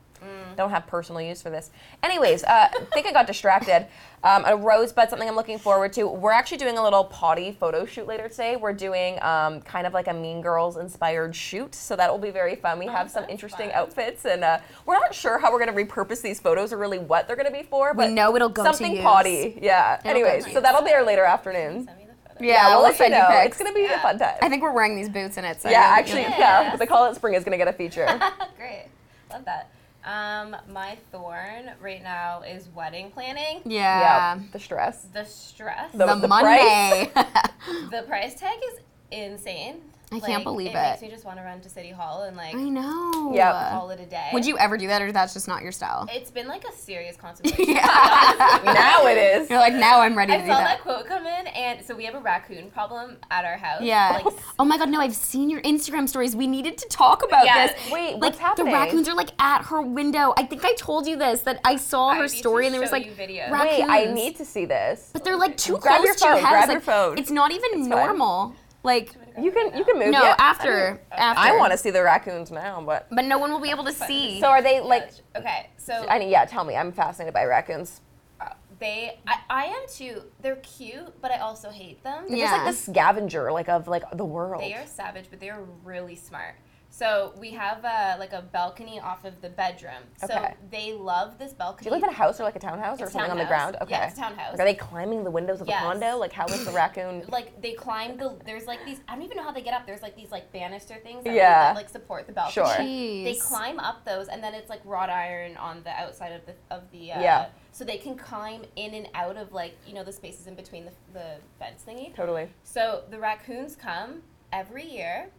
[0.57, 1.70] don't have personal use for this.
[2.03, 3.88] Anyways, uh, I think I got distracted.
[4.22, 6.05] Um, a rosebud, something I'm looking forward to.
[6.07, 8.57] We're actually doing a little potty photo shoot later today.
[8.57, 12.30] We're doing um, kind of like a Mean Girls inspired shoot, so that will be
[12.32, 12.80] very fun.
[12.80, 13.78] We have some interesting fun.
[13.78, 16.99] outfits, and uh, we're not sure how we're going to repurpose these photos or really
[16.99, 17.93] what they're going to be for.
[17.93, 19.01] But know it'll go to something use.
[19.03, 19.57] potty.
[19.61, 20.01] Yeah.
[20.03, 21.86] go Anyways, so that'll be our later afternoon.
[21.86, 22.43] Send me the photo.
[22.43, 23.28] Yeah, we'll, we'll let you send you know.
[23.30, 23.45] pics.
[23.47, 24.01] It's going to be a Yeah.
[24.01, 24.36] fun time.
[24.41, 25.61] I think we're wearing these boots in it.
[25.61, 26.76] So Yeah, actually, you'll- yeah.
[26.76, 28.05] They call it spring is gonna get a feature.
[28.57, 28.88] Great.
[29.32, 29.70] Love that.
[30.06, 33.62] Um, my thorn right now is wedding planning.
[33.66, 34.00] Yeah.
[34.38, 35.08] yeah, the stress.
[35.14, 35.91] The stress.
[35.91, 37.12] The- The, the Monday.
[37.91, 38.80] the price tag is
[39.12, 39.82] insane.
[40.12, 40.76] I can't believe it.
[40.76, 40.82] it.
[40.89, 43.32] makes me just want to run to City Hall and like I know.
[43.34, 43.70] Yeah.
[43.72, 44.30] call it a day.
[44.34, 46.07] Would you ever do that, or that's just not your style?
[46.12, 47.76] It's been like a serious contemplation.
[47.76, 47.86] Yeah.
[48.64, 49.49] now it is.
[49.49, 50.64] You're like, now I'm ready to I do saw that.
[50.64, 53.82] that quote come in, and so we have a raccoon problem at our house.
[53.84, 54.22] Yeah.
[54.24, 56.36] Like, oh my god, no, I've seen your Instagram stories.
[56.36, 57.68] We needed to talk about Yeah.
[57.68, 57.91] this.
[57.91, 58.68] Wait, like what's happening?
[58.68, 60.34] the raccoons are like at her window.
[60.38, 62.91] I think I told you this that I saw I her story and there was
[62.91, 63.51] like you videos.
[63.51, 63.80] raccoons.
[63.82, 65.12] Wait, I need to see this.
[65.14, 66.51] But they're like too Grab close your to your phone, house.
[66.51, 67.18] grab like, your phone.
[67.18, 67.89] It's not even fine.
[67.89, 68.55] normal.
[68.84, 70.11] Like You can you can move.
[70.11, 70.36] no, yeah.
[70.39, 71.39] after after.
[71.41, 73.91] I want to see the raccoons now, but But no one will be able to
[73.93, 74.39] see.
[74.39, 75.11] so are they like?
[75.36, 76.45] okay, so I mean, yeah.
[76.45, 78.01] Tell me, I'm fascinated by raccoons.
[78.39, 78.49] uh,
[78.80, 80.21] they, I, I am too.
[80.41, 82.25] They're cute, but I also hate them.
[82.30, 82.45] They're Yeah.
[82.45, 84.61] just like the scavenger, like of like the world.
[84.63, 86.55] They are savage, but they are really smart.
[87.00, 90.04] So we have uh, like a balcony off of the bedroom.
[90.18, 90.54] So Okay.
[90.70, 91.86] they love this balcony.
[91.86, 93.45] Do you live in a house or like a townhouse or It's something on the
[93.45, 93.78] ground?
[93.82, 93.91] Okay.
[93.91, 94.52] Yeah, it's townhouse.
[94.52, 95.82] Like, are they climbing the windows of the Yes.
[95.82, 96.18] condo?
[96.18, 97.24] Like, how is the raccoon?
[97.32, 99.86] like they climb the there's like these I don't even know how they get up.
[99.86, 101.68] There's like these like banister things that, Yeah.
[101.72, 102.66] that like support the balcony.
[102.68, 102.78] Sure.
[102.78, 106.54] They climb up those and then it's like wrought iron on the outside of the
[106.70, 107.45] of the uh, Yeah.
[107.72, 110.84] so they can climb in and out of like you know the spaces in between
[110.84, 112.14] the, the fence thingy.
[112.14, 112.50] Totally.
[112.64, 114.22] So the raccoons come
[114.52, 115.30] every year.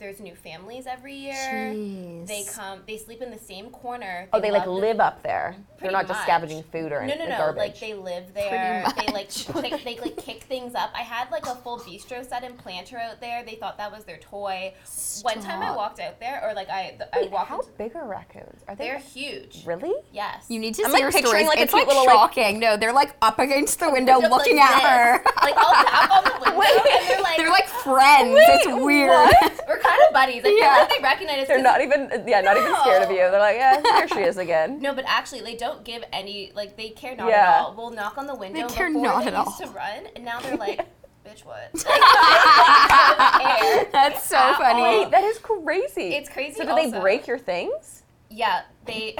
[0.00, 1.34] There's new families every year.
[1.34, 2.26] Jeez.
[2.26, 2.80] They come.
[2.86, 4.28] They sleep in the same corner.
[4.32, 5.54] Oh, they like love the- live up there.
[5.56, 6.22] They're Pretty not just much.
[6.24, 7.36] scavenging food or No, no, no.
[7.38, 7.58] garbage.
[7.58, 8.84] Like they live there.
[8.98, 10.90] They like kick, they like kick things up.
[10.94, 13.44] I had like a full bistro set and planter out there.
[13.44, 14.74] They thought that was their toy.
[15.22, 17.48] One time I walked out there, or like I, th- I walked.
[17.48, 18.62] how into, big are raccoons?
[18.66, 19.62] Are they they're huge.
[19.64, 19.92] really?
[20.12, 20.46] Yes.
[20.48, 21.46] You need to I'm, see like, her picturing, stories.
[21.48, 22.58] like, a it's cute like little, like- shocking.
[22.58, 25.32] no, they're like up against the window, Just looking like at this.
[25.32, 25.40] her.
[25.44, 28.36] Like I'll tap on the window, and they're like, they're like friends.
[28.38, 29.32] it's weird.
[29.84, 30.40] we're kind of buddies.
[30.40, 30.76] I feel Yeah.
[30.78, 31.48] like they recognize us.
[31.48, 33.16] They're not even, yeah, not even scared of you.
[33.18, 34.80] They're like, yeah, here she is again.
[34.80, 36.52] No, but actually, they don't give any.
[36.54, 37.34] Like they care not Yeah.
[37.56, 37.74] at all.
[37.76, 38.66] We'll knock on the window.
[38.68, 39.68] They care before not they at used all.
[39.68, 40.80] to run, and now they're like,
[41.26, 43.86] "Bitch, what?" Like, they don't care.
[43.92, 44.82] That's so funny.
[44.82, 46.14] Wait, that is crazy.
[46.14, 48.02] It's crazy So do they break your things?
[48.30, 49.16] Yeah, they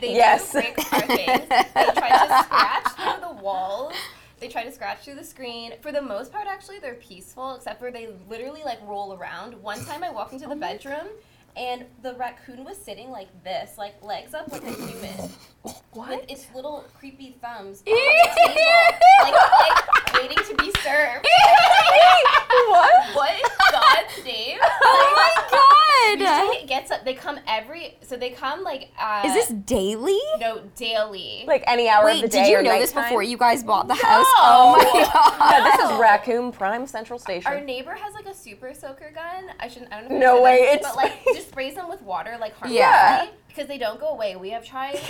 [0.00, 0.52] they Yes.
[0.52, 1.48] do break our things.
[1.48, 3.92] They try to scratch through the walls.
[4.40, 5.72] They try to scratch through the screen.
[5.80, 9.54] For the most part, actually, they're peaceful, except for they literally like roll around.
[9.62, 11.08] One time, I walked into the oh bedroom,
[11.56, 15.30] and the raccoon was sitting like this, like legs up like a human,
[15.94, 21.26] with its little creepy thumbs on the table, like, like waiting to be served.
[22.68, 23.14] what?
[23.14, 24.58] What God's name?
[24.62, 25.87] oh my god.
[26.06, 27.04] Usually it gets up.
[27.04, 27.96] They come every.
[28.02, 28.90] So they come like.
[28.98, 30.18] Uh, Is this daily?
[30.40, 31.44] no daily?
[31.46, 33.10] Like any hour of Wait, the day did you or know this nighttime?
[33.10, 34.26] before you guys bought the house?
[34.38, 35.50] Oh my god.
[35.52, 37.50] Yeah, this is Raccoon Prime Central Station.
[37.52, 39.50] Our neighbor has like a super soaker gun.
[39.60, 39.92] I shouldn't.
[39.92, 40.18] I don't know.
[40.18, 43.26] No way, this, it's but like like- just sprays them with water like harmlessly Yeah.
[43.48, 44.36] because they don't go away.
[44.36, 44.98] We have tried.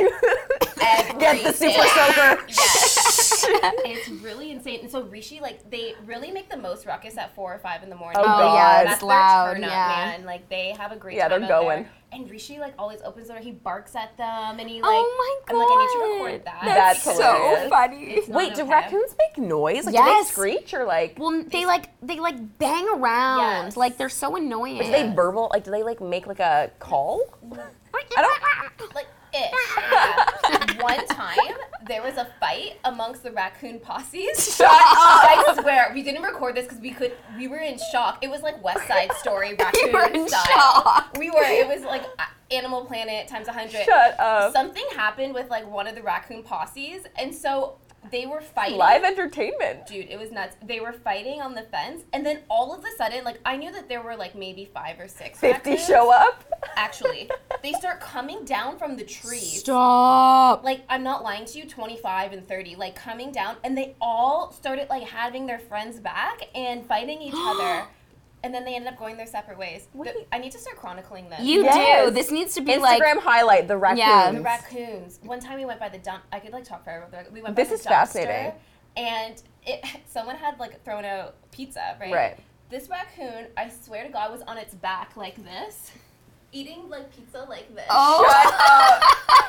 [1.18, 2.44] Get the super soaker.
[2.48, 3.44] Yes.
[3.84, 4.80] it's really insane.
[4.82, 7.90] And so Rishi, like, they really make the most ruckus at four or five in
[7.90, 8.18] the morning.
[8.20, 8.54] Oh, Oh God.
[8.54, 9.52] yeah, That's it's their loud.
[9.54, 10.12] turn up, yeah.
[10.16, 10.24] man.
[10.24, 11.82] Like they have a great Yeah, time they're out going.
[11.82, 11.92] there.
[12.10, 13.42] And Rishi like always opens the door.
[13.42, 14.94] He barks at them, and he oh like.
[14.96, 15.52] oh my god.
[15.52, 16.60] I'm like, I need to record that.
[16.64, 18.04] That's That's so funny.
[18.14, 18.70] It's not Wait, do okay.
[18.70, 19.84] raccoons make noise?
[19.84, 20.28] Like, do Yes.
[20.28, 21.16] they screech or like?
[21.18, 23.64] well, they like they like bang around.
[23.66, 23.76] Yes.
[23.76, 24.78] Like they're so annoying.
[24.80, 25.50] do they verbal?
[25.52, 27.22] Like, do they like make like a call?
[27.52, 27.56] I
[28.16, 29.50] don't- like ish.
[29.92, 30.80] Yeah.
[30.80, 31.36] One time
[31.88, 34.54] there was a fight amongst the raccoon posses.
[34.56, 34.76] Shut up!
[34.80, 37.12] I swear we didn't record this because we could.
[37.36, 38.22] We were in shock.
[38.22, 40.44] It was like West Side Story raccoon were in style.
[40.44, 41.16] shock.
[41.18, 41.42] We were.
[41.42, 42.02] It was like.
[42.18, 43.84] Uh, Animal Planet times a hundred.
[43.84, 44.54] Shut up.
[44.54, 47.76] Something happened with like one of the raccoon posses, and so
[48.10, 48.78] they were fighting.
[48.78, 49.86] Live entertainment.
[49.86, 50.56] Dude, it was nuts.
[50.64, 53.72] They were fighting on the fence, and then all of a sudden, like I knew
[53.72, 55.38] that there were like maybe five or six.
[55.40, 55.86] 50 raccoons.
[55.86, 56.44] show up.
[56.76, 57.30] Actually,
[57.62, 59.60] they start coming down from the trees.
[59.60, 60.64] Stop.
[60.64, 64.52] Like I'm not lying to you, 25 and 30, like coming down, and they all
[64.52, 67.86] started like having their friends back and fighting each other.
[68.44, 69.88] And then they ended up going their separate ways.
[69.94, 71.40] The- I need to start chronicling this.
[71.40, 72.06] You Yes.
[72.06, 72.10] do.
[72.12, 73.98] This needs to be Instagram like highlight the raccoons.
[74.00, 74.30] Yeah.
[74.30, 75.18] The raccoons.
[75.22, 76.22] One time we went by the dump.
[76.32, 77.08] I could like talk forever.
[77.10, 78.52] But we went This by the is fascinating.
[78.96, 82.12] And it, someone had like thrown out pizza, right?
[82.12, 82.38] Right.
[82.70, 85.90] This raccoon, I swear to God, was on its back like this,
[86.52, 87.84] eating like pizza like this.
[87.90, 88.24] Oh.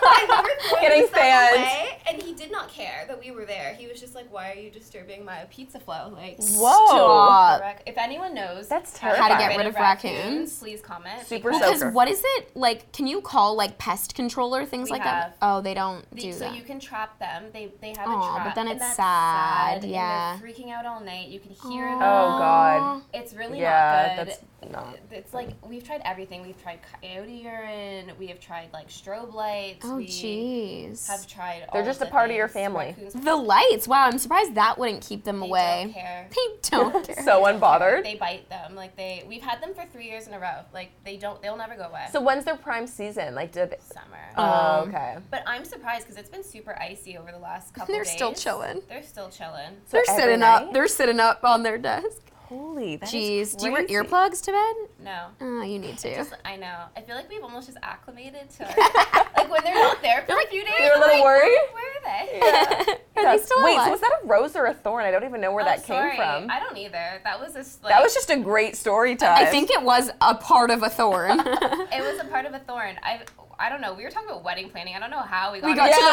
[0.02, 1.98] And we were Getting stuff fans.
[2.10, 3.74] and he did not care that we were there.
[3.74, 6.86] He was just like, "Why are you disturbing my pizza flow?" Like, Whoa.
[6.88, 7.80] Stop.
[7.86, 10.58] if anyone knows That's how to get rid of of raccoons.
[10.60, 11.26] please comment.
[11.28, 12.92] Super because- because what is it like?
[12.92, 15.32] Can you call like pest control or things We like have.
[15.32, 15.38] that?
[15.42, 16.56] Oh, they don't The- do so that.
[16.56, 17.46] you can trap them.
[17.54, 18.46] They they have Aw, a trap.
[18.48, 20.38] but then it's that's sad, and yeah.
[20.42, 21.28] they're freaking out all night.
[21.30, 21.92] You can hear Aw.
[21.92, 22.02] them.
[22.02, 23.02] Oh, God.
[23.14, 24.28] It's really Yeah, not good.
[24.64, 24.98] that's not.
[25.12, 26.42] It's like we've tried everything.
[26.42, 28.12] We've tried coyote urine.
[28.20, 29.86] We have tried like strobe lights.
[29.86, 31.08] oh, we jeez.
[31.08, 31.66] have tried.
[31.74, 32.96] They're all just the a part of your family.
[32.98, 33.88] Raccoons, The lights.
[33.88, 35.50] Wow, I'm surprised that wouldn't keep them away.
[35.50, 35.84] they away.
[35.84, 36.30] Don't care.
[36.30, 37.24] They don't care.
[37.24, 38.04] So unbothered.
[38.04, 38.76] They bite them.
[38.76, 39.24] Like they.
[39.28, 40.62] We've had them for three years in a row.
[40.74, 41.42] Like they don't.
[41.42, 42.06] They'll never go away.
[42.12, 43.36] So when's their prime season?
[43.36, 44.18] Like, did they, summer.
[44.38, 45.18] Oh, Um, okay.
[45.32, 48.08] but I'm surprised because it's been super icy over the last couple of years.
[48.08, 48.16] They're days.
[48.16, 48.82] still chilling.
[48.88, 49.76] They're still chilling.
[49.86, 50.64] So They're sitting night?
[50.64, 50.74] up.
[50.74, 52.22] They're sitting up on their desk.
[52.50, 54.76] Holy, that is Jeez, do you wear earplugs to bed?
[55.06, 55.26] No.
[55.40, 56.16] Oh, you need to.
[56.16, 56.86] Just, I know.
[56.98, 58.64] I feel like we've almost just acclimated to
[59.38, 60.74] like when they're not there for a few days.
[60.80, 61.60] You're a I'm little like, worried?
[61.74, 62.40] Where are they?
[62.42, 63.86] Are That's- they still Wait, alive?
[63.86, 65.06] so was that a rose or a thorn?
[65.06, 66.10] I don't even know where Oh, that sorry.
[66.10, 66.50] came from.
[66.50, 67.22] I don't either.
[67.24, 69.38] That was just like that was just a great story time.
[69.38, 71.40] I think it was a part of a thorn.
[71.46, 72.96] it was a part of a thorn.
[73.04, 73.22] I
[73.62, 73.94] I don't know.
[73.94, 74.96] We were talking about wedding planning.
[74.96, 76.08] I don't know how we got we got to the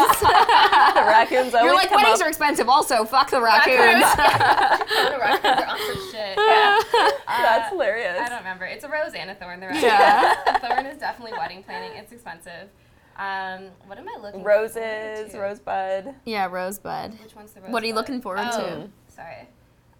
[0.00, 0.20] raccoons.
[0.94, 1.52] the raccoons.
[1.52, 2.26] You're like, weddings up.
[2.26, 2.68] are expensive.
[2.70, 3.76] Also, fuck the raccoons.
[4.16, 6.38] the raccoons are on some shit.
[6.38, 6.80] Yeah.
[7.26, 8.18] That's Uh, hilarious.
[8.18, 8.64] I don't remember.
[8.64, 9.60] It's a rose and a thorn.
[9.60, 10.34] They're Yeah.
[10.46, 11.98] a thorn is definitely wedding planning.
[11.98, 12.70] It's expensive.
[13.16, 15.38] Um, what am I looking Roses, forward to?
[15.38, 16.14] rosebud.
[16.24, 17.20] yeah, rosebud.
[17.22, 17.70] Which one's the rose?
[17.70, 18.88] What are you looking forward oh, to?
[19.14, 19.48] Sorry.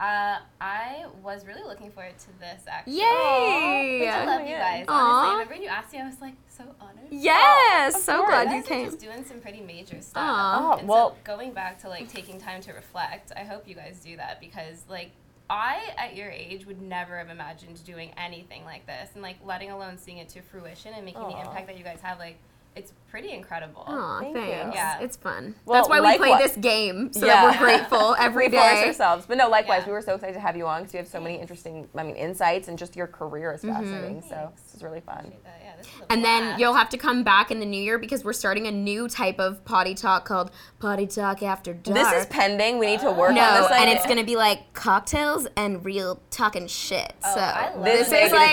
[0.01, 2.97] Uh, I was really looking forward to this actually.
[2.99, 4.09] Yay!
[4.09, 4.85] I love you guys.
[4.89, 4.93] Aw.
[4.93, 7.07] Honestly, remember when you asked me, I was like so honored.
[7.11, 8.31] Yes, of so course.
[8.31, 8.85] glad You you guys are came.
[8.87, 10.23] just doing some pretty major stuff.
[10.23, 10.59] Aw.
[10.75, 13.75] Oh, And well- so going back to like taking time to reflect, I hope you
[13.75, 15.11] guys do that because like
[15.49, 19.71] I at your age would never have imagined doing anything like this and like letting
[19.71, 22.39] alone seeing it to fruition and making the impact that you guys have like
[22.77, 23.85] it's pretty incredible.
[23.87, 24.43] Aw, Thank you.
[24.43, 24.75] thanks.
[24.75, 24.99] Yeah.
[25.01, 25.55] It's fun.
[25.65, 27.35] Well, That's why we play this game, so Yeah.
[27.53, 28.87] that we're grateful every we force day.
[28.87, 29.27] ourselves.
[29.27, 29.87] But no, likewise, Yeah.
[29.89, 32.03] we were so excited to have you on because you have so many interesting, I
[32.03, 33.73] mean, insights and just your career is Mm-hmm.
[33.75, 34.23] fascinating.
[34.23, 34.63] So Thanks.
[34.63, 35.33] this is really fun.
[35.63, 37.99] Yeah, this is a And then you'll have to come back in the new year
[37.99, 41.95] because we're starting a new type of potty talk called Potty Talk After Dark.
[41.97, 42.79] This is pending.
[42.79, 43.71] We need to work on no, this.
[43.71, 47.13] and it's gonna be like cocktails and real talking shit.
[47.25, 48.51] Oh, so I love This this is like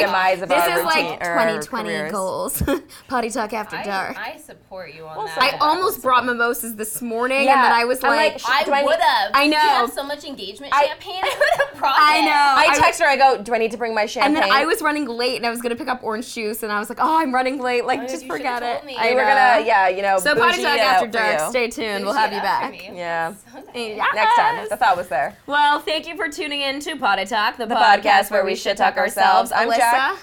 [0.48, 2.12] this is routine- like 2020 careers.
[2.12, 2.64] goals.
[3.08, 4.11] Potty Talk After I, Dark.
[4.18, 5.38] I support you on Well, that.
[5.42, 8.84] I almost brought mimosas this morning, and then I was I'm like, like, I I
[8.84, 9.32] would have.
[9.34, 9.58] I know.
[9.58, 11.20] You have so much engagement I- champagne.
[11.24, 12.22] I would have brought I it.
[12.24, 12.32] know.
[12.32, 13.08] I I text her.
[13.08, 15.38] I go, "Do I need to bring my champagne?" and then I was running late,
[15.38, 17.60] and I was gonna pick up orange juice, and I was like, oh, I'm running
[17.60, 17.86] late.
[17.86, 18.74] Like, Oh, just forget it.
[18.74, 18.98] told me.
[18.98, 19.28] I we were know.
[19.28, 21.50] gonna, yeah, you know, So Potty Talk After Dark.
[21.50, 22.06] Stay tuned.
[22.06, 22.74] We'll have you back.
[22.82, 23.34] Yeah.
[23.74, 23.96] Yes.
[24.14, 24.68] Next time.
[24.70, 25.38] The thought was there.
[25.48, 28.78] Well, thank you for tuning in to Potty Talk, the, The podcast where we shit
[28.78, 29.52] talk ourselves.
[29.54, 29.78] I'm Alyssa.
[29.78, 30.18] Jack.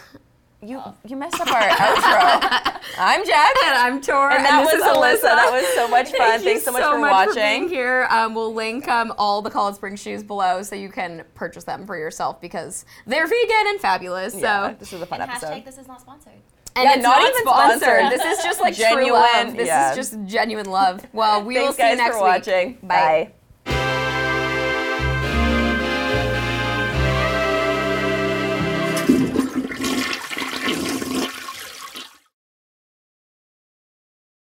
[0.60, 2.80] You you messed up our outro.
[2.98, 3.54] I'm Jack.
[3.64, 4.32] And I'm Tor.
[4.32, 5.22] And that this was is Alyssa.
[5.22, 6.18] That was so much fun.
[6.30, 7.34] Thank Thanks so much for For watching.
[7.34, 8.08] being here.
[8.10, 11.62] Um, we'll link um, all the Call It Spring shoes below so you can purchase
[11.62, 14.32] them for yourself because they're vegan and fabulous.
[14.32, 15.46] So this is a fun And episode.
[15.46, 16.32] hashtag this is not sponsored.
[16.74, 17.80] and Yeah, it's not not, even sponsored.
[17.82, 18.12] sponsored.
[18.20, 19.56] This is just like Genuine, true love.
[19.56, 19.90] This yeah.
[19.90, 21.06] is just genuine love.
[21.12, 22.32] Well, we will Thanks see you next for week.
[22.32, 22.72] watching.
[22.82, 22.86] Bye.
[23.28, 23.32] Bye.